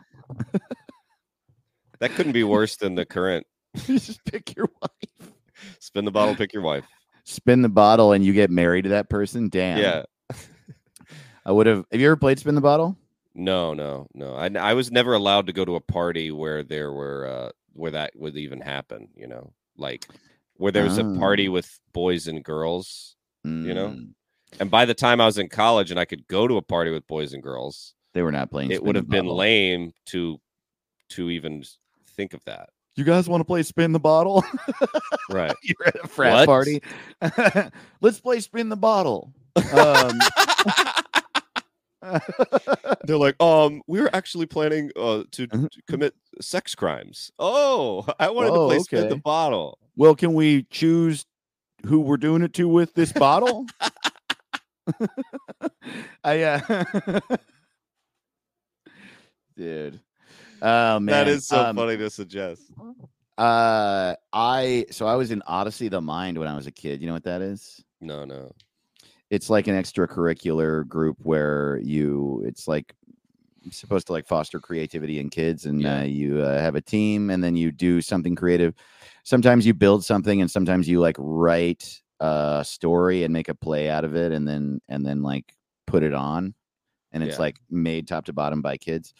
That 1.99 2.11
couldn't 2.11 2.31
be 2.31 2.43
worse 2.43 2.77
than 2.77 2.95
the 2.95 3.05
current 3.05 3.45
just 3.75 4.23
pick 4.25 4.55
your 4.55 4.69
wife, 4.81 5.31
spin 5.79 6.05
the 6.05 6.11
bottle, 6.11 6.35
pick 6.35 6.51
your 6.53 6.63
wife. 6.63 6.85
spin 7.23 7.61
the 7.61 7.69
bottle, 7.69 8.11
and 8.11 8.25
you 8.25 8.33
get 8.33 8.49
married 8.49 8.83
to 8.83 8.89
that 8.89 9.09
person. 9.09 9.49
Damn. 9.49 9.77
Yeah. 9.77 10.03
I 11.45 11.51
would 11.51 11.67
have. 11.67 11.85
Have 11.91 12.01
you 12.01 12.07
ever 12.07 12.17
played 12.17 12.39
spin 12.39 12.55
the 12.55 12.61
bottle? 12.61 12.97
No, 13.33 13.73
no, 13.73 14.07
no. 14.13 14.35
I 14.35 14.47
I 14.47 14.73
was 14.73 14.91
never 14.91 15.13
allowed 15.13 15.47
to 15.47 15.53
go 15.53 15.63
to 15.65 15.75
a 15.75 15.79
party 15.81 16.31
where 16.31 16.63
there 16.63 16.91
were 16.91 17.25
uh 17.27 17.49
where 17.73 17.91
that 17.91 18.11
would 18.15 18.35
even 18.37 18.59
happen, 18.61 19.07
you 19.15 19.27
know. 19.27 19.53
Like 19.77 20.07
where 20.57 20.71
there 20.71 20.83
was 20.83 20.97
a 20.97 21.03
party 21.17 21.47
Oh. 21.47 21.51
with 21.51 21.79
boys 21.93 22.27
and 22.27 22.43
girls. 22.43 23.15
You 23.43 23.73
know? 23.73 23.87
Mm, 23.87 24.13
And 24.59 24.69
by 24.69 24.85
the 24.85 24.93
time 24.93 25.19
I 25.19 25.25
was 25.25 25.39
in 25.39 25.49
college 25.49 25.89
and 25.89 25.99
I 25.99 26.05
could 26.05 26.27
go 26.27 26.47
to 26.47 26.57
a 26.57 26.61
party 26.61 26.91
with 26.91 27.07
boys 27.07 27.33
and 27.33 27.41
girls, 27.41 27.95
they 28.13 28.21
were 28.21 28.31
not 28.31 28.51
playing. 28.51 28.69
it 28.69 28.83
would 28.83 28.95
have 28.95 29.09
been 29.09 29.25
bottle. 29.25 29.37
lame 29.37 29.93
to 30.07 30.39
to 31.09 31.29
even 31.31 31.63
think 32.15 32.33
of 32.35 32.43
that. 32.45 32.69
You 32.95 33.03
guys 33.05 33.27
want 33.29 33.39
to 33.41 33.45
play 33.45 33.63
spin 33.63 33.93
the 33.93 33.99
bottle? 33.99 34.43
Right. 35.29 35.55
You're 35.63 35.87
at 35.87 35.95
a 36.03 36.07
frat 36.07 36.33
What? 36.33 36.45
party. 36.45 36.81
Let's 38.01 38.19
play 38.19 38.41
spin 38.41 38.67
the 38.69 38.75
bottle. 38.77 39.33
Um, 39.73 40.19
They're 43.05 43.17
like, 43.17 43.41
um, 43.41 43.81
we 43.87 44.01
were 44.01 44.09
actually 44.13 44.45
planning 44.45 44.91
uh 44.95 45.23
to, 45.31 45.47
Mhm. 45.47 45.69
to 45.69 45.81
commit 45.87 46.13
sex 46.41 46.75
crimes. 46.75 47.31
Oh, 47.39 48.05
I 48.19 48.29
wanted 48.29 48.51
Oh, 48.51 48.63
to 48.63 48.67
play 48.67 48.79
spin 48.79 49.09
the 49.09 49.15
bottle. 49.17 49.77
well, 49.95 50.15
can 50.15 50.33
we 50.33 50.63
choose 50.69 51.25
who 51.85 51.99
we're 51.99 52.17
doing 52.17 52.41
it 52.41 52.53
to 52.55 52.67
with 52.67 52.93
this 52.93 53.11
bottle? 53.13 53.65
I 56.23 56.41
uh 56.43 57.19
dude. 59.55 59.99
Oh 60.61 60.99
man. 60.99 61.05
That 61.05 61.27
is 61.27 61.47
so 61.47 61.61
Um, 61.61 61.75
funny 61.75 61.97
to 61.97 62.09
suggest. 62.09 62.63
Uh 63.37 64.15
I 64.33 64.85
so 64.91 65.07
I 65.07 65.15
was 65.15 65.31
in 65.31 65.41
Odyssey 65.47 65.87
the 65.87 66.01
Mind 66.01 66.37
when 66.37 66.47
I 66.47 66.55
was 66.55 66.67
a 66.67 66.71
kid. 66.71 67.01
You 67.01 67.07
know 67.07 67.13
what 67.13 67.23
that 67.23 67.41
is? 67.41 67.83
No, 67.99 68.25
no. 68.25 68.51
It's 69.31 69.49
like 69.49 69.67
an 69.67 69.75
extracurricular 69.75 70.87
group 70.87 71.17
where 71.23 71.79
you 71.81 72.43
it's 72.45 72.67
like 72.67 72.93
supposed 73.71 74.07
to 74.07 74.13
like 74.13 74.27
foster 74.27 74.59
creativity 74.59 75.19
in 75.19 75.29
kids 75.29 75.65
and 75.65 75.81
Yeah. 75.81 76.01
uh, 76.01 76.03
you 76.03 76.41
uh, 76.41 76.59
have 76.59 76.75
a 76.75 76.81
team 76.81 77.29
and 77.29 77.43
then 77.43 77.55
you 77.55 77.71
do 77.71 78.01
something 78.01 78.35
creative. 78.35 78.75
Sometimes 79.23 79.65
you 79.65 79.73
build 79.73 80.03
something 80.03 80.41
and 80.41 80.51
sometimes 80.51 80.87
you 80.87 80.99
like 80.99 81.15
write 81.17 82.01
a 82.19 82.63
story 82.67 83.23
and 83.23 83.33
make 83.33 83.49
a 83.49 83.55
play 83.55 83.89
out 83.89 84.03
of 84.03 84.15
it 84.15 84.31
and 84.31 84.47
then 84.47 84.79
and 84.89 85.05
then 85.05 85.21
like 85.23 85.55
put 85.87 86.03
it 86.03 86.13
on 86.13 86.53
and 87.11 87.23
it's 87.23 87.37
Yeah. 87.37 87.41
like 87.41 87.57
made 87.69 88.07
top 88.07 88.25
to 88.25 88.33
bottom 88.33 88.61
by 88.61 88.77
kids. 88.77 89.13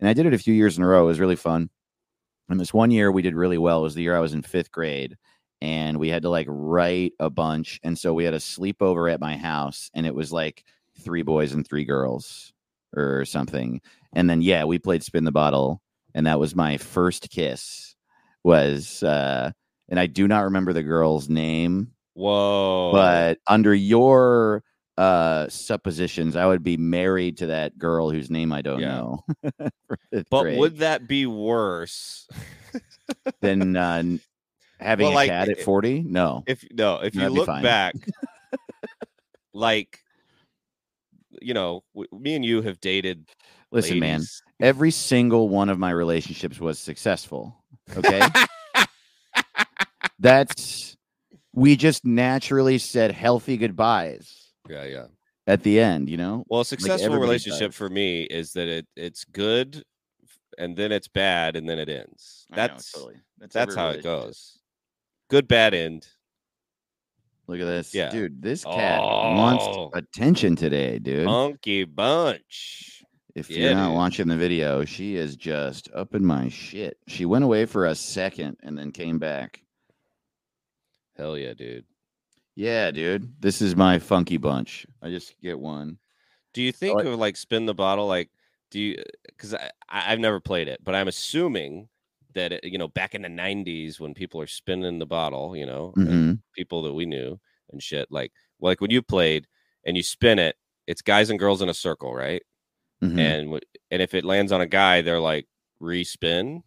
and 0.00 0.08
I 0.08 0.14
did 0.14 0.24
it 0.26 0.34
a 0.34 0.38
few 0.38 0.54
years 0.54 0.78
in 0.78 0.82
a 0.84 0.86
row. 0.88 1.02
It 1.04 1.06
was 1.06 1.20
really 1.20 1.36
fun. 1.36 1.68
And 2.48 2.58
this 2.58 2.72
one 2.74 2.90
year 2.90 3.12
we 3.12 3.22
did 3.22 3.34
really 3.34 3.58
well. 3.58 3.80
It 3.80 3.82
was 3.82 3.94
the 3.94 4.02
year 4.02 4.16
I 4.16 4.20
was 4.20 4.32
in 4.32 4.42
fifth 4.42 4.72
grade, 4.72 5.16
and 5.60 5.98
we 5.98 6.08
had 6.08 6.22
to 6.22 6.30
like 6.30 6.46
write 6.48 7.12
a 7.20 7.30
bunch. 7.30 7.80
And 7.82 7.98
so 7.98 8.14
we 8.14 8.24
had 8.24 8.34
a 8.34 8.38
sleepover 8.38 9.12
at 9.12 9.20
my 9.20 9.36
house, 9.36 9.90
and 9.94 10.06
it 10.06 10.14
was 10.14 10.32
like 10.32 10.64
three 11.00 11.22
boys 11.22 11.52
and 11.52 11.66
three 11.66 11.84
girls 11.84 12.52
or 12.96 13.24
something. 13.24 13.80
And 14.12 14.28
then 14.28 14.42
yeah, 14.42 14.64
we 14.64 14.78
played 14.78 15.02
spin 15.02 15.24
the 15.24 15.32
bottle, 15.32 15.80
and 16.14 16.26
that 16.26 16.40
was 16.40 16.54
my 16.56 16.76
first 16.76 17.30
kiss. 17.30 17.94
Was 18.42 19.02
uh, 19.02 19.52
and 19.88 20.00
I 20.00 20.06
do 20.06 20.26
not 20.26 20.44
remember 20.44 20.72
the 20.72 20.82
girl's 20.82 21.28
name, 21.28 21.92
Whoa. 22.14 22.90
but 22.92 23.38
under 23.46 23.74
your 23.74 24.62
uh 24.96 25.48
suppositions, 25.48 26.36
I 26.36 26.46
would 26.46 26.62
be 26.62 26.76
married 26.76 27.38
to 27.38 27.46
that 27.46 27.78
girl 27.78 28.10
whose 28.10 28.30
name 28.30 28.52
I 28.52 28.62
don't 28.62 28.80
Yeah. 28.80 28.88
know. 28.96 29.24
but 30.30 30.42
grade. 30.42 30.58
would 30.58 30.78
that 30.78 31.06
be 31.06 31.26
worse 31.26 32.26
than 33.40 33.76
uh, 33.76 34.02
having 34.80 35.06
Well, 35.06 35.14
a 35.14 35.16
like, 35.16 35.30
cat 35.30 35.48
at 35.48 35.60
40? 35.60 36.04
No. 36.06 36.44
if 36.46 36.64
no, 36.72 36.96
if 36.96 37.14
you 37.14 37.20
That'd 37.20 37.36
look 37.36 37.46
back 37.46 37.94
like 39.52 40.00
you 41.40 41.54
know, 41.54 41.82
w- 41.94 42.08
me 42.12 42.34
and 42.34 42.44
you 42.44 42.62
have 42.62 42.80
dated 42.80 43.28
Listen, 43.72 44.00
man, 44.00 44.22
every 44.60 44.90
single 44.90 45.48
one 45.48 45.68
of 45.68 45.78
my 45.78 45.90
relationships 45.90 46.58
was 46.58 46.78
successful. 46.78 47.56
Okay. 47.96 48.20
That's, 50.18 50.96
we 51.52 51.76
just 51.76 52.04
naturally 52.04 52.78
said 52.78 53.12
healthy 53.12 53.56
goodbyes 53.56 54.52
yeah, 54.68 54.84
yeah. 54.84 55.06
at 55.46 55.62
the 55.62 55.78
end, 55.80 56.10
you 56.10 56.16
know? 56.16 56.44
Well, 56.48 56.62
a 56.62 56.64
successful 56.64 57.06
everybody 57.06 57.22
relationship 57.22 57.70
does. 57.70 57.76
for 57.76 57.88
me 57.88 58.22
is 58.24 58.52
that 58.52 58.68
it 58.68 58.86
it's 58.96 59.24
good 59.24 59.82
and 60.58 60.76
then 60.76 60.92
it's 60.92 61.08
bad 61.08 61.56
and 61.56 61.68
then 61.68 61.78
it 61.78 61.88
ends. 61.88 62.46
I 62.50 62.56
know, 62.56 62.62
That's 62.62 62.92
totally. 62.92 63.16
That's, 63.38 63.54
that's 63.54 63.74
how 63.74 63.90
it 63.90 64.02
goes. 64.02 64.58
Good 65.30 65.48
bad 65.48 65.72
end. 65.74 66.06
Look 67.46 67.60
at 67.60 67.64
this. 67.64 67.94
Yeah. 67.94 68.10
Dude, 68.10 68.42
this 68.42 68.64
cat 68.64 69.00
wants 69.00 69.64
Oh. 69.66 69.90
attention 69.94 70.54
today, 70.56 70.98
dude. 70.98 71.24
Funky 71.26 71.84
bunch. 71.84 73.02
if 73.36 73.48
yeah, 73.48 73.58
you're 73.66 73.74
not 73.74 73.88
dude. 73.88 73.94
watching 73.96 74.28
the 74.28 74.36
video, 74.36 74.84
she 74.84 75.14
is 75.16 75.36
just 75.36 75.88
up 75.94 76.14
in 76.16 76.24
my 76.26 76.48
shit. 76.48 76.98
She 77.06 77.24
went 77.24 77.44
away 77.44 77.64
for 77.64 77.86
a 77.86 77.94
second 77.94 78.56
and 78.62 78.76
then 78.76 78.90
came 78.90 79.18
back. 79.20 79.62
Hell 81.16 81.38
yeah, 81.38 81.54
dude. 81.54 81.84
Yeah, 82.56 82.90
dude. 82.90 83.40
This 83.40 83.62
is 83.62 83.76
my 83.76 83.98
funky 84.00 84.36
bunch. 84.36 84.84
I 85.00 85.10
just 85.10 85.40
get 85.40 85.58
one. 85.58 85.98
Do 86.54 86.62
you 86.62 86.72
think 86.72 86.96
like- 86.96 87.06
of 87.06 87.18
like 87.18 87.36
spin 87.36 87.66
the 87.66 87.74
bottle? 87.74 88.06
Like, 88.08 88.30
do 88.72 88.80
you? 88.80 89.02
Because 89.26 89.54
I 89.54 89.70
I've 89.88 90.18
never 90.20 90.40
played 90.40 90.66
it, 90.68 90.80
but 90.82 90.94
I'm 90.96 91.08
assuming 91.08 91.88
that 92.34 92.52
it, 92.52 92.64
you 92.64 92.78
know 92.78 92.88
back 92.88 93.14
in 93.14 93.22
the 93.22 93.28
'90s 93.28 94.00
when 94.00 94.14
people 94.14 94.40
are 94.40 94.46
spinning 94.46 94.98
the 94.98 95.06
bottle, 95.06 95.56
you 95.56 95.66
know, 95.66 95.96
and 96.04 96.14
hmm 96.14 96.32
people 96.54 96.82
that 96.82 96.92
we 96.94 97.06
knew 97.06 97.38
and 97.70 97.82
shit. 97.82 98.08
Like, 98.10 98.32
like 98.60 98.80
when 98.80 98.90
you 98.90 99.02
played 99.02 99.46
and 99.86 99.96
you 99.96 100.02
spin 100.02 100.38
it, 100.38 100.56
it's 100.86 101.02
guys 101.02 101.30
and 101.30 101.38
girls 101.38 101.62
in 101.62 101.68
a 101.68 101.74
circle, 101.74 102.14
right? 102.14 102.42
hmm 103.00 103.18
And 103.18 103.60
and 103.90 104.02
if 104.02 104.14
it 104.14 104.24
lands 104.24 104.52
on 104.52 104.60
a 104.60 104.66
guy, 104.66 105.02
they're 105.02 105.20
like 105.20 105.46
respin. 105.82 106.62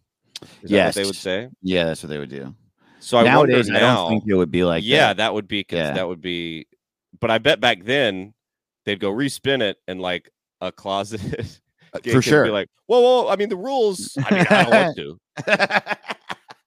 Is 0.62 0.70
that 0.70 0.86
what 0.86 0.94
they 0.94 1.04
would 1.04 1.16
say? 1.16 1.48
Yeah, 1.62 1.84
that's 1.84 2.02
what 2.02 2.10
they 2.10 2.18
would 2.18 2.30
do. 2.30 2.54
So 3.00 3.18
I 3.18 3.24
Nowadays, 3.24 3.68
wonder 3.68 3.86
I 3.86 3.94
don't 3.94 4.08
think 4.08 4.24
it 4.26 4.34
would 4.34 4.50
be 4.50 4.64
like 4.64 4.84
yeah, 4.84 5.08
that. 5.08 5.18
that. 5.18 5.34
would 5.34 5.48
be 5.48 5.66
Yeah. 5.70 5.92
that 5.92 6.08
would 6.08 6.20
be. 6.20 6.66
But 7.20 7.30
I 7.30 7.38
bet 7.38 7.60
back 7.60 7.84
then 7.84 8.34
they'd 8.84 9.00
go 9.00 9.10
respin 9.12 9.62
it 9.62 9.78
and 9.86 10.00
like 10.00 10.30
a 10.60 10.72
closet. 10.72 11.20
For 12.02 12.22
sure. 12.22 12.44
Be 12.44 12.50
like, 12.50 12.68
whoa, 12.86 13.00
whoa! 13.00 13.28
I 13.28 13.36
mean, 13.36 13.48
the 13.48 13.56
rules. 13.56 14.16
I 14.18 14.34
mean, 14.34 14.46
I 14.50 14.62
don't 14.64 14.70
want 14.72 14.96
to. 14.96 15.18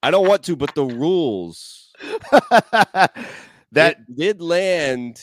I 0.04 0.12
don't 0.12 0.28
want 0.28 0.44
to, 0.44 0.56
but 0.56 0.74
the 0.76 0.86
rules 0.86 1.92
that 3.72 3.98
did 4.16 4.42
land. 4.42 5.22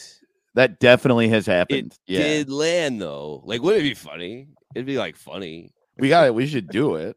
that 0.54 0.78
definitely 0.80 1.28
has 1.28 1.46
happened. 1.46 1.96
yeah, 2.06 2.18
did 2.18 2.50
land 2.50 3.00
though. 3.00 3.42
Like, 3.44 3.62
would 3.62 3.76
it 3.76 3.82
be 3.82 3.94
funny? 3.94 4.48
It'd 4.74 4.86
be 4.86 4.98
like 4.98 5.16
funny. 5.16 5.72
we 5.98 6.08
got 6.08 6.26
it. 6.26 6.34
We 6.34 6.46
should 6.46 6.68
do 6.68 6.96
it. 6.96 7.16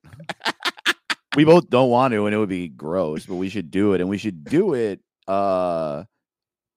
we 1.36 1.44
both 1.44 1.70
don't 1.70 1.90
want 1.90 2.14
to, 2.14 2.26
and 2.26 2.34
it 2.34 2.38
would 2.38 2.50
be 2.50 2.70
gross, 2.70 3.26
but 3.26 3.36
we 3.36 3.50
should 3.50 3.72
do 3.72 3.94
it, 3.94 4.02
and 4.02 4.10
we 4.10 4.18
should 4.18 4.44
do 4.46 4.74
it 4.74 5.02
uh 5.28 6.04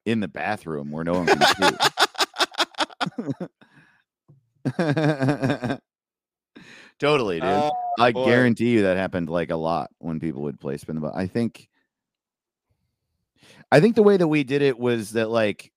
in 0.07 0.19
the 0.19 0.29
bathroom 0.29 0.91
where 0.91 1.05
no 1.05 1.13
one 1.13 1.27
can 1.27 1.41
see. 4.77 5.77
Totally, 7.01 7.41
dude. 7.41 7.47
Oh, 7.47 7.73
I 7.99 8.13
boy. 8.13 8.25
guarantee 8.27 8.71
you 8.71 8.83
that 8.83 8.97
happened 8.97 9.29
like 9.29 9.51
a 9.51 9.57
lot 9.57 9.91
when 9.99 10.21
people 10.21 10.43
would 10.43 10.61
play 10.61 10.77
spin 10.77 10.95
the 10.97 11.01
bottle. 11.01 11.19
I 11.19 11.27
think 11.27 11.69
I 13.73 13.81
think 13.81 13.97
the 13.97 14.03
way 14.03 14.17
that 14.17 14.29
we 14.29 14.45
did 14.45 14.63
it 14.63 14.79
was 14.79 15.13
that 15.13 15.29
like 15.31 15.73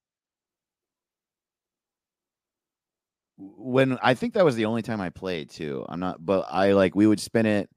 when 3.38 3.98
I 4.02 4.14
think 4.14 4.34
that 4.36 4.46
was 4.46 4.56
the 4.56 4.66
only 4.66 4.82
time 4.82 5.02
I 5.02 5.10
played 5.10 5.50
too. 5.50 5.86
I'm 5.90 6.00
not 6.00 6.24
but 6.24 6.46
I 6.50 6.74
like 6.74 6.96
we 6.96 7.08
would 7.08 7.20
spin 7.20 7.46
it 7.46 7.70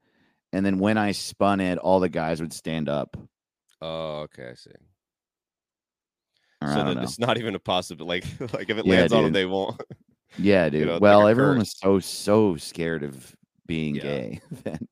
and 0.52 0.64
then 0.64 0.78
when 0.78 0.96
I 0.98 1.12
spun 1.12 1.60
it, 1.60 1.78
all 1.78 2.00
the 2.00 2.08
guys 2.08 2.40
would 2.40 2.52
stand 2.52 2.88
up. 2.88 3.16
Oh, 3.80 4.20
okay, 4.24 4.50
I 4.50 4.54
see. 4.54 4.70
Or 6.62 6.68
so 6.68 6.76
don't 6.76 6.86
that 6.86 6.96
know. 6.96 7.02
it's 7.02 7.18
not 7.18 7.36
even 7.36 7.54
a 7.54 7.58
possibility. 7.58 8.26
Like, 8.40 8.52
like 8.54 8.70
if 8.70 8.78
it 8.78 8.86
Yeah, 8.86 9.00
lands 9.00 9.12
on 9.12 9.24
them, 9.24 9.32
they 9.32 9.44
won't. 9.44 9.80
Yeah, 10.38 10.68
dude. 10.68 10.86
know, 10.86 10.98
well, 10.98 11.26
everyone 11.28 11.56
curse. 11.58 11.60
was 11.60 11.76
so 11.78 11.98
so 12.00 12.56
scared 12.56 13.02
of 13.02 13.34
being 13.66 13.94
Yeah. 13.96 14.02
gay 14.02 14.40
then. 14.64 14.88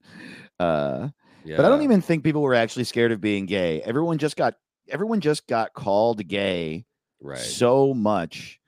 Uh 0.58 1.08
Yeah. 1.44 1.56
But 1.56 1.66
I 1.66 1.68
don't 1.68 1.82
even 1.82 2.00
think 2.00 2.24
people 2.24 2.42
were 2.42 2.54
actually 2.54 2.84
scared 2.84 3.12
of 3.12 3.20
being 3.20 3.46
gay. 3.46 3.80
Everyone 3.82 4.18
just 4.18 4.36
got 4.36 4.54
everyone 4.88 5.20
just 5.20 5.46
got 5.46 5.72
called 5.74 6.26
gay 6.26 6.84
Right. 7.20 7.38
so 7.38 7.94
much 7.94 8.60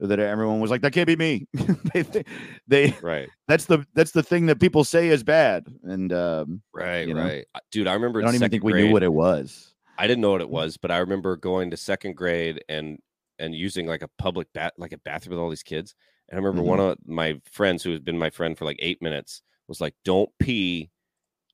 that 0.00 0.18
everyone 0.18 0.60
was 0.60 0.70
like, 0.70 0.82
"That 0.82 0.92
can't 0.92 1.06
be 1.06 1.16
me." 1.16 1.46
they, 1.94 2.02
thi- 2.02 2.24
they 2.66 2.94
right. 3.00 3.28
that's 3.48 3.64
the 3.64 3.86
that's 3.94 4.10
the 4.10 4.22
thing 4.22 4.46
that 4.46 4.60
people 4.60 4.84
say 4.84 5.08
is 5.08 5.22
bad, 5.22 5.66
and 5.84 6.12
um, 6.12 6.62
Right. 6.74 7.06
you 7.08 7.14
know? 7.14 7.22
Right. 7.22 7.44
Dude, 7.70 7.86
I 7.86 7.94
remember. 7.94 8.20
I 8.20 8.24
don't 8.24 8.34
even 8.34 8.50
think 8.50 8.64
we 8.64 8.72
knew 8.72 8.92
what 8.92 9.02
it 9.02 9.12
was. 9.12 9.74
I 9.96 10.06
didn't 10.08 10.20
know 10.20 10.32
what 10.32 10.40
it 10.40 10.50
was, 10.50 10.76
but 10.76 10.90
I 10.90 10.98
remember 10.98 11.36
going 11.36 11.70
to 11.70 11.76
second 11.76 12.16
grade 12.16 12.62
and 12.68 12.98
and 13.38 13.54
using 13.54 13.86
like 13.86 14.02
a 14.02 14.08
public 14.18 14.48
bat 14.52 14.74
like 14.78 14.92
a 14.92 14.98
bathroom 14.98 15.36
with 15.36 15.42
all 15.42 15.50
these 15.50 15.62
kids. 15.62 15.94
I 16.34 16.38
remember 16.38 16.62
Mm-hmm. 16.62 16.68
one 16.68 16.80
of 16.80 16.98
my 17.06 17.40
friends 17.50 17.82
who 17.82 17.92
had 17.92 18.04
been 18.04 18.18
my 18.18 18.30
friend 18.30 18.58
for 18.58 18.64
like 18.64 18.78
eight 18.80 19.00
minutes 19.02 19.42
was 19.68 19.80
like, 19.80 19.94
"Don't 20.04 20.30
pee 20.38 20.90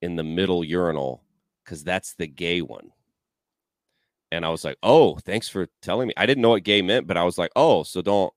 in 0.03 0.17
the 0.17 0.25
middle 0.25 0.65
urinal 0.65 1.23
because 1.65 1.85
that's 1.85 2.15
the 2.15 2.27
gay 2.27 2.63
one." 2.63 2.93
And 4.33 4.45
I 4.45 4.51
was 4.51 4.65
like, 4.65 4.79
"Oh, 4.83 5.17
thanks 5.19 5.49
for 5.49 5.69
telling 5.83 6.09
me." 6.09 6.15
I 6.17 6.27
didn't 6.27 6.43
know 6.43 6.51
what 6.51 6.65
gay 6.65 6.83
meant, 6.83 7.07
but 7.07 7.17
I 7.17 7.25
was 7.25 7.39
like, 7.39 7.51
"Oh, 7.57 7.83
so 7.83 8.03
don't, 8.03 8.33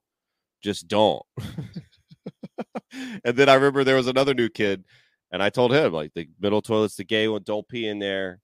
just 0.62 0.88
don't." 0.88 1.22
and 3.24 3.36
then 3.36 3.48
I 3.48 3.54
remember 3.54 3.84
there 3.84 3.96
was 3.96 4.08
another 4.08 4.34
new 4.34 4.48
kid, 4.48 4.84
and 5.32 5.42
I 5.42 5.50
told 5.50 5.72
him 5.72 5.92
like 5.92 6.12
the 6.14 6.28
middle 6.40 6.62
toilet's 6.62 6.96
the 6.96 7.04
gay 7.04 7.28
one. 7.28 7.42
Don't 7.44 7.68
pee 7.68 7.86
in 7.88 7.98
there. 7.98 8.40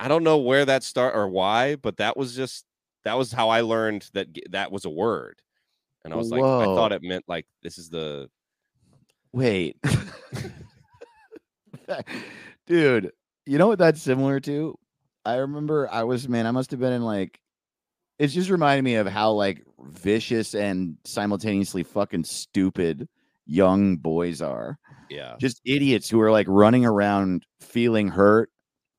I 0.00 0.08
don't 0.08 0.24
know 0.24 0.38
where 0.38 0.64
that 0.66 0.84
start 0.84 1.16
or 1.16 1.28
why, 1.28 1.76
but 1.76 1.98
that 1.98 2.16
was 2.16 2.36
just 2.36 2.64
that 3.04 3.18
was 3.18 3.32
how 3.32 3.48
I 3.50 3.62
learned 3.62 4.08
that 4.14 4.28
that 4.50 4.72
was 4.72 4.84
a 4.84 4.90
word. 4.90 5.40
And 6.08 6.14
I 6.14 6.16
was 6.16 6.30
like, 6.30 6.42
I 6.42 6.64
thought 6.64 6.92
it 6.92 7.02
meant 7.02 7.24
like 7.28 7.44
this 7.62 7.76
is 7.76 7.90
the 7.90 8.30
Wait, 9.32 9.76
dude, 12.66 13.12
you 13.44 13.58
know 13.58 13.68
what 13.68 13.78
that's 13.78 14.00
similar 14.00 14.40
to? 14.40 14.78
I 15.26 15.34
remember 15.34 15.86
I 15.92 16.04
was 16.04 16.26
man, 16.28 16.46
I 16.46 16.50
must 16.50 16.70
have 16.70 16.80
been 16.80 16.94
in 16.94 17.02
like. 17.02 17.38
It's 18.18 18.32
just 18.32 18.50
reminding 18.50 18.84
me 18.84 18.94
of 18.94 19.06
how 19.06 19.32
like 19.32 19.62
vicious 19.80 20.54
and 20.54 20.96
simultaneously 21.04 21.82
fucking 21.82 22.24
stupid 22.24 23.06
young 23.46 23.96
boys 23.96 24.40
are. 24.40 24.78
yeah. 25.10 25.36
just 25.38 25.60
idiots 25.64 26.08
who 26.08 26.20
are 26.20 26.32
like 26.32 26.46
running 26.48 26.84
around 26.84 27.44
feeling 27.60 28.08
hurt, 28.08 28.50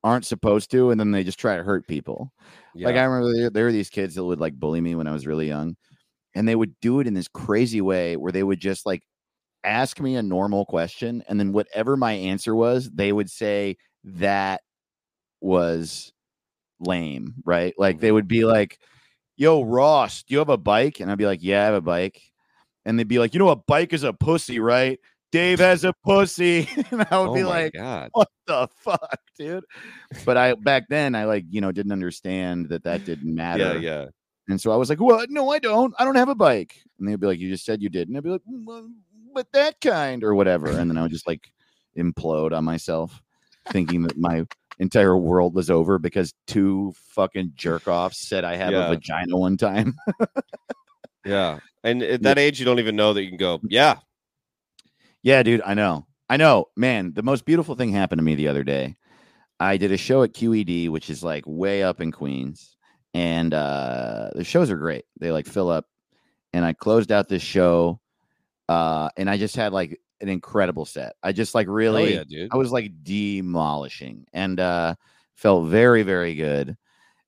aren't 0.04 0.24
supposed 0.24 0.70
to, 0.70 0.90
and 0.90 0.98
then 1.00 1.10
they 1.10 1.24
just 1.24 1.40
try 1.40 1.56
to 1.56 1.64
hurt 1.64 1.86
people. 1.88 2.32
Like 2.74 2.96
I 2.96 3.02
remember 3.02 3.36
there, 3.36 3.50
there 3.50 3.64
were 3.64 3.72
these 3.72 3.90
kids 3.90 4.14
that 4.14 4.24
would 4.24 4.40
like 4.40 4.54
bully 4.54 4.80
me 4.80 4.94
when 4.94 5.08
I 5.08 5.12
was 5.12 5.26
really 5.26 5.48
young, 5.48 5.76
and 6.34 6.46
they 6.46 6.56
would 6.56 6.74
do 6.80 7.00
it 7.00 7.06
in 7.06 7.14
this 7.14 7.28
crazy 7.28 7.80
way 7.80 8.16
where 8.16 8.32
they 8.32 8.42
would 8.42 8.60
just 8.60 8.86
like 8.86 9.02
ask 9.64 10.00
me 10.00 10.16
a 10.16 10.22
normal 10.22 10.64
question, 10.64 11.22
and 11.28 11.38
then 11.38 11.52
whatever 11.52 11.96
my 11.96 12.12
answer 12.12 12.54
was, 12.54 12.90
they 12.90 13.12
would 13.12 13.30
say 13.30 13.76
that 14.04 14.62
was 15.40 16.12
lame, 16.78 17.34
right? 17.44 17.74
Like 17.78 18.00
they 18.00 18.08
mm-hmm. 18.08 18.14
would 18.14 18.28
be 18.28 18.44
like, 18.44 18.78
"Yo, 19.36 19.62
Ross, 19.62 20.22
do 20.22 20.34
you 20.34 20.38
have 20.38 20.48
a 20.48 20.56
bike?" 20.56 21.00
And 21.00 21.10
I'd 21.10 21.18
be 21.18 21.26
like, 21.26 21.42
"Yeah, 21.42 21.62
I 21.62 21.66
have 21.66 21.74
a 21.74 21.80
bike." 21.80 22.20
And 22.84 22.98
they'd 22.98 23.08
be 23.08 23.18
like, 23.18 23.34
"You 23.34 23.40
know, 23.40 23.50
a 23.50 23.56
bike 23.56 23.92
is 23.92 24.04
a 24.04 24.12
pussy, 24.12 24.60
right?" 24.60 24.98
Dave 25.32 25.58
has 25.60 25.84
a 25.84 25.92
pussy, 26.04 26.68
and 26.90 27.06
I 27.10 27.18
would 27.18 27.30
oh 27.30 27.34
be 27.34 27.44
like, 27.44 27.72
god. 27.72 28.10
what 28.12 28.28
the 28.46 28.68
fuck, 28.76 29.20
dude? 29.38 29.64
But 30.24 30.36
I 30.36 30.54
back 30.54 30.88
then 30.88 31.14
I 31.14 31.24
like 31.24 31.44
you 31.50 31.60
know 31.60 31.72
didn't 31.72 31.92
understand 31.92 32.68
that 32.70 32.84
that 32.84 33.04
didn't 33.04 33.34
matter. 33.34 33.78
Yeah, 33.78 34.02
yeah. 34.02 34.06
And 34.50 34.60
so 34.60 34.70
I 34.72 34.76
was 34.76 34.88
like, 34.88 35.00
"What? 35.00 35.30
No, 35.30 35.50
I 35.50 35.58
don't. 35.58 35.94
I 35.98 36.04
don't 36.04 36.16
have 36.16 36.28
a 36.28 36.34
bike." 36.34 36.76
And 36.98 37.08
they'd 37.08 37.20
be 37.20 37.26
like, 37.26 37.38
"You 37.38 37.48
just 37.50 37.64
said 37.64 37.82
you 37.82 37.88
did." 37.88 38.08
And 38.08 38.16
I'd 38.16 38.24
be 38.24 38.30
like, 38.30 38.42
"Mm, 38.50 38.64
well, 38.64 38.88
"But 39.34 39.50
that 39.52 39.80
kind 39.80 40.22
or 40.24 40.34
whatever." 40.34 40.68
And 40.70 40.90
then 40.90 40.98
I 40.98 41.02
would 41.02 41.10
just 41.12 41.26
like 41.26 41.50
implode 41.96 42.52
on 42.56 42.64
myself, 42.64 43.20
thinking 43.70 44.02
that 44.02 44.16
my 44.18 44.46
entire 44.78 45.16
world 45.16 45.54
was 45.54 45.70
over 45.70 45.98
because 45.98 46.32
two 46.46 46.92
fucking 46.96 47.52
jerk 47.54 47.86
offs 47.86 48.18
said 48.26 48.44
I 48.44 48.56
have 48.56 48.72
Yeah. 48.72 48.86
a 48.86 48.90
vagina 48.90 49.36
one 49.36 49.56
time. 49.56 49.94
Yeah. 51.24 51.58
And 51.84 52.02
at 52.02 52.22
that 52.22 52.38
age, 52.38 52.58
you 52.58 52.64
don't 52.64 52.78
even 52.78 52.96
know 52.96 53.12
that 53.12 53.22
you 53.22 53.28
can 53.28 53.36
go, 53.36 53.60
yeah. 53.68 53.96
Yeah, 55.22 55.42
dude, 55.42 55.60
I 55.64 55.74
know. 55.74 56.06
I 56.30 56.38
know. 56.38 56.68
Man, 56.76 57.12
the 57.12 57.22
most 57.22 57.44
beautiful 57.44 57.74
thing 57.74 57.92
happened 57.92 58.20
to 58.20 58.22
me 58.24 58.34
the 58.34 58.48
other 58.48 58.64
day. 58.64 58.96
I 59.58 59.76
did 59.76 59.92
a 59.92 59.98
show 59.98 60.22
at 60.22 60.32
QED, 60.32 60.88
which 60.88 61.10
is 61.10 61.22
like 61.22 61.44
way 61.46 61.82
up 61.82 62.00
in 62.00 62.10
Queens, 62.10 62.76
and 63.14 63.52
uh 63.54 64.30
the 64.34 64.44
shows 64.44 64.70
are 64.70 64.76
great. 64.76 65.04
They 65.18 65.32
like 65.32 65.46
fill 65.46 65.68
up. 65.70 65.86
And 66.52 66.64
I 66.64 66.72
closed 66.72 67.12
out 67.12 67.28
this 67.28 67.42
show 67.42 68.00
uh 68.68 69.08
and 69.16 69.28
I 69.28 69.36
just 69.36 69.56
had 69.56 69.72
like 69.72 70.00
an 70.20 70.28
incredible 70.28 70.84
set. 70.84 71.14
I 71.22 71.32
just 71.32 71.54
like 71.54 71.66
really 71.68 72.14
yeah, 72.14 72.24
dude. 72.24 72.48
I 72.52 72.56
was 72.56 72.72
like 72.72 72.92
demolishing 73.02 74.26
and 74.32 74.60
uh 74.60 74.94
felt 75.34 75.68
very 75.68 76.02
very 76.02 76.34
good. 76.34 76.76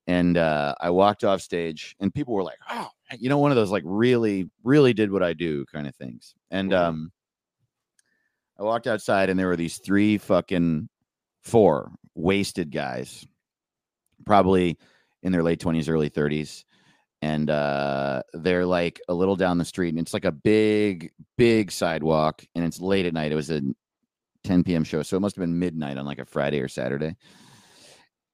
And 0.07 0.37
uh 0.37 0.75
I 0.81 0.91
walked 0.91 1.25
off 1.25 1.41
stage 1.41 1.97
and 2.01 2.13
people 2.15 2.35
were 2.35 2.43
like, 2.43 2.59
"Oh, 2.71 2.89
you 3.19 3.29
know 3.29 3.39
one 3.39 3.51
of 3.53 3.57
those 3.57 3.71
like 3.71 3.85
really 3.87 4.51
really 4.65 4.93
did 4.93 5.11
what 5.13 5.23
I 5.23 5.33
do 5.33 5.65
kind 5.67 5.87
of 5.87 5.95
things." 5.97 6.35
And 6.51 6.73
um 6.73 7.13
I 8.59 8.63
walked 8.65 8.87
outside 8.87 9.31
and 9.31 9.39
there 9.39 9.49
were 9.49 9.57
these 9.57 9.79
three 9.79 10.19
fucking 10.19 10.89
four 11.43 11.91
wasted 12.15 12.71
guys, 12.71 13.27
probably 14.25 14.79
in 15.23 15.33
their 15.33 15.43
late 15.43 15.61
20s, 15.61 15.89
early 15.89 16.11
30s. 16.11 16.65
And 17.21 17.51
uh, 17.51 18.23
they're 18.33 18.67
like 18.67 19.01
a 19.09 19.15
little 19.15 19.37
down 19.37 19.59
the 19.59 19.65
street, 19.65 19.91
and 19.91 19.99
it's 20.01 20.13
like 20.13 20.25
a 20.25 20.33
big, 20.33 21.13
big 21.39 21.71
sidewalk, 21.71 22.45
and 22.57 22.65
it's 22.65 22.81
late 22.81 23.07
at 23.07 23.15
night. 23.15 23.31
It 23.31 23.37
was 23.37 23.51
a 23.51 23.63
10 24.43 24.65
p.m. 24.65 24.83
show, 24.83 25.03
so 25.03 25.17
it 25.17 25.21
must 25.21 25.37
have 25.37 25.43
been 25.43 25.59
midnight 25.59 25.99
on 25.99 26.05
like 26.05 26.19
a 26.19 26.25
Friday 26.25 26.61
or 26.61 26.67
Saturday. 26.67 27.17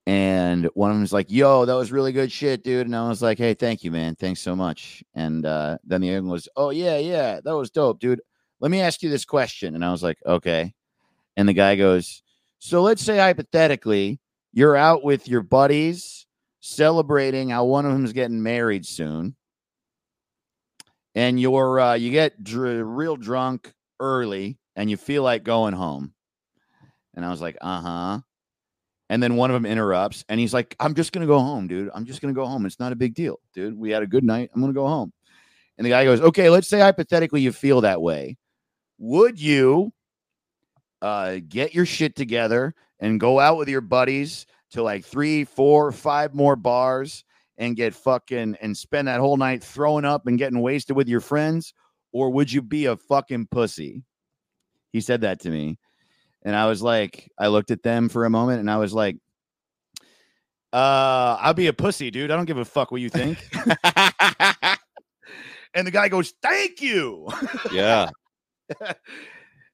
And 0.07 0.67
one 0.73 0.89
of 0.89 0.95
them 0.95 1.01
was 1.01 1.13
like, 1.13 1.29
"Yo, 1.29 1.65
that 1.65 1.75
was 1.75 1.91
really 1.91 2.11
good 2.11 2.31
shit, 2.31 2.63
dude." 2.63 2.87
And 2.87 2.95
I 2.95 3.07
was 3.07 3.21
like, 3.21 3.37
"Hey, 3.37 3.53
thank 3.53 3.83
you, 3.83 3.91
man. 3.91 4.15
Thanks 4.15 4.41
so 4.41 4.55
much." 4.55 5.03
And 5.13 5.45
uh, 5.45 5.77
then 5.83 6.01
the 6.01 6.09
other 6.09 6.23
one 6.23 6.31
was, 6.31 6.47
"Oh 6.55 6.71
yeah, 6.71 6.97
yeah, 6.97 7.41
that 7.43 7.55
was 7.55 7.69
dope, 7.69 7.99
dude. 7.99 8.21
Let 8.59 8.71
me 8.71 8.81
ask 8.81 9.03
you 9.03 9.11
this 9.11 9.23
question." 9.23 9.75
And 9.75 9.85
I 9.85 9.91
was 9.91 10.01
like, 10.01 10.17
"Okay." 10.25 10.73
And 11.37 11.47
the 11.47 11.53
guy 11.53 11.75
goes, 11.75 12.23
"So 12.57 12.81
let's 12.81 13.03
say 13.03 13.17
hypothetically, 13.17 14.19
you're 14.51 14.75
out 14.75 15.03
with 15.03 15.27
your 15.27 15.43
buddies 15.43 16.25
celebrating 16.59 17.49
how 17.49 17.65
one 17.65 17.85
of 17.85 17.93
them 17.93 18.05
is 18.05 18.13
getting 18.13 18.41
married 18.41 18.85
soon, 18.85 19.35
and 21.15 21.39
you're 21.39 21.79
uh, 21.79 21.93
you 21.93 22.11
get 22.11 22.43
dr- 22.43 22.85
real 22.85 23.15
drunk 23.15 23.73
early, 23.99 24.57
and 24.75 24.89
you 24.89 24.97
feel 24.97 25.23
like 25.23 25.43
going 25.43 25.73
home." 25.73 26.13
And 27.15 27.25
I 27.25 27.29
was 27.29 27.41
like, 27.41 27.57
"Uh 27.61 27.81
huh." 27.81 28.19
And 29.09 29.23
then 29.23 29.35
one 29.35 29.49
of 29.49 29.55
them 29.55 29.65
interrupts 29.65 30.23
and 30.29 30.39
he's 30.39 30.53
like, 30.53 30.75
I'm 30.79 30.93
just 30.93 31.11
to 31.23 31.31
go 31.31 31.39
home, 31.39 31.67
dude. 31.67 31.89
I'm 31.95 32.05
just 32.05 32.21
to 32.33 32.39
go 32.39 32.45
home. 32.45 32.65
It's 32.67 32.79
not 32.79 32.91
a 32.91 32.95
big 32.95 33.15
deal, 33.15 33.39
dude. 33.55 33.75
We 33.75 33.89
had 33.89 34.03
a 34.03 34.07
good 34.07 34.23
night. 34.23 34.51
I'm 34.53 34.61
to 34.71 34.79
go 34.79 34.87
home. 34.87 35.11
And 35.77 35.85
the 35.85 35.89
guy 35.89 36.03
goes, 36.03 36.21
Okay, 36.21 36.49
let's 36.49 36.67
say 36.67 36.79
hypothetically 36.79 37.41
you 37.41 37.51
feel 37.51 37.81
that 37.81 38.01
way. 38.01 38.37
Would 38.99 39.41
you 39.41 39.91
uh, 41.01 41.37
get 41.47 41.73
your 41.73 41.85
shit 41.85 42.15
together 42.15 42.75
and 42.99 43.19
go 43.19 43.39
out 43.39 43.57
with 43.57 43.69
your 43.69 43.81
buddies 43.81 44.45
to 44.71 44.83
like 44.83 45.05
three, 45.05 45.43
four, 45.45 45.91
five 45.91 46.33
more 46.33 46.55
bars 46.55 47.23
and 47.57 47.75
get 47.75 47.93
fucking 47.93 48.57
and 48.61 48.75
spend 48.75 49.07
that 49.07 49.19
whole 49.19 49.37
night 49.37 49.63
throwing 49.63 50.05
up 50.05 50.27
and 50.27 50.37
getting 50.37 50.61
wasted 50.61 50.95
with 50.95 51.07
your 51.07 51.21
friends? 51.21 51.73
Or 52.11 52.29
would 52.31 52.51
you 52.51 52.61
be 52.61 52.85
a 52.85 52.95
fucking 52.95 53.47
pussy? 53.47 54.03
He 54.91 55.01
said 55.01 55.21
that 55.21 55.41
to 55.41 55.49
me. 55.49 55.77
And 56.43 56.55
I 56.55 56.67
was 56.67 56.81
like, 56.81 57.29
I 57.37 57.47
looked 57.47 57.69
at 57.69 57.83
them 57.83 58.09
for 58.09 58.25
a 58.25 58.29
moment 58.29 58.61
and 58.61 58.71
I 58.71 58.77
was 58.77 58.93
like, 58.93 59.17
uh, 60.71 61.37
I'll 61.39 61.53
be 61.53 61.67
a 61.67 61.73
pussy, 61.73 62.11
dude. 62.11 62.31
I 62.31 62.35
don't 62.35 62.45
give 62.45 62.57
a 62.57 62.65
fuck 62.65 62.91
what 62.91 63.01
you 63.01 63.09
think. 63.09 63.37
and 65.73 65.85
the 65.85 65.91
guy 65.91 66.09
goes, 66.09 66.33
Thank 66.41 66.81
you. 66.81 67.27
yeah. 67.71 68.09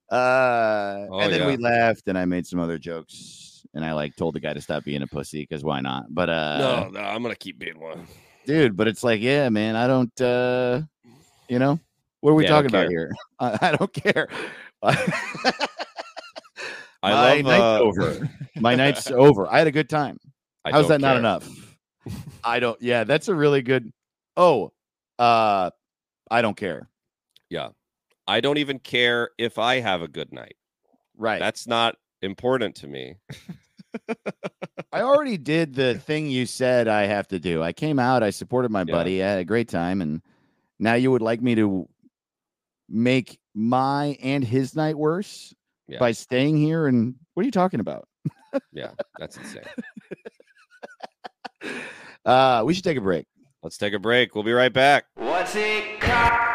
Uh, 0.07 1.07
Oh, 1.09 1.19
and 1.19 1.33
then 1.33 1.47
we 1.47 1.57
laughed 1.57 2.07
and 2.07 2.15
I 2.15 2.25
made 2.25 2.45
some 2.45 2.59
other 2.59 2.77
jokes 2.77 3.54
and 3.75 3.85
I 3.85 3.91
like 3.93 4.15
told 4.15 4.33
the 4.33 4.39
guy 4.39 4.53
to 4.53 4.61
stop 4.61 4.83
being 4.85 5.01
a 5.01 5.07
pussy 5.07 5.41
because 5.41 5.63
why 5.63 5.81
not? 5.81 6.05
But 6.09 6.29
uh, 6.29 6.57
no, 6.59 6.89
no, 6.89 6.99
I'm 7.01 7.21
gonna 7.21 7.35
keep 7.35 7.59
being 7.59 7.79
one. 7.79 8.07
dude, 8.45 8.75
but 8.75 8.87
it's 8.87 9.03
like, 9.03 9.21
yeah, 9.21 9.49
man, 9.49 9.75
I 9.75 9.85
don't, 9.85 10.21
uh, 10.21 10.81
you 11.49 11.59
know, 11.59 11.79
what 12.21 12.31
are 12.31 12.35
we 12.35 12.43
Yeah, 12.43 12.49
talking 12.49 12.67
about 12.67 12.87
here? 12.87 13.11
I, 13.39 13.57
I 13.61 13.71
don't 13.75 13.93
care. 13.93 14.29
I 14.81 14.95
My 17.03 17.13
love 17.13 17.43
night's 17.43 17.61
uh, 17.61 17.79
over. 17.81 18.29
My 18.55 18.75
night's 18.75 19.11
over. 19.11 19.47
I 19.51 19.59
had 19.59 19.67
a 19.67 19.71
good 19.71 19.89
time. 19.89 20.17
I 20.63 20.71
How's 20.71 20.87
that 20.87 21.01
don't 21.01 21.17
enough? 21.17 21.47
I 22.43 22.59
don't. 22.59 22.81
Yeah, 22.81 23.03
that's 23.03 23.27
a 23.27 23.35
really 23.35 23.61
good. 23.61 23.91
Oh, 24.37 24.71
uh, 25.19 25.69
I 26.31 26.41
don't 26.41 26.57
care. 26.57 26.89
Yeah, 27.49 27.69
I 28.25 28.39
don't 28.41 28.57
even 28.57 28.79
care 28.79 29.29
if 29.37 29.59
I 29.59 29.81
have 29.81 30.01
a 30.01 30.07
good 30.07 30.31
night. 30.31 30.55
Right. 31.17 31.39
That's 31.39 31.67
not 31.67 31.95
important 32.21 32.75
to 32.77 32.87
me. 32.87 33.15
I 34.91 35.01
already 35.01 35.37
did 35.37 35.73
the 35.73 35.95
thing 35.95 36.27
you 36.27 36.45
said 36.45 36.87
I 36.87 37.05
have 37.05 37.27
to 37.29 37.39
do. 37.39 37.61
I 37.63 37.71
came 37.73 37.99
out. 37.99 38.23
I 38.23 38.29
supported 38.29 38.71
my 38.71 38.81
Yeah. 38.81 38.91
buddy. 38.93 39.23
I 39.23 39.27
had 39.29 39.39
a 39.39 39.45
great 39.45 39.69
time, 39.69 40.01
and 40.01 40.21
now 40.79 40.93
you 40.95 41.11
would 41.11 41.21
like 41.21 41.41
me 41.41 41.55
to 41.55 41.87
make 42.89 43.39
my 43.53 44.17
and 44.21 44.43
his 44.43 44.75
night 44.75 44.97
worse 44.97 45.53
Yeah. 45.87 45.99
by 45.99 46.11
staying 46.11 46.57
here. 46.57 46.87
And 46.87 47.15
what 47.33 47.43
are 47.43 47.45
you 47.45 47.51
talking 47.51 47.79
about? 47.79 48.07
Yeah, 48.71 48.91
that's 49.19 49.37
insane. 49.37 49.63
Uh, 52.25 52.63
we 52.65 52.73
should 52.73 52.83
take 52.83 52.97
a 52.97 53.01
break. 53.01 53.27
Let's 53.61 53.77
take 53.77 53.93
a 53.93 53.99
break. 53.99 54.33
We'll 54.33 54.43
be 54.43 54.51
right 54.51 54.73
back. 54.73 55.05
What's 55.15 55.55
it 55.55 55.99
called? 55.99 56.54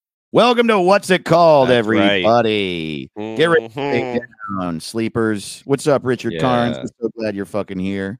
Welcome 0.33 0.67
to 0.69 0.79
what's 0.79 1.09
it 1.09 1.25
called, 1.25 1.67
That's 1.69 1.85
right. 1.85 1.99
everybody. 2.23 3.09
Get 3.17 3.45
ready 3.47 3.67
Mhm. 3.67 4.19
down 4.59 4.79
sleepers. 4.79 5.61
What's 5.65 5.87
up, 5.87 6.05
Richard 6.05 6.35
Carnes? 6.39 6.77
We're 6.77 6.85
so 7.01 7.09
glad 7.17 7.35
you're 7.35 7.45
fucking 7.45 7.79
here. 7.79 8.17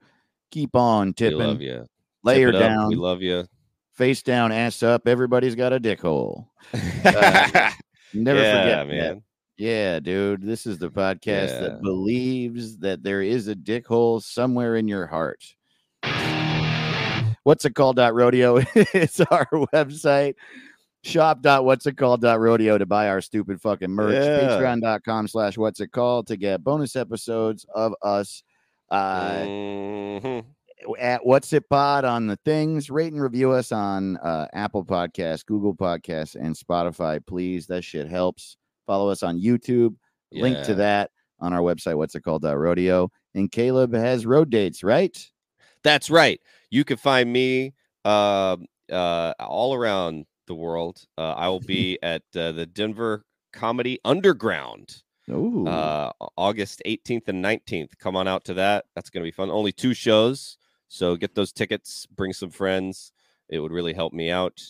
Keep 0.52 0.76
on 0.76 1.08
We 1.08 1.14
tipping. 1.14 1.38
love 1.38 1.62
you. 1.62 1.86
Lay 2.24 2.42
her 2.42 2.52
Tip 2.52 2.62
up. 2.62 2.68
down. 2.70 2.88
We 2.90 2.96
love 2.96 3.22
you. 3.22 3.46
face 3.94 4.24
down, 4.24 4.52
ass 4.52 4.82
up. 4.84 5.08
Everybody's 5.08 5.54
got 5.56 5.74
a 5.74 5.80
dick 5.80 6.02
hole. 6.02 6.50
Uh, 7.06 7.70
Never 8.14 8.40
yeah, 8.42 8.62
forget, 8.64 8.88
man. 8.88 8.98
man. 8.98 9.24
Yeah, 9.58 10.00
dude. 10.02 10.42
This 10.42 10.66
is 10.66 10.80
the 10.80 10.90
podcast 10.90 11.48
Yeah. 11.50 11.60
that 11.62 11.82
believes 11.82 12.78
that 12.80 13.04
there 13.04 13.22
is 13.22 13.48
a 13.48 13.56
dick 13.56 13.88
hole 13.88 14.20
somewhere 14.20 14.76
in 14.76 14.88
your 14.90 15.08
heart. 15.08 15.42
What's 17.44 17.64
it 17.66 17.74
called? 17.76 17.98
Rodeo 18.00 18.58
is 18.94 19.22
our 19.32 19.46
website. 19.74 20.34
Shop 21.04 21.42
dot 21.42 21.66
what's 21.66 21.86
it 21.88 21.98
called 21.98 22.22
dot 22.22 22.40
rodeo 22.40 22.78
to 22.78 22.86
buy 22.86 23.08
our 23.10 23.22
stupid 23.22 23.60
fucking 23.62 23.90
merch. 23.90 24.14
Yeah. 24.14 24.50
Patreon.com 24.60 25.28
slash 25.28 25.58
what's 25.58 25.80
it 25.80 25.92
called 25.92 26.28
to 26.28 26.38
get 26.38 26.64
bonus 26.64 26.96
episodes 26.96 27.66
of 27.74 27.94
us. 28.04 28.44
Uh, 28.92 29.32
Mhm. 29.46 30.46
at 31.00 31.26
What's 31.26 31.54
It 31.54 31.70
Pod 31.70 32.06
on 32.06 32.28
the 32.28 32.36
things. 32.44 32.90
Rate 32.90 33.14
and 33.14 33.22
review 33.22 33.52
us 33.52 33.72
on 33.72 34.18
uh, 34.18 34.48
Apple 34.54 34.84
Podcasts, 34.84 35.46
Google 35.46 35.74
Podcasts, 35.76 36.36
and 36.36 36.56
Spotify, 36.56 37.26
please. 37.26 37.68
That 37.68 37.84
shit 37.84 38.08
helps. 38.10 38.58
Follow 38.86 39.10
us 39.10 39.24
on 39.24 39.40
YouTube. 39.40 39.96
Link 40.34 40.58
to 40.66 40.76
that 40.76 41.12
on 41.40 41.54
our 41.54 41.62
website, 41.62 41.96
what's 41.98 42.16
it 42.16 42.22
called? 42.22 42.42
dot 42.44 42.58
Rodeo. 42.58 43.10
And 43.34 43.52
Caleb 43.52 43.94
has 43.94 44.26
road 44.26 44.50
dates, 44.50 44.84
right? 44.84 45.18
That's 45.84 46.10
right. 46.10 46.40
You 46.70 46.84
can 46.84 46.98
find 46.98 47.32
me 47.32 47.74
uh, 48.06 48.58
uh, 48.92 49.34
all 49.40 49.74
around 49.74 50.26
the 50.52 50.56
world. 50.56 51.06
Uh, 51.18 51.32
I 51.32 51.48
will 51.48 51.60
be 51.78 51.98
at 52.04 52.24
uh, 52.36 52.52
the 52.52 52.66
Denver 52.66 53.24
Comedy 53.54 54.00
Underground 54.04 55.02
Ooh. 55.30 55.66
uh, 55.68 56.12
August 56.38 56.82
18th 56.86 57.28
and 57.30 57.44
19th. 57.44 57.98
Come 58.00 58.16
on 58.16 58.28
out 58.28 58.44
to 58.46 58.54
that. 58.56 58.86
That's 58.96 59.10
going 59.10 59.24
to 59.24 59.28
be 59.28 59.36
fun. 59.36 59.50
Only 59.50 59.72
two 59.72 59.94
shows. 59.94 60.58
So 60.90 61.16
get 61.16 61.36
those 61.36 61.54
tickets, 61.54 62.06
bring 62.06 62.34
some 62.34 62.52
friends. 62.52 63.14
It 63.48 63.60
would 63.60 63.72
really 63.72 63.94
help 63.94 64.12
me 64.12 64.30
out. 64.30 64.62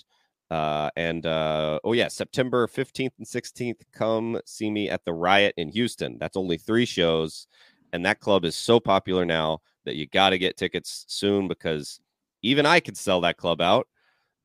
Uh, 0.51 0.89
and 0.95 1.25
uh, 1.25 1.79
oh 1.83 1.93
yeah, 1.93 2.09
September 2.09 2.67
15th 2.67 3.13
and 3.17 3.25
16th, 3.25 3.81
come 3.93 4.39
see 4.45 4.69
me 4.69 4.89
at 4.89 5.03
the 5.05 5.13
Riot 5.13 5.53
in 5.57 5.69
Houston. 5.69 6.17
That's 6.19 6.35
only 6.35 6.57
three 6.57 6.85
shows, 6.85 7.47
and 7.93 8.05
that 8.05 8.19
club 8.19 8.43
is 8.43 8.55
so 8.55 8.77
popular 8.77 9.25
now 9.25 9.59
that 9.85 9.95
you 9.95 10.07
got 10.07 10.31
to 10.31 10.37
get 10.37 10.57
tickets 10.57 11.05
soon 11.07 11.47
because 11.47 12.01
even 12.43 12.65
I 12.65 12.81
could 12.81 12.97
sell 12.97 13.21
that 13.21 13.37
club 13.37 13.61
out 13.61 13.87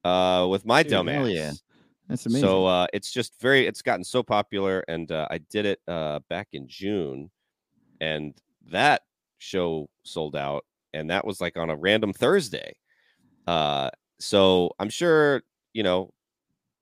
uh, 0.07 0.47
with 0.47 0.65
my 0.65 0.83
Dude, 0.83 0.93
dumbass. 0.93 1.35
yeah. 1.35 1.53
That's 2.09 2.27
amazing. 2.27 2.47
So 2.47 2.67
uh, 2.67 2.87
it's 2.93 3.11
just 3.11 3.39
very, 3.41 3.67
it's 3.67 3.83
gotten 3.83 4.05
so 4.05 4.23
popular, 4.23 4.85
and 4.87 5.11
uh, 5.11 5.27
I 5.31 5.39
did 5.39 5.67
it 5.67 5.81
uh, 5.89 6.21
back 6.29 6.49
in 6.53 6.69
June, 6.69 7.31
and 8.01 8.35
that 8.71 9.03
show 9.39 9.89
sold 10.05 10.37
out, 10.37 10.65
and 10.95 11.11
that 11.11 11.27
was 11.27 11.41
like 11.41 11.57
on 11.57 11.71
a 11.71 11.77
random 11.77 12.13
Thursday. 12.13 12.77
Uh, 13.47 13.91
so 14.21 14.71
I'm 14.79 14.89
sure 14.89 15.43
you 15.73 15.83
know 15.83 16.13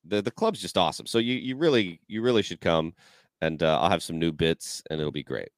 the 0.04 0.20
the 0.20 0.30
club's 0.30 0.60
just 0.60 0.76
awesome. 0.76 1.06
So 1.06 1.18
you 1.18 1.34
you 1.34 1.56
really 1.56 2.00
you 2.06 2.20
really 2.20 2.42
should 2.42 2.60
come, 2.60 2.92
and 3.40 3.62
uh, 3.62 3.80
I'll 3.80 3.90
have 3.90 4.02
some 4.02 4.18
new 4.18 4.32
bits, 4.32 4.82
and 4.90 5.00
it'll 5.00 5.12
be 5.12 5.24
great. 5.24 5.48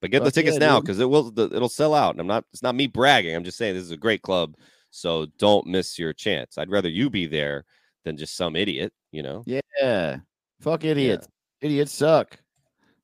But 0.00 0.10
get 0.10 0.24
the 0.24 0.30
tickets 0.30 0.58
yeah, 0.60 0.66
now 0.66 0.80
because 0.80 0.98
it 0.98 1.08
will 1.08 1.30
the, 1.30 1.50
it'll 1.52 1.68
sell 1.68 1.94
out. 1.94 2.14
And 2.14 2.20
I'm 2.20 2.26
not 2.28 2.44
it's 2.52 2.62
not 2.62 2.74
me 2.76 2.86
bragging. 2.86 3.34
I'm 3.34 3.44
just 3.44 3.58
saying 3.58 3.74
this 3.74 3.84
is 3.84 3.90
a 3.90 3.96
great 3.96 4.22
club. 4.22 4.56
So 4.92 5.26
don't 5.38 5.66
miss 5.66 5.98
your 5.98 6.12
chance. 6.12 6.58
I'd 6.58 6.70
rather 6.70 6.88
you 6.88 7.10
be 7.10 7.26
there 7.26 7.64
than 8.04 8.16
just 8.16 8.36
some 8.36 8.54
idiot, 8.54 8.92
you 9.10 9.22
know. 9.24 9.42
yeah. 9.46 10.18
Fuck 10.60 10.84
idiots. 10.84 11.26
Idiots 11.60 11.92
suck. 11.92 12.38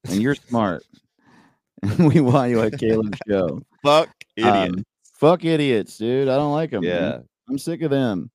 And 0.08 0.22
you're 0.22 0.34
smart. 0.36 0.84
we 1.98 2.20
want 2.20 2.50
you 2.50 2.60
at 2.60 2.78
Caleb's 2.78 3.18
show. 3.28 3.60
Fuck 3.84 4.10
idiot. 4.36 4.54
Um, 4.76 4.84
fuck 5.14 5.44
idiots, 5.44 5.96
dude. 5.98 6.28
I 6.28 6.36
don't 6.36 6.52
like 6.52 6.70
them. 6.70 6.84
yeah. 6.84 7.18
I'm 7.48 7.58
sick 7.58 7.82
of 7.82 7.90
them. 7.90 8.30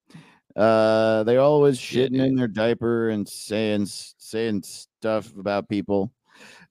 Uh, 0.56 1.24
they're 1.24 1.40
always 1.40 1.78
Yeah, 1.94 2.06
shitting 2.08 2.26
in 2.26 2.36
their 2.36 2.48
diaper 2.48 3.10
and 3.10 3.28
saying 3.30 3.86
saying 3.88 4.64
stuff 4.64 5.32
about 5.38 5.70
people. 5.70 6.12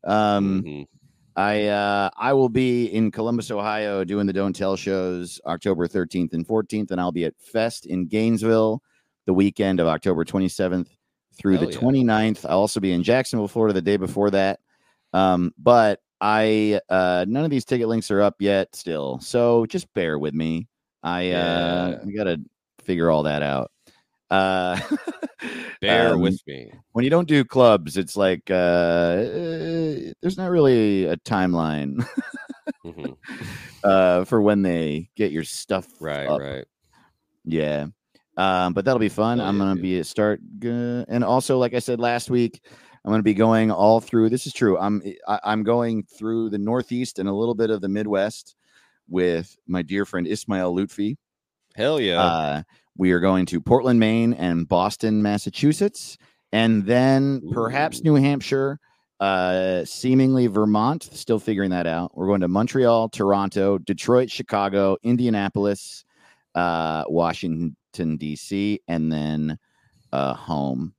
Um, 0.04 0.62
Mhm. 0.62 0.86
I 1.36 1.66
uh, 1.66 2.10
I 2.16 2.32
will 2.32 2.48
be 2.48 2.86
in 2.86 3.10
Columbus, 3.10 3.50
Ohio, 3.50 4.04
doing 4.04 4.26
the 4.26 4.32
Don't 4.32 4.54
Tell 4.54 4.76
shows 4.76 5.40
October 5.46 5.88
13th 5.88 6.34
and 6.34 6.46
14th, 6.46 6.90
and 6.90 7.00
I'll 7.00 7.12
be 7.12 7.24
at 7.24 7.34
Fest 7.38 7.86
in 7.86 8.06
Gainesville 8.06 8.82
the 9.26 9.32
weekend 9.32 9.80
of 9.80 9.86
October 9.86 10.24
27th 10.24 10.88
through 11.34 11.56
Hell 11.56 11.66
the 11.66 11.72
yeah. 11.72 11.78
29th. 11.78 12.44
I'll 12.48 12.58
also 12.58 12.80
be 12.80 12.92
in 12.92 13.02
Jacksonville, 13.02 13.48
Florida, 13.48 13.72
the 13.72 13.80
day 13.82 13.96
before 13.96 14.30
that. 14.30 14.60
Um, 15.12 15.52
but 15.58 16.00
I 16.20 16.80
uh, 16.88 17.24
none 17.28 17.44
of 17.44 17.50
these 17.50 17.64
ticket 17.64 17.88
links 17.88 18.10
are 18.10 18.20
up 18.20 18.36
yet, 18.38 18.74
still, 18.76 19.18
so 19.20 19.64
just 19.66 19.92
bear 19.94 20.18
with 20.18 20.34
me. 20.34 20.68
I 21.02 21.30
uh, 21.32 21.88
Yeah. 21.90 22.04
we 22.04 22.12
gotta 22.14 22.40
figure 22.82 23.10
all 23.10 23.22
that 23.24 23.42
out. 23.42 23.70
Uh, 24.32 24.80
Bear 25.80 26.14
um, 26.14 26.20
with 26.20 26.40
me. 26.46 26.72
when 26.92 27.04
you 27.04 27.10
don't 27.10 27.28
do 27.28 27.44
clubs, 27.44 27.96
it's 27.96 28.16
like 28.16 28.50
uh, 28.50 28.54
uh, 28.54 30.12
there's 30.22 30.38
not 30.38 30.50
really 30.50 31.04
a 31.04 31.16
timeline 31.18 32.06
Mhm. 32.84 33.16
uh, 33.84 34.24
for 34.24 34.40
when 34.40 34.62
they 34.62 35.10
get 35.16 35.32
your 35.32 35.44
stuff. 35.44 35.86
Right, 36.00 36.26
up. 36.28 36.40
right. 36.40 36.64
Yeah. 37.44 37.86
Um, 38.36 38.72
but 38.72 38.84
that'll 38.84 38.98
be 39.00 39.08
fun. 39.10 39.38
Hell 39.38 39.48
I'm 39.48 39.56
yeah, 39.58 39.62
gonna 39.64 39.80
be 39.80 39.98
a 39.98 40.04
start, 40.04 40.40
g- 40.58 40.68
and 40.70 41.22
also, 41.22 41.58
like 41.58 41.74
I 41.74 41.80
said 41.80 42.00
last 42.00 42.30
week, 42.30 42.62
I'm 43.04 43.10
gonna 43.12 43.22
be 43.22 43.34
going 43.34 43.70
all 43.70 44.00
through. 44.00 44.30
This 44.30 44.46
is 44.46 44.54
true. 44.54 44.78
I'm 44.78 45.02
I, 45.28 45.40
I'm 45.44 45.62
going 45.62 46.04
through 46.04 46.48
the 46.50 46.58
Northeast 46.58 47.18
and 47.18 47.28
a 47.28 47.32
little 47.32 47.54
bit 47.54 47.68
of 47.70 47.82
the 47.82 47.88
Midwest 47.88 48.54
with 49.08 49.54
my 49.66 49.82
dear 49.82 50.06
friend 50.06 50.26
Ismail 50.26 50.74
Loutfi. 50.74 51.16
Hell 51.76 52.00
yeah. 52.00 52.22
Uh, 52.22 52.62
we 52.96 53.12
are 53.12 53.20
going 53.20 53.46
to 53.46 53.60
Portland, 53.60 53.98
Maine, 53.98 54.34
and 54.34 54.68
Boston, 54.68 55.22
Massachusetts, 55.22 56.18
and 56.52 56.84
then 56.84 57.42
perhaps 57.52 58.02
New 58.02 58.14
Hampshire, 58.14 58.78
uh, 59.20 59.84
seemingly 59.84 60.46
Vermont. 60.46 61.02
Still 61.12 61.38
figuring 61.38 61.70
that 61.70 61.86
out. 61.86 62.16
We're 62.16 62.26
going 62.26 62.42
to 62.42 62.48
Montreal, 62.48 63.08
Toronto, 63.08 63.78
Detroit, 63.78 64.30
Chicago, 64.30 64.96
Indianapolis, 65.02 66.04
uh, 66.54 67.04
Washington 67.08 68.16
D.C., 68.16 68.80
and 68.88 69.10
then 69.10 69.58
uh, 70.12 70.34
home 70.34 70.94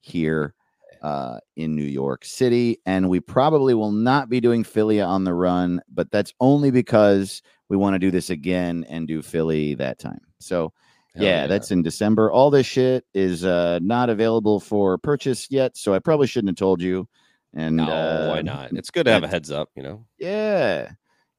here 0.00 0.54
uh, 1.02 1.38
in 1.56 1.76
New 1.76 1.84
York 1.84 2.24
City. 2.24 2.78
And 2.86 3.10
we 3.10 3.20
probably 3.20 3.74
will 3.74 3.92
not 3.92 4.30
be 4.30 4.40
doing 4.40 4.64
Philly 4.64 5.02
on 5.02 5.24
the 5.24 5.34
run, 5.34 5.82
but 5.92 6.10
that's 6.10 6.32
only 6.40 6.70
because 6.70 7.42
we 7.68 7.76
want 7.76 7.94
to 7.94 7.98
do 7.98 8.10
this 8.10 8.30
again 8.30 8.86
and 8.88 9.06
do 9.06 9.20
Philly 9.20 9.74
that 9.74 9.98
time. 9.98 10.20
So 10.38 10.72
Hell 11.14 11.24
yeah, 11.24 11.46
that's 11.46 11.70
in 11.70 11.82
December. 11.82 12.30
All 12.30 12.50
this 12.50 12.66
shit 12.66 13.04
is 13.14 13.44
uh 13.44 13.78
not 13.82 14.10
available 14.10 14.58
for 14.60 14.98
purchase 14.98 15.46
yet, 15.50 15.76
so 15.76 15.94
I 15.94 15.98
probably 16.00 16.26
shouldn't 16.26 16.50
have 16.50 16.56
told 16.56 16.82
you. 16.82 17.08
And 17.54 17.76
no, 17.76 17.84
uh, 17.84 18.28
why 18.30 18.42
not? 18.42 18.72
It's 18.72 18.90
good 18.90 19.04
to 19.04 19.12
have 19.12 19.22
a 19.22 19.28
heads 19.28 19.50
up, 19.52 19.70
you 19.76 19.82
know. 19.84 20.06
Yeah, 20.18 20.90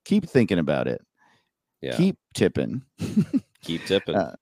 keep 0.06 0.30
thinking 0.30 0.60
about 0.60 0.88
it. 0.88 1.02
Yeah. 1.82 1.98
Keep 1.98 2.18
tipping. 2.34 2.84
Keep 3.62 3.86
tipping. 3.86 4.16
uh, 4.16 4.36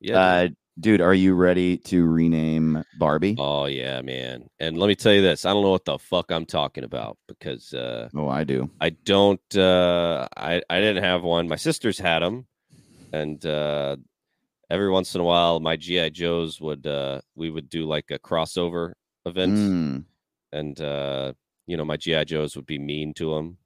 yeah. 0.00 0.18
uh, 0.20 0.42
dude. 0.42 0.56
dude, 0.80 1.00
are 1.00 1.14
you 1.14 1.34
ready 1.34 1.76
to 1.76 2.04
rename 2.04 2.82
Barbie? 2.98 3.36
oh 3.38 3.66
yeah, 3.66 4.00
man. 4.02 4.48
And 4.58 4.76
let 4.76 4.88
me 4.88 4.96
tell 4.96 5.12
you 5.12 5.22
this: 5.22 5.44
I 5.46 5.52
don't 5.52 5.62
know 5.62 5.70
what 5.70 5.84
the 5.84 5.98
fuck 5.98 6.32
I'm 6.32 6.44
talking 6.44 6.82
about 6.82 7.18
because 7.28 7.72
uh, 7.72 8.08
Oh, 8.16 8.28
I 8.28 8.42
do. 8.44 8.68
I 8.80 8.90
don't. 8.90 9.56
Uh, 9.56 10.26
I 10.36 10.60
I 10.68 10.80
didn't 10.80 11.04
have 11.04 11.22
one. 11.22 11.46
My 11.48 11.56
sisters 11.56 11.98
had 12.00 12.18
them, 12.20 12.46
and 13.12 13.44
uh, 13.46 13.96
every 14.72 14.90
once 14.90 15.14
in 15.14 15.20
a 15.20 15.24
while, 15.24 15.60
my 15.60 15.76
GI 15.76 16.10
Joes 16.10 16.60
would. 16.60 16.86
Uh, 16.86 17.20
we 17.36 17.50
would 17.50 17.68
do 17.68 17.84
like 17.84 18.10
a 18.10 18.18
crossover 18.18 18.94
event, 19.26 19.54
Mm, 19.54 20.04
and 20.52 20.80
uh, 20.80 21.32
you 21.66 21.76
know, 21.76 21.84
my 21.84 21.96
GI 21.96 22.24
Joes 22.24 22.56
would 22.56 22.66
be 22.66 22.78
mean 22.78 23.14
to 23.14 23.34
them. 23.34 23.58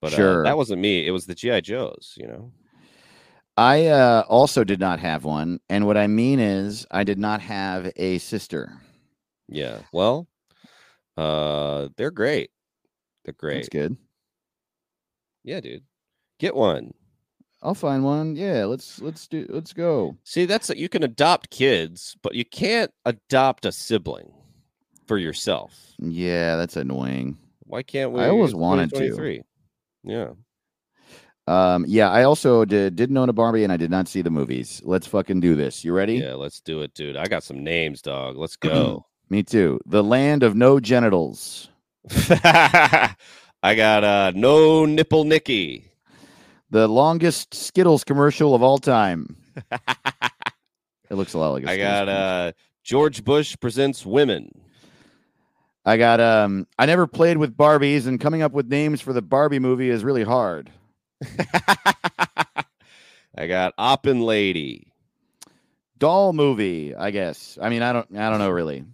But 0.00 0.12
uh, 0.12 0.16
Sure. 0.16 0.42
that 0.44 0.56
wasn't 0.56 0.80
me. 0.80 1.06
It 1.06 1.10
was 1.10 1.26
the 1.26 1.34
GI 1.34 1.60
Joes. 1.62 2.14
You 2.16 2.28
know. 2.28 2.52
I 3.58 3.86
uh, 3.86 4.22
also 4.28 4.64
did 4.64 4.80
not 4.80 5.00
have 5.00 5.24
one, 5.24 5.60
and 5.68 5.86
what 5.86 5.96
I 5.96 6.06
mean 6.06 6.40
is, 6.40 6.86
I 6.90 7.04
did 7.04 7.18
not 7.18 7.40
have 7.40 7.90
a 7.96 8.18
sister. 8.18 8.72
Yeah. 9.48 9.78
Well, 9.92 10.28
uh, 11.16 11.88
they're 11.96 12.10
great. 12.10 12.50
They're 13.24 13.34
great. 13.34 13.54
That's 13.56 13.68
good. 13.70 13.96
Yeah, 15.42 15.60
dude. 15.60 15.84
Get 16.38 16.54
one. 16.54 16.92
I'll 17.66 17.74
find 17.74 18.04
one. 18.04 18.36
Yeah, 18.36 18.66
let's 18.66 19.02
let's 19.02 19.26
do 19.26 19.44
let's 19.48 19.72
go. 19.72 20.16
See, 20.22 20.44
that's 20.44 20.68
you 20.70 20.88
can 20.88 21.02
adopt 21.02 21.50
kids, 21.50 22.16
but 22.22 22.36
you 22.36 22.44
can't 22.44 22.92
adopt 23.04 23.66
a 23.66 23.72
sibling 23.72 24.32
for 25.08 25.18
yourself. 25.18 25.74
Yeah, 25.98 26.54
that's 26.54 26.76
annoying. 26.76 27.38
Why 27.64 27.82
can't 27.82 28.12
we? 28.12 28.20
I 28.20 28.28
always 28.28 28.54
wanted 28.54 28.94
to. 28.94 29.42
Yeah. 30.04 30.28
Um, 31.48 31.84
yeah, 31.88 32.08
I 32.08 32.22
also 32.22 32.64
did, 32.64 32.94
didn't 32.94 33.16
own 33.16 33.28
a 33.28 33.32
Barbie 33.32 33.64
and 33.64 33.72
I 33.72 33.76
did 33.76 33.90
not 33.90 34.06
see 34.06 34.22
the 34.22 34.30
movies. 34.30 34.80
Let's 34.84 35.08
fucking 35.08 35.40
do 35.40 35.56
this. 35.56 35.84
You 35.84 35.92
ready? 35.92 36.18
Yeah, 36.18 36.34
let's 36.34 36.60
do 36.60 36.82
it, 36.82 36.94
dude. 36.94 37.16
I 37.16 37.26
got 37.26 37.42
some 37.42 37.64
names, 37.64 38.00
dog. 38.00 38.36
Let's 38.36 38.54
go. 38.54 39.06
Me 39.28 39.42
too. 39.42 39.80
The 39.86 40.04
land 40.04 40.44
of 40.44 40.54
no 40.54 40.78
genitals. 40.78 41.68
I 42.10 43.16
got 43.62 44.04
uh 44.04 44.32
no 44.36 44.84
nipple 44.84 45.24
Nicky. 45.24 45.85
The 46.70 46.88
longest 46.88 47.54
Skittles 47.54 48.04
commercial 48.04 48.54
of 48.54 48.62
all 48.62 48.78
time. 48.78 49.36
It 51.10 51.14
looks 51.14 51.34
a 51.34 51.38
lot 51.38 51.52
like 51.52 51.64
a 51.64 51.70
I 51.70 51.76
got 51.76 52.08
uh 52.08 52.52
George 52.82 53.24
Bush 53.24 53.56
presents 53.60 54.04
women. 54.04 54.50
I 55.84 55.96
got 55.96 56.20
um 56.20 56.66
I 56.78 56.86
never 56.86 57.06
played 57.06 57.36
with 57.36 57.56
Barbies 57.56 58.06
and 58.06 58.20
coming 58.20 58.42
up 58.42 58.52
with 58.52 58.68
names 58.68 59.00
for 59.00 59.12
the 59.12 59.22
Barbie 59.22 59.58
movie 59.60 59.90
is 59.90 60.04
really 60.04 60.24
hard. 60.24 60.70
I 63.38 63.46
got 63.46 63.76
Oppen 63.76 64.24
Lady. 64.24 64.88
Doll 65.98 66.32
movie, 66.32 66.94
I 66.94 67.10
guess. 67.10 67.56
I 67.60 67.68
mean, 67.68 67.82
I 67.82 67.92
don't 67.92 68.16
I 68.16 68.28
don't 68.28 68.38
know 68.40 68.50
really. 68.50 68.84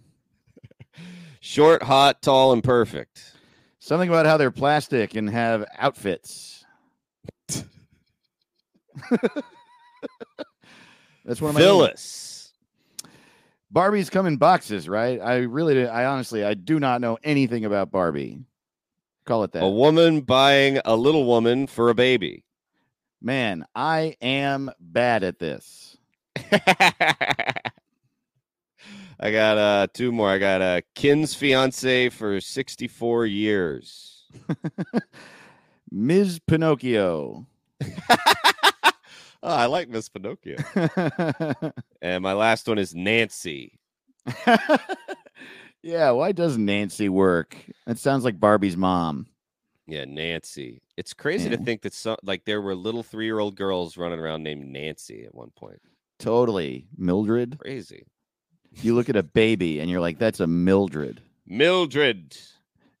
Short, 1.39 1.83
hot, 1.83 2.21
tall, 2.21 2.53
and 2.53 2.63
perfect. 2.63 3.33
Something 3.79 4.07
about 4.07 4.25
how 4.25 4.37
they're 4.37 4.51
plastic 4.51 5.15
and 5.15 5.29
have 5.29 5.65
outfits. 5.77 6.52
That's 11.25 11.41
one 11.41 11.49
of 11.49 11.55
my 11.55 11.61
names. 11.61 11.67
Phyllis. 11.67 12.51
Barbies 13.73 14.11
come 14.11 14.27
in 14.27 14.37
boxes, 14.37 14.87
right? 14.87 15.19
I 15.19 15.37
really, 15.37 15.87
I 15.87 16.05
honestly, 16.05 16.43
I 16.43 16.53
do 16.53 16.79
not 16.79 17.01
know 17.01 17.17
anything 17.23 17.65
about 17.65 17.89
Barbie. 17.89 18.39
Call 19.25 19.43
it 19.43 19.51
that. 19.53 19.63
A 19.63 19.69
woman 19.69 20.21
buying 20.21 20.79
a 20.85 20.95
little 20.95 21.25
woman 21.25 21.65
for 21.67 21.89
a 21.89 21.95
baby. 21.95 22.43
Man, 23.21 23.65
I 23.73 24.15
am 24.21 24.69
bad 24.79 25.23
at 25.23 25.39
this. 25.39 25.97
I 29.19 29.31
got 29.31 29.57
uh 29.57 29.87
two 29.93 30.11
more. 30.11 30.29
I 30.29 30.37
got 30.37 30.61
uh 30.61 30.81
Ken's 30.93 31.33
fiance 31.33 32.09
for 32.09 32.41
64 32.41 33.25
years. 33.27 34.25
Ms. 35.91 36.39
Pinocchio. 36.45 37.47
Oh, 39.43 39.53
I 39.53 39.65
like 39.65 39.89
Miss 39.89 40.07
Pinocchio. 40.07 40.55
and 42.01 42.23
my 42.23 42.31
last 42.31 42.65
one 42.65 42.77
is 42.77 42.95
Nancy. 42.95 43.77
yeah, 45.83 46.11
why 46.11 46.31
does 46.31 46.57
Nancy 46.57 47.09
work? 47.09 47.57
That 47.85 47.99
sounds 47.99 48.23
like 48.23 48.39
Barbie's 48.39 48.77
mom. 48.77 49.27
Yeah, 49.85 50.05
Nancy. 50.05 50.81
It's 50.95 51.13
crazy 51.13 51.49
to 51.49 51.57
think 51.57 51.81
that 51.81 51.93
some 51.93 52.15
like 52.23 52.45
there 52.45 52.61
were 52.61 52.73
little 52.73 53.03
three 53.03 53.25
year 53.25 53.39
old 53.39 53.57
girls 53.57 53.97
running 53.97 54.17
around 54.17 54.43
named 54.43 54.65
Nancy 54.65 55.25
at 55.25 55.35
one 55.35 55.51
point. 55.57 55.81
Totally. 56.19 56.87
Mildred. 56.97 57.59
Crazy. 57.59 58.05
You 58.81 58.95
look 58.95 59.09
at 59.09 59.17
a 59.17 59.23
baby 59.23 59.81
and 59.81 59.89
you're 59.89 59.99
like, 59.99 60.19
that's 60.19 60.39
a 60.39 60.47
Mildred. 60.47 61.21
Mildred. 61.45 62.37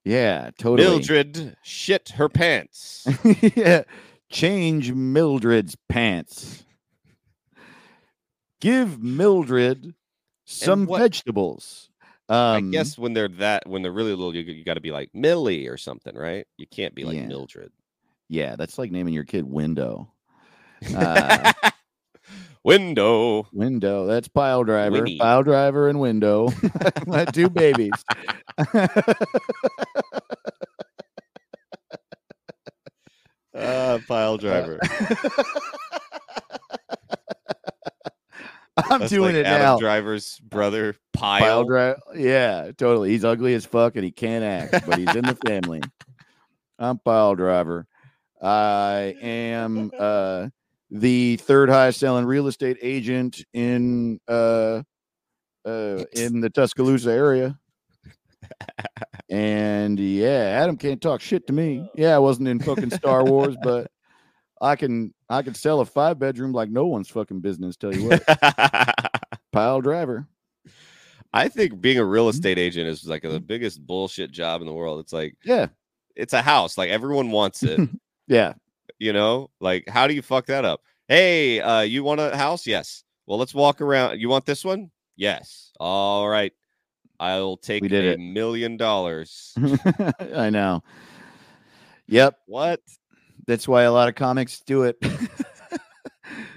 Yeah, 0.03 0.51
totally. 0.57 0.89
Mildred 0.89 1.55
shit 1.63 2.09
her 2.09 2.27
pants. 2.27 3.07
yeah. 3.55 3.83
Change 4.33 4.91
Mildred's 4.93 5.77
pants. 5.89 6.63
Give 8.59 8.99
Mildred 9.01 9.93
some 10.45 10.85
what- 10.87 10.99
vegetables. 11.01 11.89
Um, 12.29 12.37
I 12.37 12.61
guess 12.71 12.97
when 12.97 13.13
they're 13.13 13.27
that 13.27 13.67
when 13.67 13.81
they're 13.83 13.91
really 13.91 14.11
little, 14.11 14.33
you, 14.35 14.41
you 14.41 14.63
got 14.63 14.73
to 14.75 14.81
be 14.81 14.91
like 14.91 15.09
Millie 15.13 15.67
or 15.67 15.77
something, 15.77 16.15
right? 16.15 16.47
You 16.57 16.65
can't 16.65 16.95
be 16.95 17.03
like 17.03 17.17
Yeah. 17.17 17.27
Mildred. 17.27 17.71
Yeah, 18.29 18.55
that's 18.55 18.77
like 18.79 18.91
naming 18.91 19.13
your 19.13 19.25
kid 19.25 19.43
Window. 19.45 20.11
Uh, 20.95 21.51
Window. 22.63 23.45
window. 23.51 24.05
That's 24.07 24.29
pile 24.29 24.63
driver. 24.63 24.93
Winnie. 24.93 25.19
Pile 25.19 25.43
driver 25.43 25.89
and 25.89 25.99
window. 25.99 26.49
My 27.05 27.25
two 27.25 27.49
babies. 27.49 27.91
pile 34.07 34.37
driver. 34.37 34.79
I'm 38.75 39.01
That's 39.01 39.11
doing 39.11 39.35
like 39.35 39.41
it 39.41 39.45
Adam 39.45 39.61
now. 39.61 39.77
Driver's 39.77 40.39
brother, 40.39 40.95
Pile. 41.13 41.41
Pile 41.41 41.63
driver. 41.63 41.99
Yeah, 42.15 42.71
totally. 42.75 43.11
He's 43.11 43.23
ugly 43.23 43.53
as 43.53 43.65
fuck 43.65 43.95
and 43.95 44.03
he 44.03 44.11
can't 44.11 44.43
act, 44.43 44.85
but 44.87 44.97
he's 44.97 45.15
in 45.15 45.25
the 45.25 45.35
family. 45.47 45.81
I'm 46.79 46.97
pile 46.97 47.35
driver. 47.35 47.85
I 48.41 49.15
am 49.21 49.91
uh 49.97 50.49
the 50.89 51.37
third 51.37 51.69
highest 51.69 51.99
selling 51.99 52.25
real 52.25 52.47
estate 52.47 52.77
agent 52.81 53.43
in 53.53 54.19
uh 54.27 54.81
uh 55.65 56.03
in 56.13 56.41
the 56.41 56.49
Tuscaloosa 56.49 57.11
area. 57.11 57.57
And 59.29 59.99
yeah, 59.99 60.59
Adam 60.61 60.77
can't 60.77 61.01
talk 61.01 61.19
shit 61.19 61.47
to 61.47 61.53
me. 61.53 61.89
Yeah, 61.95 62.15
I 62.15 62.19
wasn't 62.19 62.49
in 62.49 62.59
fucking 62.59 62.91
Star 62.91 63.23
Wars, 63.23 63.55
but 63.63 63.89
I 64.63 64.77
can 64.77 65.13
I 65.29 65.41
can 65.41 65.53
sell 65.53 65.81
a 65.81 65.85
five 65.85 66.17
bedroom 66.17 66.53
like 66.53 66.69
no 66.69 66.87
one's 66.87 67.09
fucking 67.09 67.41
business. 67.41 67.75
Tell 67.75 67.93
you 67.93 68.07
what, 68.07 68.23
pile 69.51 69.81
driver. 69.81 70.25
I 71.33 71.49
think 71.49 71.81
being 71.81 71.97
a 71.99 72.05
real 72.05 72.29
estate 72.29 72.57
agent 72.57 72.87
is 72.87 73.05
like 73.05 73.23
the 73.23 73.41
biggest 73.41 73.85
bullshit 73.85 74.31
job 74.31 74.61
in 74.61 74.67
the 74.67 74.73
world. 74.73 75.01
It's 75.01 75.11
like 75.11 75.35
Yeah, 75.43 75.67
it's 76.15 76.31
a 76.31 76.41
house, 76.41 76.77
like 76.77 76.89
everyone 76.89 77.31
wants 77.31 77.61
it. 77.63 77.89
yeah, 78.27 78.53
you 78.99 79.11
know, 79.11 79.49
like 79.59 79.89
how 79.89 80.07
do 80.07 80.13
you 80.13 80.21
fuck 80.21 80.45
that 80.45 80.63
up? 80.63 80.81
Hey, 81.09 81.59
uh, 81.59 81.81
you 81.81 82.05
want 82.05 82.21
a 82.21 82.35
house? 82.35 82.65
Yes. 82.65 83.03
Well, 83.25 83.37
let's 83.37 83.53
walk 83.53 83.81
around. 83.81 84.21
You 84.21 84.29
want 84.29 84.45
this 84.45 84.63
one? 84.63 84.91
Yes. 85.17 85.71
All 85.79 86.27
right. 86.27 86.53
I'll 87.19 87.57
take 87.57 87.83
a 87.83 88.11
it. 88.11 88.19
million 88.19 88.77
dollars. 88.77 89.53
I 90.35 90.49
know. 90.49 90.83
Yep, 92.07 92.37
what? 92.47 92.81
That's 93.47 93.67
why 93.67 93.83
a 93.83 93.91
lot 93.91 94.09
of 94.09 94.15
comics 94.15 94.61
do 94.61 94.83
it. 94.83 94.97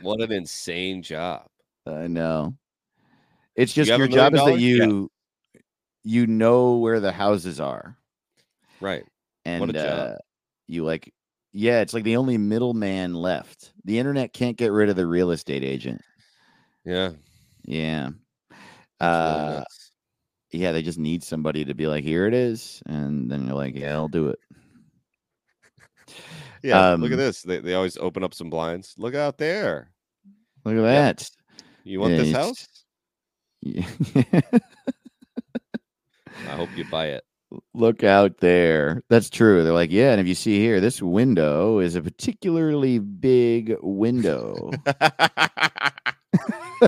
What 0.03 0.21
an 0.21 0.31
insane 0.31 1.03
job. 1.03 1.47
I 1.85 2.07
know. 2.07 2.55
It's 3.57 3.73
just 3.73 3.91
a 3.91 3.97
your 3.97 4.07
job 4.07 4.35
is 4.35 4.41
that 4.41 4.47
dollars? 4.47 4.63
Yeah. 4.63 4.85
you 4.85 5.11
you 6.05 6.27
know 6.29 6.77
where 6.77 7.01
the 7.01 7.11
houses 7.11 7.59
are, 7.59 7.97
Right. 8.81 9.05
and 9.45 9.61
What 9.61 9.71
a 9.71 9.73
job. 9.73 9.85
uh, 10.11 10.15
you 10.69 10.85
like. 10.85 11.13
Yeah, 11.53 11.81
it's 11.81 11.93
like 11.93 12.05
the 12.05 12.17
only 12.19 12.39
middleman 12.39 13.15
left. 13.15 13.73
The 13.85 13.99
internet 13.99 14.33
can't 14.33 14.57
get 14.57 14.71
rid 14.71 14.89
of 14.91 14.97
the 14.97 15.07
real 15.07 15.33
estate 15.33 15.65
agent. 15.65 16.01
Yeah. 16.85 17.11
Yeah. 17.65 18.11
Uh, 19.01 19.65
yeah, 20.53 20.71
they 20.71 20.83
just 20.83 20.99
need 20.99 21.25
somebody 21.25 21.65
to 21.65 21.75
be 21.75 21.89
like, 21.89 22.05
here 22.05 22.27
it 22.27 22.35
is. 22.35 22.81
And 22.87 23.29
then 23.29 23.47
you're 23.47 23.57
like, 23.57 23.75
yeah, 23.75 23.95
I'll 23.95 24.07
do 24.09 24.29
it. 24.29 24.39
Yeah. 26.67 26.91
look 26.95 27.07
um, 27.07 27.13
at 27.13 27.17
this. 27.17 27.43
They, 27.43 27.61
they 27.61 27.75
always 27.75 27.97
open 27.97 28.25
up 28.25 28.35
some 28.35 28.51
blinds. 28.51 28.95
Look 28.99 29.15
out 29.15 29.39
there. 29.39 29.91
Look 30.65 30.77
at 30.77 30.83
that. 30.83 31.31
You 31.85 32.01
want 32.01 32.13
Yeah, 32.15 32.19
this 32.19 32.33
house? 32.35 32.67
Yeah. 33.63 33.87
I 36.49 36.57
hope 36.57 36.69
you 36.77 36.85
buy 36.91 37.07
it. 37.07 37.25
Look 37.75 38.03
out 38.03 38.39
there. 38.39 39.03
That's 39.09 39.31
true. 39.31 39.63
They're 39.63 39.73
like, 39.73 39.93
yeah. 39.93 40.11
And 40.11 40.21
if 40.21 40.27
you 40.27 40.35
see 40.35 40.59
here, 40.59 40.81
this 40.81 41.01
window 41.01 41.79
is 41.79 41.95
a 41.95 42.03
particularly 42.03 42.99
big 42.99 43.77
window. 43.81 44.71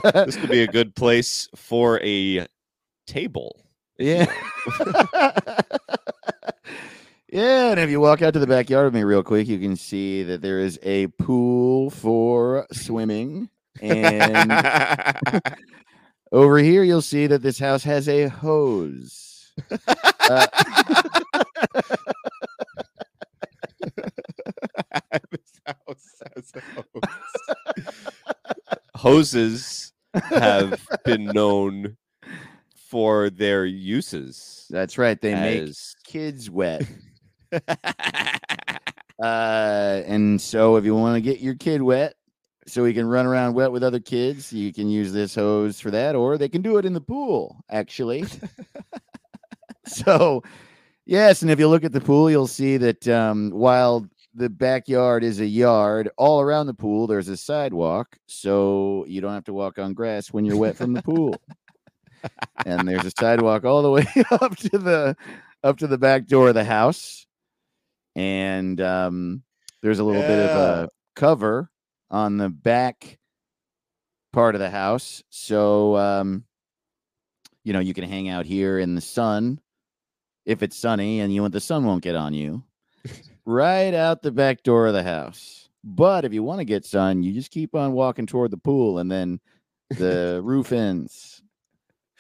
this 0.02 0.36
could 0.36 0.50
be 0.50 0.62
a 0.62 0.66
good 0.66 0.96
place 0.96 1.48
for 1.54 2.00
a 2.02 2.46
table. 3.06 3.64
yeah. 3.98 4.26
yeah. 7.30 7.70
And 7.70 7.80
if 7.80 7.90
you 7.90 8.00
walk 8.00 8.22
out 8.22 8.32
to 8.34 8.38
the 8.38 8.46
backyard 8.46 8.86
with 8.86 8.94
me 8.94 9.02
real 9.04 9.22
quick, 9.22 9.48
you 9.48 9.58
can 9.58 9.76
see 9.76 10.22
that 10.24 10.42
there 10.42 10.60
is 10.60 10.78
a 10.82 11.06
pool 11.08 11.90
for 11.90 12.66
swimming. 12.72 13.48
And 13.80 14.52
over 16.32 16.58
here, 16.58 16.82
you'll 16.82 17.02
see 17.02 17.26
that 17.28 17.42
this 17.42 17.58
house 17.58 17.84
has 17.84 18.08
a 18.08 18.28
hose. 18.28 19.52
Uh, 20.28 20.46
This 25.30 25.60
house 25.66 26.22
has 26.34 26.52
a 26.54 26.60
hose. 26.74 27.96
Hoses 28.94 29.92
have 30.14 30.84
been 31.04 31.26
known 31.26 31.96
for 32.74 33.30
their 33.30 33.64
uses. 33.64 34.66
that's 34.70 34.98
right. 34.98 35.20
They 35.20 35.34
make 35.34 35.74
kids 36.04 36.50
wet. 36.50 36.82
Uh, 39.22 40.03
and 40.07 40.40
so 40.40 40.76
if 40.76 40.84
you 40.84 40.94
want 40.94 41.16
to 41.16 41.20
get 41.20 41.40
your 41.40 41.55
kid 41.55 41.82
wet 41.82 42.14
so 42.66 42.84
he 42.84 42.94
can 42.94 43.07
run 43.07 43.26
around 43.26 43.55
wet 43.55 43.72
with 43.72 43.82
other 43.82 44.01
kids, 44.01 44.53
you 44.53 44.72
can 44.72 44.88
use 44.88 45.12
this 45.12 45.34
hose 45.34 45.80
for 45.80 45.90
that, 45.90 46.14
or 46.14 46.38
they 46.38 46.49
can 46.49 46.62
do 46.62 46.76
it 46.78 46.84
in 46.84 46.92
the 46.92 47.01
pool, 47.01 47.64
actually. 47.70 48.24
so, 49.86 50.42
yes, 51.07 51.42
and 51.42 51.51
if 51.51 51.59
you 51.59 51.66
look 51.66 51.84
at 51.84 51.92
the 51.92 52.01
pool, 52.01 52.30
you'll 52.30 52.46
see 52.46 52.76
that 52.76 53.09
um, 53.09 53.51
while 53.51 54.07
the 54.34 54.51
backyard 54.51 55.24
is 55.24 55.40
a 55.40 55.46
yard, 55.46 56.11
all 56.16 56.40
around 56.40 56.66
the 56.66 56.74
pool 56.74 57.07
there's 57.07 57.28
a 57.28 57.36
sidewalk, 57.36 58.16
so 58.26 59.05
you 59.09 59.20
don't 59.20 59.32
have 59.32 59.44
to 59.44 59.55
walk 59.55 59.78
on 59.78 59.94
grass 59.94 60.32
when 60.32 60.44
you're 60.44 60.57
wet 60.57 60.76
from 60.76 60.92
the 60.92 61.03
pool. 61.03 61.34
and 62.66 62.86
there's 62.86 63.07
a 63.07 63.12
sidewalk 63.18 63.64
all 63.64 63.82
the 63.82 63.90
way 63.90 64.07
up 64.30 64.57
to 64.57 64.78
the 64.78 65.16
up 65.64 65.78
to 65.78 65.86
the 65.86 65.99
back 65.99 66.26
door 66.26 66.49
of 66.49 66.55
the 66.55 66.64
house 66.64 67.26
and 68.18 68.80
um, 68.80 69.44
there's 69.80 70.00
a 70.00 70.04
little 70.04 70.22
bit 70.22 70.50
of 70.50 70.56
a 70.56 70.88
cover 71.14 71.70
on 72.10 72.36
the 72.36 72.48
back 72.48 73.16
part 74.32 74.56
of 74.56 74.60
the 74.60 74.70
house 74.70 75.22
so 75.30 75.96
um, 75.96 76.44
you 77.62 77.72
know 77.72 77.78
you 77.78 77.94
can 77.94 78.04
hang 78.04 78.28
out 78.28 78.44
here 78.44 78.78
in 78.78 78.96
the 78.96 79.00
sun 79.00 79.60
if 80.44 80.64
it's 80.64 80.76
sunny 80.76 81.20
and 81.20 81.32
you 81.32 81.40
want 81.42 81.52
the 81.54 81.60
sun 81.60 81.84
won't 81.84 82.02
get 82.02 82.16
on 82.16 82.34
you 82.34 82.62
right 83.46 83.94
out 83.94 84.20
the 84.20 84.32
back 84.32 84.64
door 84.64 84.88
of 84.88 84.94
the 84.94 85.02
house 85.04 85.68
but 85.84 86.24
if 86.24 86.32
you 86.32 86.42
want 86.42 86.58
to 86.58 86.64
get 86.64 86.84
sun 86.84 87.22
you 87.22 87.32
just 87.32 87.52
keep 87.52 87.74
on 87.76 87.92
walking 87.92 88.26
toward 88.26 88.50
the 88.50 88.56
pool 88.56 88.98
and 88.98 89.10
then 89.10 89.38
the 89.90 90.40
roof 90.44 90.72
ends 90.72 91.40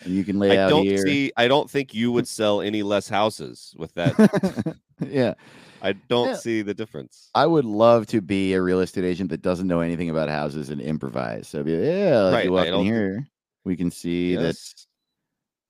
and 0.04 0.14
you 0.14 0.22
can 0.22 0.38
lay 0.38 0.56
I 0.56 0.62
out 0.62 0.70
don't 0.70 0.84
here 0.84 0.98
see. 0.98 1.32
I 1.36 1.48
don't 1.48 1.68
think 1.68 1.92
you 1.92 2.12
would 2.12 2.28
sell 2.28 2.60
any 2.60 2.84
less 2.84 3.08
houses 3.08 3.74
with 3.76 3.92
that. 3.94 4.76
yeah 5.04 5.34
I 5.82 5.92
don't 5.92 6.28
Yeah. 6.28 6.36
see 6.36 6.62
the 6.62 6.74
difference. 6.74 7.30
I 7.34 7.46
would 7.46 7.64
love 7.64 8.06
to 8.08 8.20
be 8.20 8.52
a 8.54 8.60
real 8.62 8.80
estate 8.80 9.04
agent 9.04 9.30
that 9.30 9.42
doesn't 9.42 9.66
know 9.66 9.80
anything 9.80 10.10
about 10.10 10.28
houses 10.28 10.70
and 10.70 10.80
improvise. 10.80 11.46
So, 11.48 11.62
be 11.62 11.76
like, 11.76 11.86
yeah, 11.86 12.20
like 12.22 12.34
Right, 12.34 12.44
you 12.44 12.52
walk 12.52 12.66
in 12.66 12.84
here, 12.84 13.26
we 13.64 13.76
can 13.76 13.90
see 13.90 14.34
that 14.36 14.56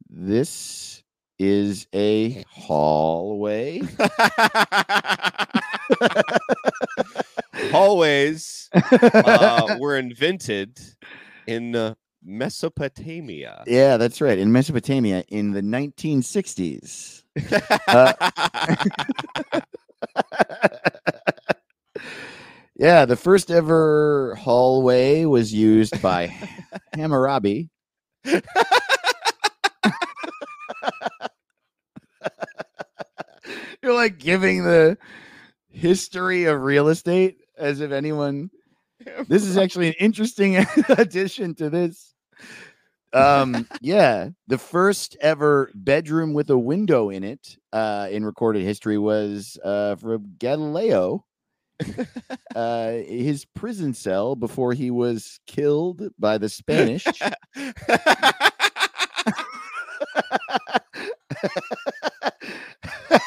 this 0.09 1.03
is 1.39 1.87
a 1.95 2.45
hallway. 2.49 3.83
Hallways 7.73 8.71
uh, 8.73 9.77
were 9.81 9.97
invented 9.97 10.79
in 11.47 11.75
uh, 11.77 11.95
Mesopotamia. 12.25 13.65
yeah, 13.67 13.97
that's 13.97 14.21
right. 14.21 14.39
In 14.39 14.53
Mesopotamia 14.53 15.25
in 15.29 15.53
the 15.53 15.61
1960s. 15.63 17.23
Uh, 17.89 18.13
Yeah, 22.79 23.07
the 23.07 23.17
first 23.17 23.51
ever 23.51 24.37
hallway 24.37 25.25
was 25.25 25.53
used 25.53 26.01
by 26.01 26.33
Hammurabi. 26.95 27.71
You're 28.25 28.43
like 33.95 34.19
giving 34.19 34.63
the 34.63 34.97
history 35.71 36.45
of 36.45 36.63
real 36.63 36.89
estate 36.89 37.39
as 37.59 37.81
if 37.81 37.93
anyone. 37.93 38.51
This 39.29 39.45
is 39.45 39.57
actually 39.57 39.89
an 39.89 39.95
interesting 40.01 40.57
addition 40.89 41.55
to 41.57 41.71
this. 41.71 42.15
Um, 43.13 43.67
yeah, 43.81 44.29
the 44.47 44.59
first 44.59 45.17
ever 45.21 45.71
bedroom 45.75 46.35
with 46.35 46.51
a 46.51 46.59
window 46.59 47.11
in 47.11 47.25
it 47.25 47.57
uh, 47.73 48.09
in 48.11 48.25
recorded 48.25 48.63
history 48.63 48.99
was 48.99 49.59
uh, 49.65 49.97
from 49.97 50.35
Galileo. 50.39 51.25
uh, 52.57 52.91
his 52.91 53.45
prison 53.55 53.95
cell 53.95 54.35
before 54.35 54.73
he 54.73 54.91
was 54.91 55.39
killed 55.47 56.03
by 56.19 56.37
the 56.37 56.49
Spanish. 56.49 57.05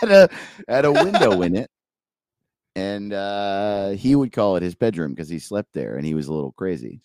had 0.02 0.12
a 0.12 0.30
had 0.68 0.86
a 0.86 0.92
window 0.92 1.42
in 1.42 1.56
it, 1.56 1.72
and 2.76 3.14
uh, 3.14 3.90
he 3.92 4.16
would 4.16 4.34
call 4.34 4.58
it 4.58 4.64
his 4.64 4.76
bedroom 4.76 5.14
because 5.14 5.30
he 5.30 5.40
slept 5.40 5.72
there, 5.74 5.96
and 5.96 6.06
he 6.06 6.14
was 6.14 6.28
a 6.28 6.34
little 6.34 6.52
crazy. 6.52 7.00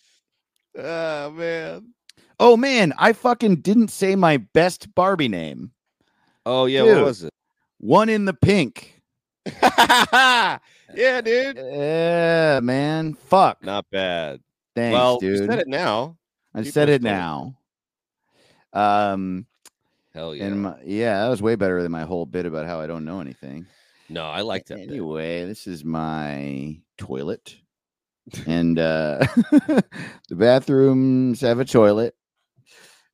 oh 0.77 1.31
man. 1.31 1.93
Oh 2.39 2.55
man, 2.55 2.93
I 2.97 3.13
fucking 3.13 3.57
didn't 3.57 3.89
say 3.89 4.15
my 4.15 4.37
best 4.37 4.93
Barbie 4.93 5.27
name. 5.27 5.71
Oh 6.45 6.65
yeah, 6.65 6.83
Dude. 6.83 6.97
what 6.97 7.05
was 7.05 7.23
it? 7.23 7.33
One 7.79 8.09
in 8.09 8.25
the 8.25 8.33
pink. 8.33 9.01
yeah, 9.63 10.59
dude. 10.95 11.57
Yeah, 11.57 12.59
man. 12.61 13.13
Fuck. 13.13 13.63
Not 13.63 13.85
bad. 13.91 14.41
Thanks, 14.75 14.93
well, 14.93 15.19
dude. 15.19 15.39
you 15.39 15.45
said 15.47 15.59
it 15.59 15.67
now. 15.67 16.17
I 16.53 16.59
people 16.59 16.71
said 16.71 16.89
it 16.89 17.01
now. 17.01 17.57
Um, 18.73 19.45
Hell 20.13 20.35
yeah. 20.35 20.45
and 20.45 20.61
my, 20.63 20.75
yeah, 20.83 21.23
that 21.23 21.29
was 21.29 21.41
way 21.41 21.55
better 21.55 21.81
than 21.81 21.91
my 21.91 22.03
whole 22.03 22.25
bit 22.25 22.45
about 22.45 22.65
how 22.65 22.79
I 22.79 22.87
don't 22.87 23.05
know 23.05 23.21
anything. 23.21 23.65
no, 24.09 24.23
I 24.23 24.41
like 24.41 24.65
that. 24.67 24.77
bit. 24.77 24.89
Anyway, 24.89 25.45
this 25.45 25.65
is 25.67 25.83
my 25.83 26.79
toilet. 26.97 27.55
and 28.45 28.77
uh 28.77 29.19
the 29.51 29.85
bathrooms 30.31 31.39
have 31.39 31.61
a 31.61 31.65
toilet 31.65 32.13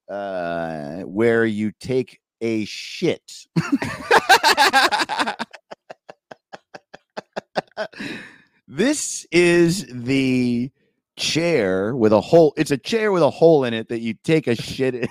uh 0.09 1.01
where 1.01 1.45
you 1.45 1.71
take 1.79 2.19
a 2.41 2.65
shit. 2.65 3.47
this 8.67 9.25
is 9.31 9.85
the 9.89 10.71
chair 11.15 11.95
with 11.95 12.11
a 12.13 12.21
hole. 12.21 12.53
It's 12.57 12.71
a 12.71 12.77
chair 12.77 13.11
with 13.11 13.23
a 13.23 13.29
hole 13.29 13.63
in 13.63 13.73
it 13.73 13.89
that 13.89 14.01
you 14.01 14.15
take 14.23 14.47
a 14.47 14.55
shit 14.55 14.95
in. 14.95 15.07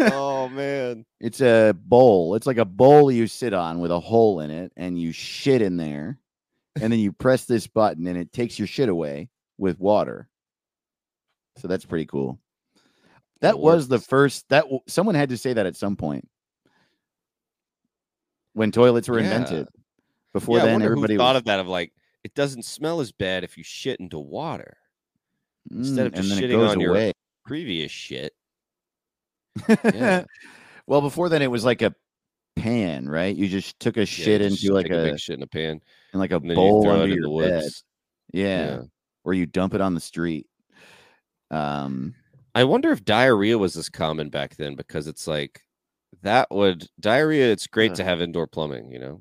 oh 0.00 0.48
man. 0.48 1.06
It's 1.20 1.40
a 1.40 1.72
bowl. 1.72 2.34
It's 2.34 2.46
like 2.46 2.58
a 2.58 2.66
bowl 2.66 3.10
you 3.10 3.26
sit 3.26 3.54
on 3.54 3.80
with 3.80 3.90
a 3.90 3.98
hole 3.98 4.40
in 4.40 4.50
it, 4.50 4.72
and 4.76 5.00
you 5.00 5.10
shit 5.10 5.62
in 5.62 5.78
there, 5.78 6.18
and 6.78 6.92
then 6.92 7.00
you 7.00 7.12
press 7.12 7.46
this 7.46 7.66
button, 7.66 8.06
and 8.06 8.18
it 8.18 8.30
takes 8.30 8.58
your 8.58 8.68
shit 8.68 8.90
away 8.90 9.30
with 9.56 9.80
water. 9.80 10.28
So 11.56 11.68
that's 11.68 11.84
pretty 11.84 12.06
cool. 12.06 12.38
That 13.40 13.58
was 13.58 13.88
the 13.88 13.98
first. 13.98 14.48
That 14.48 14.64
someone 14.86 15.14
had 15.14 15.28
to 15.28 15.36
say 15.36 15.52
that 15.52 15.66
at 15.66 15.76
some 15.76 15.96
point 15.96 16.28
when 18.54 18.72
toilets 18.72 19.08
were 19.08 19.18
Yeah. 19.18 19.26
invented. 19.26 19.68
Before 20.32 20.58
yeah, 20.58 20.64
then, 20.64 20.82
everybody 20.82 21.16
thought 21.16 21.34
was, 21.34 21.40
of 21.40 21.44
that 21.44 21.60
of 21.60 21.68
like 21.68 21.92
it 22.24 22.34
doesn't 22.34 22.64
smell 22.64 23.00
as 23.00 23.12
bad 23.12 23.44
if 23.44 23.56
you 23.56 23.62
shit 23.62 24.00
into 24.00 24.18
water 24.18 24.76
instead 25.70 26.06
of 26.06 26.12
"Mm," 26.12 26.16
just 26.16 26.30
and 26.30 26.38
then 26.38 26.50
it 26.50 26.54
shitting 26.54 26.68
on 26.68 26.80
your 26.80 27.12
previous 27.44 27.92
shit. 27.92 28.32
Yeah. 29.84 30.24
well, 30.86 31.00
before 31.02 31.28
then, 31.28 31.42
it 31.42 31.50
was 31.50 31.64
like 31.64 31.82
a 31.82 31.94
pan, 32.56 33.08
right? 33.08 33.34
You 33.36 33.48
just 33.48 33.78
took 33.78 33.96
a 33.96 34.06
shit 34.06 34.40
just 34.40 34.64
into 34.64 34.74
like 34.74 34.86
a 34.86 35.04
big 35.04 35.20
shit 35.20 35.36
in 35.36 35.42
a 35.42 35.46
pan 35.46 35.80
in 36.12 36.18
like 36.18 36.32
a 36.32 36.36
and 36.36 36.54
bowl 36.54 36.84
you 36.84 36.90
under 36.90 37.06
your 37.14 37.28
the 37.28 37.44
bed. 37.44 37.62
woods. 37.62 37.84
Yeah. 38.32 38.66
Yeah. 38.66 38.80
Or 39.22 39.34
you 39.34 39.46
dump 39.46 39.74
it 39.74 39.80
on 39.80 39.94
the 39.94 40.00
street. 40.00 40.46
Um, 41.54 42.14
I 42.54 42.64
wonder 42.64 42.90
if 42.90 43.04
diarrhea 43.04 43.56
was 43.56 43.76
as 43.76 43.88
common 43.88 44.28
back 44.28 44.56
then 44.56 44.74
because 44.74 45.06
it's 45.06 45.26
like 45.26 45.62
that 46.22 46.50
would 46.50 46.88
diarrhea. 47.00 47.50
It's 47.52 47.66
great 47.66 47.92
Ugh. 47.92 47.96
to 47.98 48.04
have 48.04 48.20
indoor 48.20 48.46
plumbing, 48.46 48.90
you 48.90 48.98
know. 48.98 49.20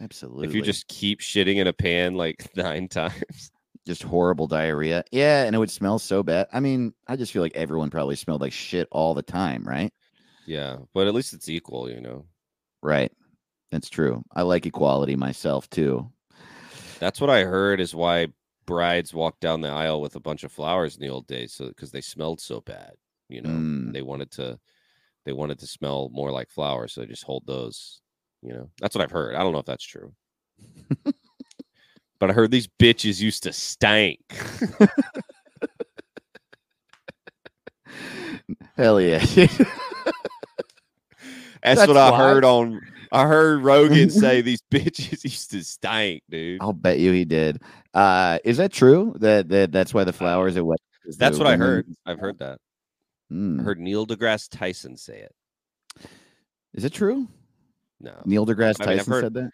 absolutely. 0.00 0.46
If 0.48 0.54
you 0.54 0.62
just 0.62 0.86
keep 0.88 1.20
shitting 1.20 1.56
in 1.56 1.66
a 1.66 1.72
pan 1.72 2.14
like 2.14 2.48
nine 2.56 2.88
times. 2.88 3.50
just 3.86 4.02
horrible 4.02 4.46
diarrhea. 4.46 5.04
Yeah, 5.10 5.44
and 5.44 5.54
it 5.54 5.58
would 5.58 5.70
smell 5.70 5.98
so 5.98 6.22
bad. 6.22 6.46
I 6.52 6.60
mean, 6.60 6.92
I 7.06 7.16
just 7.16 7.32
feel 7.32 7.42
like 7.42 7.56
everyone 7.56 7.90
probably 7.90 8.16
smelled 8.16 8.40
like 8.40 8.52
shit 8.52 8.88
all 8.90 9.14
the 9.14 9.22
time, 9.22 9.64
right? 9.64 9.92
Yeah, 10.46 10.78
but 10.94 11.08
at 11.08 11.14
least 11.14 11.32
it's 11.34 11.48
equal, 11.48 11.90
you 11.90 12.00
know. 12.00 12.24
Right. 12.82 13.10
That's 13.72 13.88
true. 13.88 14.22
I 14.34 14.42
like 14.42 14.64
equality 14.66 15.16
myself 15.16 15.68
too. 15.70 16.08
That's 17.00 17.20
what 17.20 17.30
I 17.30 17.44
heard 17.44 17.80
is 17.80 17.94
why 17.94 18.28
brides 18.66 19.14
walked 19.14 19.40
down 19.40 19.60
the 19.60 19.68
aisle 19.68 20.00
with 20.00 20.16
a 20.16 20.20
bunch 20.20 20.44
of 20.44 20.52
flowers 20.52 20.96
in 20.96 21.02
the 21.02 21.08
old 21.08 21.26
days, 21.26 21.52
so 21.52 21.68
because 21.68 21.90
they 21.90 22.00
smelled 22.00 22.40
so 22.40 22.60
bad, 22.60 22.92
you 23.28 23.40
know. 23.42 23.50
Mm. 23.50 23.92
They 23.92 24.02
wanted 24.02 24.30
to, 24.32 24.58
they 25.24 25.32
wanted 25.32 25.58
to 25.60 25.66
smell 25.66 26.10
more 26.12 26.30
like 26.30 26.50
flowers, 26.50 26.92
so 26.92 27.00
they 27.00 27.06
just 27.06 27.24
hold 27.24 27.44
those. 27.46 28.00
You 28.42 28.52
know, 28.52 28.70
that's 28.80 28.94
what 28.94 29.02
I've 29.02 29.10
heard. 29.10 29.34
I 29.34 29.42
don't 29.42 29.52
know 29.52 29.58
if 29.58 29.66
that's 29.66 29.84
true, 29.84 30.12
but 32.18 32.30
I 32.30 32.32
heard 32.32 32.50
these 32.50 32.68
bitches 32.68 33.20
used 33.20 33.42
to 33.44 33.52
stank. 33.52 34.20
Hell 38.76 39.00
yeah. 39.00 39.24
That's, 41.62 41.80
That's 41.80 41.88
what 41.88 41.96
I 41.96 42.10
why. 42.12 42.18
heard 42.18 42.44
on. 42.44 42.80
I 43.16 43.26
heard 43.26 43.62
Rogan 43.62 44.10
say 44.10 44.42
these 44.42 44.60
bitches 44.72 45.24
used 45.24 45.50
to 45.52 45.62
stink, 45.64 46.22
dude. 46.28 46.60
I'll 46.60 46.72
bet 46.72 46.98
you 46.98 47.12
he 47.12 47.24
did. 47.24 47.62
Uh 47.94 48.38
is 48.44 48.58
that 48.58 48.72
true? 48.72 49.14
That 49.20 49.48
that 49.48 49.72
that's 49.72 49.94
why 49.94 50.04
the 50.04 50.12
flowers 50.12 50.56
are 50.56 50.64
wet. 50.64 50.78
That's 51.16 51.38
what 51.38 51.46
I 51.46 51.56
heard. 51.56 51.86
I've 52.04 52.18
heard 52.18 52.38
that. 52.38 52.58
Mm. 53.32 53.60
I 53.60 53.62
heard 53.62 53.80
Neil 53.80 54.06
deGrasse 54.06 54.48
Tyson 54.50 54.96
say 54.96 55.20
it. 55.20 56.06
Is 56.74 56.84
it 56.84 56.92
true? 56.92 57.26
No, 58.00 58.20
Neil 58.24 58.44
deGrasse 58.44 58.76
I 58.80 58.86
mean, 58.86 58.98
Tyson 58.98 59.12
heard- 59.12 59.24
said 59.24 59.34
that? 59.34 59.50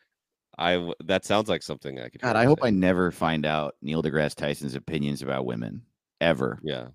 I 0.58 0.92
that 1.04 1.24
sounds 1.24 1.48
like 1.48 1.62
something 1.62 1.98
I 1.98 2.08
could. 2.08 2.20
God, 2.20 2.36
I 2.36 2.44
hope 2.44 2.60
say. 2.60 2.66
I 2.66 2.70
never 2.70 3.10
find 3.10 3.46
out 3.46 3.76
Neil 3.80 4.02
deGrasse 4.02 4.34
Tyson's 4.34 4.74
opinions 4.74 5.22
about 5.22 5.46
women. 5.46 5.82
Ever. 6.20 6.58
Yeah, 6.62 6.88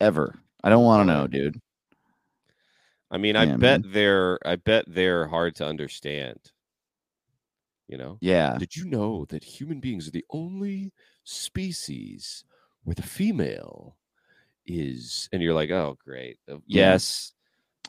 Ever. 0.00 0.34
I 0.62 0.70
don't 0.70 0.84
want 0.84 1.08
to 1.08 1.12
know, 1.14 1.26
dude. 1.26 1.60
I 3.14 3.18
mean, 3.18 3.36
I 3.36 3.44
Yeah, 3.44 3.56
bet 3.56 3.80
they're. 3.84 4.40
I 4.44 4.56
bet 4.56 4.84
they're 4.88 5.28
hard 5.28 5.54
to 5.56 5.66
understand. 5.66 6.38
You 7.86 7.96
know. 7.96 8.18
Yeah. 8.20 8.56
Did 8.58 8.74
you 8.74 8.86
know 8.86 9.24
that 9.26 9.44
human 9.44 9.78
beings 9.78 10.08
are 10.08 10.10
the 10.10 10.24
only 10.30 10.92
species 11.22 12.44
where 12.82 12.94
the 12.96 13.02
female 13.02 13.96
is? 14.66 15.28
And 15.32 15.40
you're 15.40 15.54
like, 15.54 15.70
oh, 15.70 15.96
great. 16.04 16.38
Uh, 16.50 16.56
Yes. 16.66 17.32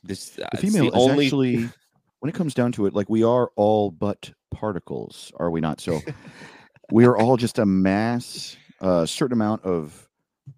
This 0.03 0.37
uh, 0.37 0.47
The 0.51 0.57
female 0.57 0.91
the 0.91 0.97
is 0.97 1.03
only. 1.09 1.25
actually 1.25 1.69
when 2.19 2.29
it 2.29 2.35
comes 2.35 2.53
down 2.53 2.71
to 2.73 2.85
it, 2.85 2.93
like 2.93 3.09
we 3.09 3.23
are 3.23 3.49
all 3.55 3.89
but 3.89 4.31
particles, 4.51 5.31
are 5.37 5.49
we 5.49 5.59
not? 5.59 5.81
So 5.81 6.01
we 6.91 7.05
are 7.05 7.17
all 7.17 7.35
just 7.35 7.57
a 7.57 7.65
mass, 7.65 8.57
a 8.79 9.07
certain 9.07 9.33
amount 9.33 9.63
of 9.63 10.04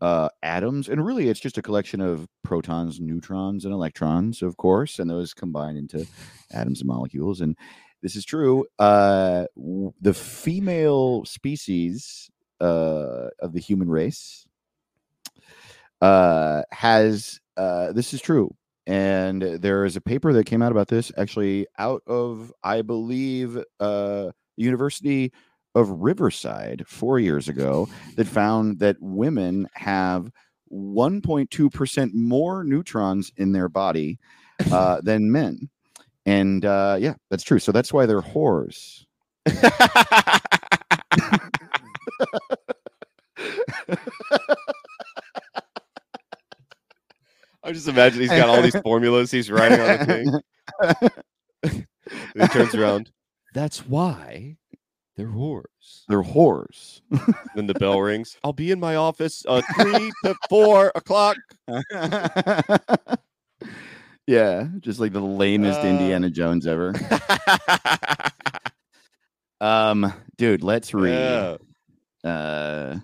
uh, 0.02 0.30
atoms, 0.44 0.90
and 0.90 1.06
really, 1.06 1.30
it's 1.30 1.40
just 1.40 1.58
a 1.58 1.62
collection 1.62 2.02
of 2.02 2.28
protons, 2.44 3.00
neutrons, 3.00 3.66
and 3.66 3.74
electrons, 3.74 4.42
of 4.42 4.58
course, 4.58 5.00
and 5.00 5.10
those 5.10 5.34
combine 5.34 5.78
into 5.78 6.06
atoms 6.52 6.82
and 6.82 6.88
molecules. 6.88 7.42
And 7.42 7.58
this 8.02 8.16
is 8.16 8.26
true. 8.26 8.66
Uh, 8.80 9.46
the 10.02 10.14
female 10.14 11.26
species 11.26 12.30
uh, 12.62 13.30
of 13.40 13.54
the 13.54 13.60
human 13.60 13.90
race 13.90 14.46
uh, 16.02 16.64
has 16.72 17.40
uh, 17.56 17.92
this 17.92 18.14
is 18.14 18.22
true. 18.22 18.54
And 18.86 19.42
there 19.42 19.84
is 19.84 19.98
a 19.98 20.02
paper 20.02 20.32
that 20.32 20.46
came 20.46 20.62
out 20.62 20.72
about 20.72 20.88
this 20.88 21.12
actually 21.18 21.68
out 21.78 22.04
of, 22.08 22.54
I 22.64 22.84
believe, 22.84 23.62
uh, 23.82 24.32
University 24.56 25.34
of 25.78 25.90
Riverside 26.02 26.84
four 26.88 27.20
years 27.20 27.48
ago 27.48 27.88
that 28.16 28.28
found 28.28 28.80
that 28.80 28.98
women 29.00 29.68
have 29.74 30.32
1.2% 30.74 32.14
more 32.14 32.64
neutrons 32.64 33.32
in 33.38 33.52
their 33.52 33.70
body 33.70 34.18
uh, 34.72 35.00
than 35.02 35.32
men. 35.32 35.70
And 36.26 36.66
uh, 36.66 36.98
yeah, 37.00 37.14
that's 37.30 37.44
true. 37.44 37.60
So 37.60 37.72
that's 37.72 37.94
why 37.94 38.06
they're 38.06 38.22
whores. 38.22 39.06
I'm 47.64 47.74
just 47.74 47.88
imagining 47.88 48.30
he's 48.30 48.38
got 48.38 48.50
all 48.50 48.62
these 48.62 48.80
formulas 48.82 49.30
he's 49.30 49.52
writing 49.52 49.80
on 49.80 49.88
the 50.00 50.42
thing. 51.64 51.84
He 52.40 52.48
turns 52.48 52.74
around. 52.76 53.12
That's 53.54 53.86
why 53.86 54.58
they're 55.18 55.28
whores. 55.28 56.06
They're 56.08 56.24
whores. 56.24 57.02
Then 57.56 57.66
the 57.68 57.74
bell 57.74 58.00
rings. 58.00 58.38
I'll 58.44 58.54
be 58.54 58.70
in 58.72 58.80
my 58.80 58.96
office 58.96 59.44
uh 59.48 59.62
three 59.76 60.12
to 60.24 60.36
four 60.50 60.92
o'clock. 60.94 61.38
yeah, 64.28 64.68
just 64.80 65.00
like 65.00 65.14
the 65.14 65.20
lamest 65.22 65.80
Uh, 65.84 65.88
Indiana 65.88 66.30
Jones 66.30 66.68
ever. 66.68 66.94
Um, 69.60 70.14
dude, 70.38 70.62
let's 70.62 70.94
read 70.94 71.14
Yeah. 71.14 71.58
uh 72.24 73.00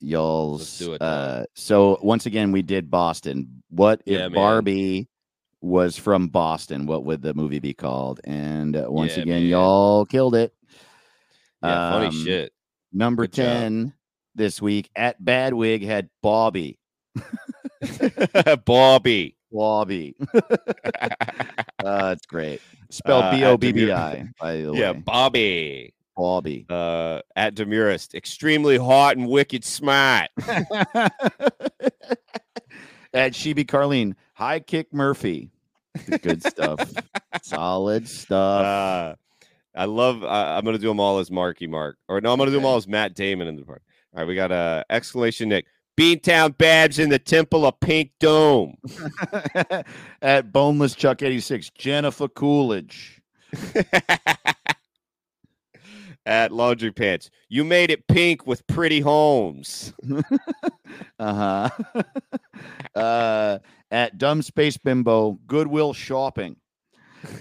y'all's 0.00 0.82
it, 0.82 1.00
uh 1.00 1.44
so 1.54 1.98
once 2.02 2.26
again 2.26 2.52
we 2.52 2.60
did 2.60 2.90
Boston. 2.90 3.62
What 3.70 4.02
if 4.04 4.20
Yeah. 4.20 4.28
Barbie 4.28 5.08
was 5.62 5.96
from 5.96 6.28
Boston? 6.28 6.84
What 6.86 7.04
would 7.06 7.22
the 7.22 7.32
movie 7.32 7.60
be 7.60 7.72
called? 7.72 8.20
And 8.24 8.76
uh, 8.76 8.84
once 8.88 9.16
Yeah, 9.16 9.22
again, 9.22 9.42
man. 9.42 9.50
y'all 9.50 10.04
killed 10.04 10.34
it. 10.34 10.52
Yeah, 11.64 11.90
funny 11.92 12.06
Um, 12.06 12.12
shit. 12.24 12.52
Number 12.92 13.24
Good 13.26 13.32
job. 13.34 13.44
10 13.46 13.92
this 14.34 14.60
week 14.62 14.90
at 14.94 15.20
Badwig 15.22 15.84
had 15.84 16.08
Bobby. 16.22 16.78
Bobby. 18.64 19.36
Bobby. 19.52 20.16
uh, 21.84 22.16
great. 22.28 22.60
Spelled 22.90 23.24
Uh, 23.24 23.30
B 23.32 23.44
O 23.44 23.56
B 23.56 23.72
B 23.72 23.90
I, 23.92 24.28
by 24.40 24.56
the 24.62 24.72
yeah. 24.72 24.92
Bobby. 24.92 25.94
Bobby. 26.16 26.66
Uh 26.68 27.20
at 27.36 27.54
Demurist. 27.54 28.14
Extremely 28.14 28.76
hot 28.76 29.16
and 29.16 29.28
wicked 29.28 29.64
smart. 29.64 30.30
at 33.12 33.32
Sheeby 33.32 33.66
Carlene, 33.66 34.14
high 34.34 34.60
kick 34.60 34.92
Murphy. 34.92 35.50
Good 36.22 36.42
stuff. 36.44 36.92
Solid 37.42 38.08
stuff. 38.08 38.64
Uh, 38.64 39.14
I 39.74 39.86
love. 39.86 40.22
Uh, 40.22 40.26
I'm 40.28 40.64
gonna 40.64 40.78
do 40.78 40.88
them 40.88 41.00
all 41.00 41.18
as 41.18 41.30
Marky 41.30 41.66
Mark, 41.66 41.98
or 42.08 42.20
no, 42.20 42.32
I'm 42.32 42.38
gonna 42.38 42.50
do 42.50 42.56
them 42.56 42.64
all 42.64 42.76
as 42.76 42.86
Matt 42.86 43.14
Damon 43.14 43.48
in 43.48 43.56
the 43.56 43.64
part. 43.64 43.82
All 44.14 44.20
right, 44.20 44.28
we 44.28 44.34
got 44.34 44.52
a 44.52 44.54
uh, 44.54 44.82
exclamation 44.90 45.48
Nick. 45.48 45.66
Beantown 45.96 46.56
Babs 46.58 46.98
in 46.98 47.08
the 47.08 47.18
Temple 47.18 47.64
of 47.66 47.78
Pink 47.80 48.10
Dome. 48.18 48.76
at 50.22 50.52
Boneless 50.52 50.94
Chuck 50.96 51.22
86, 51.22 51.70
Jennifer 51.70 52.26
Coolidge. 52.28 53.20
At 56.26 56.52
Laundry 56.52 56.90
Pants, 56.90 57.28
you 57.50 57.64
made 57.64 57.90
it 57.90 58.08
pink 58.08 58.46
with 58.46 58.66
pretty 58.66 59.00
homes. 59.00 59.92
Uh-huh. 61.18 61.68
uh 62.94 63.58
At 63.90 64.16
Dumb 64.16 64.42
Space 64.42 64.76
Bimbo, 64.76 65.38
Goodwill 65.46 65.92
Shopping. 65.92 66.56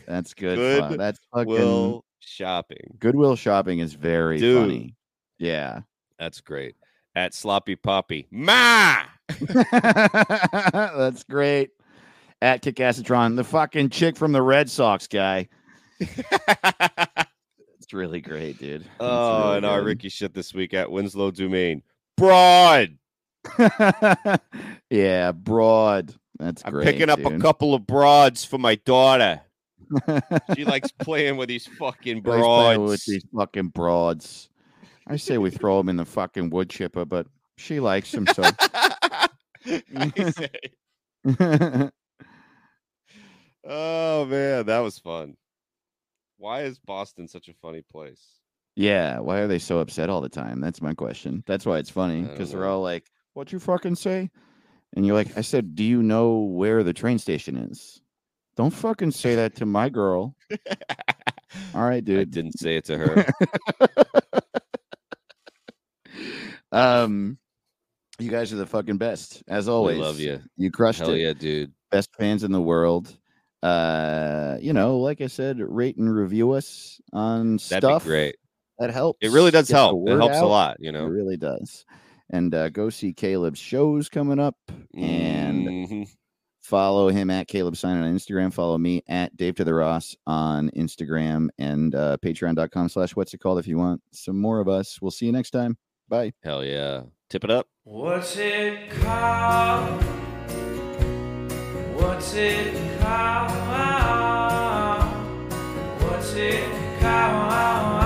That's 0.07 0.34
good. 0.34 0.79
fun. 0.79 0.91
Good 0.91 0.99
That's 0.99 1.19
fucking 1.34 1.47
Will 1.47 2.03
shopping. 2.26 2.97
Goodwill 2.99 3.36
Shopping 3.36 3.80
is 3.80 3.93
very 3.93 4.38
Dude. 4.39 4.61
funny. 4.61 4.95
Yeah. 5.39 5.82
That's 6.19 6.41
great. 6.41 6.76
At 7.15 7.34
Sloppy 7.34 7.76
Poppy, 7.76 8.28
Ma. 8.32 9.03
That's 9.51 11.24
great. 11.24 11.71
At 12.41 12.63
Kickasatron, 12.63 13.36
the 13.36 13.43
fucking 13.43 13.89
chick 13.89 14.17
from 14.17 14.32
the 14.32 14.41
Red 14.41 14.69
Sox 14.69 15.07
guy. 15.07 15.47
It's 15.99 17.93
really 17.93 18.21
great, 18.21 18.57
dude. 18.59 18.86
Oh, 18.99 19.43
really 19.45 19.57
and 19.57 19.65
our. 19.65 19.84
Ricky 19.84 20.09
shit 20.09 20.34
this 20.34 20.53
week 20.53 20.74
at 20.74 20.89
Winslow 20.89 21.32
Domain. 21.32 21.84
Broad. 22.17 22.97
yeah, 24.89 25.32
broad. 25.34 26.13
That's 26.39 26.63
I'm 26.65 26.74
great. 26.74 26.86
picking 26.86 27.09
up 27.09 27.19
a 27.19 27.38
couple 27.39 27.76
of 27.76 27.86
broads 27.86 28.43
for 28.43 28.57
my 28.57 28.76
daughter. 28.76 29.41
She 30.55 30.65
likes 30.65 30.91
playing 30.91 31.38
with 31.38 31.49
these 31.49 31.67
fucking 31.67 32.21
broads. 32.21 32.79
with 32.79 33.05
these 33.05 33.25
fucking 33.36 33.69
broads. 33.69 34.49
I 35.07 35.17
say 35.17 35.38
we 35.38 35.51
throw 35.51 35.77
them 35.77 35.89
in 35.89 35.97
the 35.97 36.05
fucking 36.05 36.49
wood 36.49 36.69
chipper, 36.69 37.05
but 37.05 37.27
she 37.57 37.79
likes 37.79 38.11
them 38.11 38.27
so. 38.27 38.43
Oh 43.65 44.25
man, 44.25 44.65
that 44.65 44.79
was 44.79 44.99
fun. 44.99 45.36
Why 46.38 46.63
is 46.63 46.79
Boston 46.79 47.27
such 47.27 47.47
a 47.47 47.53
funny 47.53 47.81
place? 47.81 48.21
yeah, 48.75 49.19
why 49.19 49.39
are 49.39 49.47
they 49.47 49.59
so 49.59 49.79
upset 49.79 50.09
all 50.09 50.19
the 50.19 50.29
time? 50.29 50.59
That's 50.59 50.81
my 50.81 50.93
question. 50.93 51.43
That's 51.45 51.65
why 51.65 51.77
it's 51.77 51.91
funny 51.91 52.23
because 52.23 52.51
they're 52.51 52.65
all 52.65 52.81
like, 52.81 53.09
"What 53.34 53.53
you 53.53 53.59
fucking 53.59 53.95
say?" 53.95 54.31
And 54.95 55.05
you're 55.05 55.15
like, 55.15 55.38
"I 55.38 55.41
said, 55.41 55.75
do 55.75 55.84
you 55.84 56.03
know 56.03 56.39
where 56.39 56.84
the 56.84 56.93
train 56.93 57.19
station 57.19 57.55
is?" 57.55 58.01
Don't 58.56 58.72
fucking 58.72 59.12
say 59.12 59.36
that 59.36 59.56
to 59.56 59.66
my 59.66 59.89
girl. 59.89 60.36
All 61.74 61.82
right, 61.84 61.95
I 61.97 61.99
dude. 62.01 62.32
didn't 62.32 62.60
say 62.60 62.78
it 62.78 62.86
to 62.86 62.97
her. 62.97 63.26
um, 66.72 67.38
you 68.20 68.30
guys 68.30 68.54
are 68.54 68.58
the 68.58 68.66
fucking 68.66 68.97
best 68.97 69.43
as 69.47 69.68
always. 69.68 69.97
love 69.99 70.20
you. 70.20 70.39
You 70.58 70.72
crushed 70.72 70.99
Hell 70.99 71.12
it. 71.12 71.20
yeah, 71.20 71.34
dude. 71.34 71.74
best 71.91 72.10
fans 72.18 72.43
in 72.43 72.51
the 72.51 72.62
world. 72.62 73.16
Uh, 73.62 74.58
you 74.62 74.74
know, 74.74 74.97
like 74.99 75.22
I 75.22 75.28
said, 75.28 75.60
rate 75.60 75.97
and 75.97 76.14
review 76.14 76.51
us 76.51 76.99
on 77.14 77.54
That'd 77.70 77.84
stuff. 77.84 78.04
be 78.04 78.10
great. 78.10 78.36
That 78.80 78.89
helps. 78.91 79.20
It 79.22 79.32
really 79.32 79.51
does 79.51 79.68
get 79.68 79.76
help. 79.76 80.08
It 80.10 80.18
helps 80.18 80.38
a 80.39 80.45
lot, 80.45 80.78
you 80.80 80.91
know, 80.91 81.06
It 81.06 81.10
really 81.12 81.38
does. 81.38 81.86
And 82.30 82.54
uh, 82.54 82.70
go 82.70 82.89
see 82.89 83.14
Caleb's 83.14 83.60
shows 83.60 84.10
coming 84.10 84.39
up, 84.39 84.56
and 84.95 85.68
Mhm. 85.68 86.10
Follow 86.64 87.09
him 87.09 87.30
at 87.30 87.49
Caleb 87.49 87.76
Sign 87.76 88.01
on 88.01 88.16
Instagram. 88.16 88.53
Follow 88.53 88.78
me 88.78 89.03
at 89.09 89.36
Dave 89.36 89.55
to 89.55 89.66
the 89.66 89.74
Ross 89.74 90.16
on 90.26 90.70
Instagram 90.72 91.49
and 91.57 91.93
uh, 91.93 92.16
patreon.com 92.24 92.88
slash 92.88 93.18
what's 93.18 93.34
it 93.34 93.39
called 93.39 93.59
if 93.59 93.68
you 93.68 93.78
want 93.78 94.01
some 94.14 94.39
more 94.39 94.61
of 94.61 94.70
us. 94.70 95.01
We'll 95.01 95.11
see 95.11 95.26
you 95.26 95.34
next 95.34 95.51
time. 95.51 95.78
Bye. 96.07 96.32
Hell 96.41 96.64
yeah. 96.64 97.01
Tip 97.30 97.43
it 97.43 97.51
up. 97.51 97.68
What's 97.84 98.38
it 98.38 98.89
called? 98.91 100.01
What's 101.95 102.34
it 102.34 102.99
called? 103.01 103.51
What's 106.01 106.34
it 106.34 107.01
called? 107.01 108.03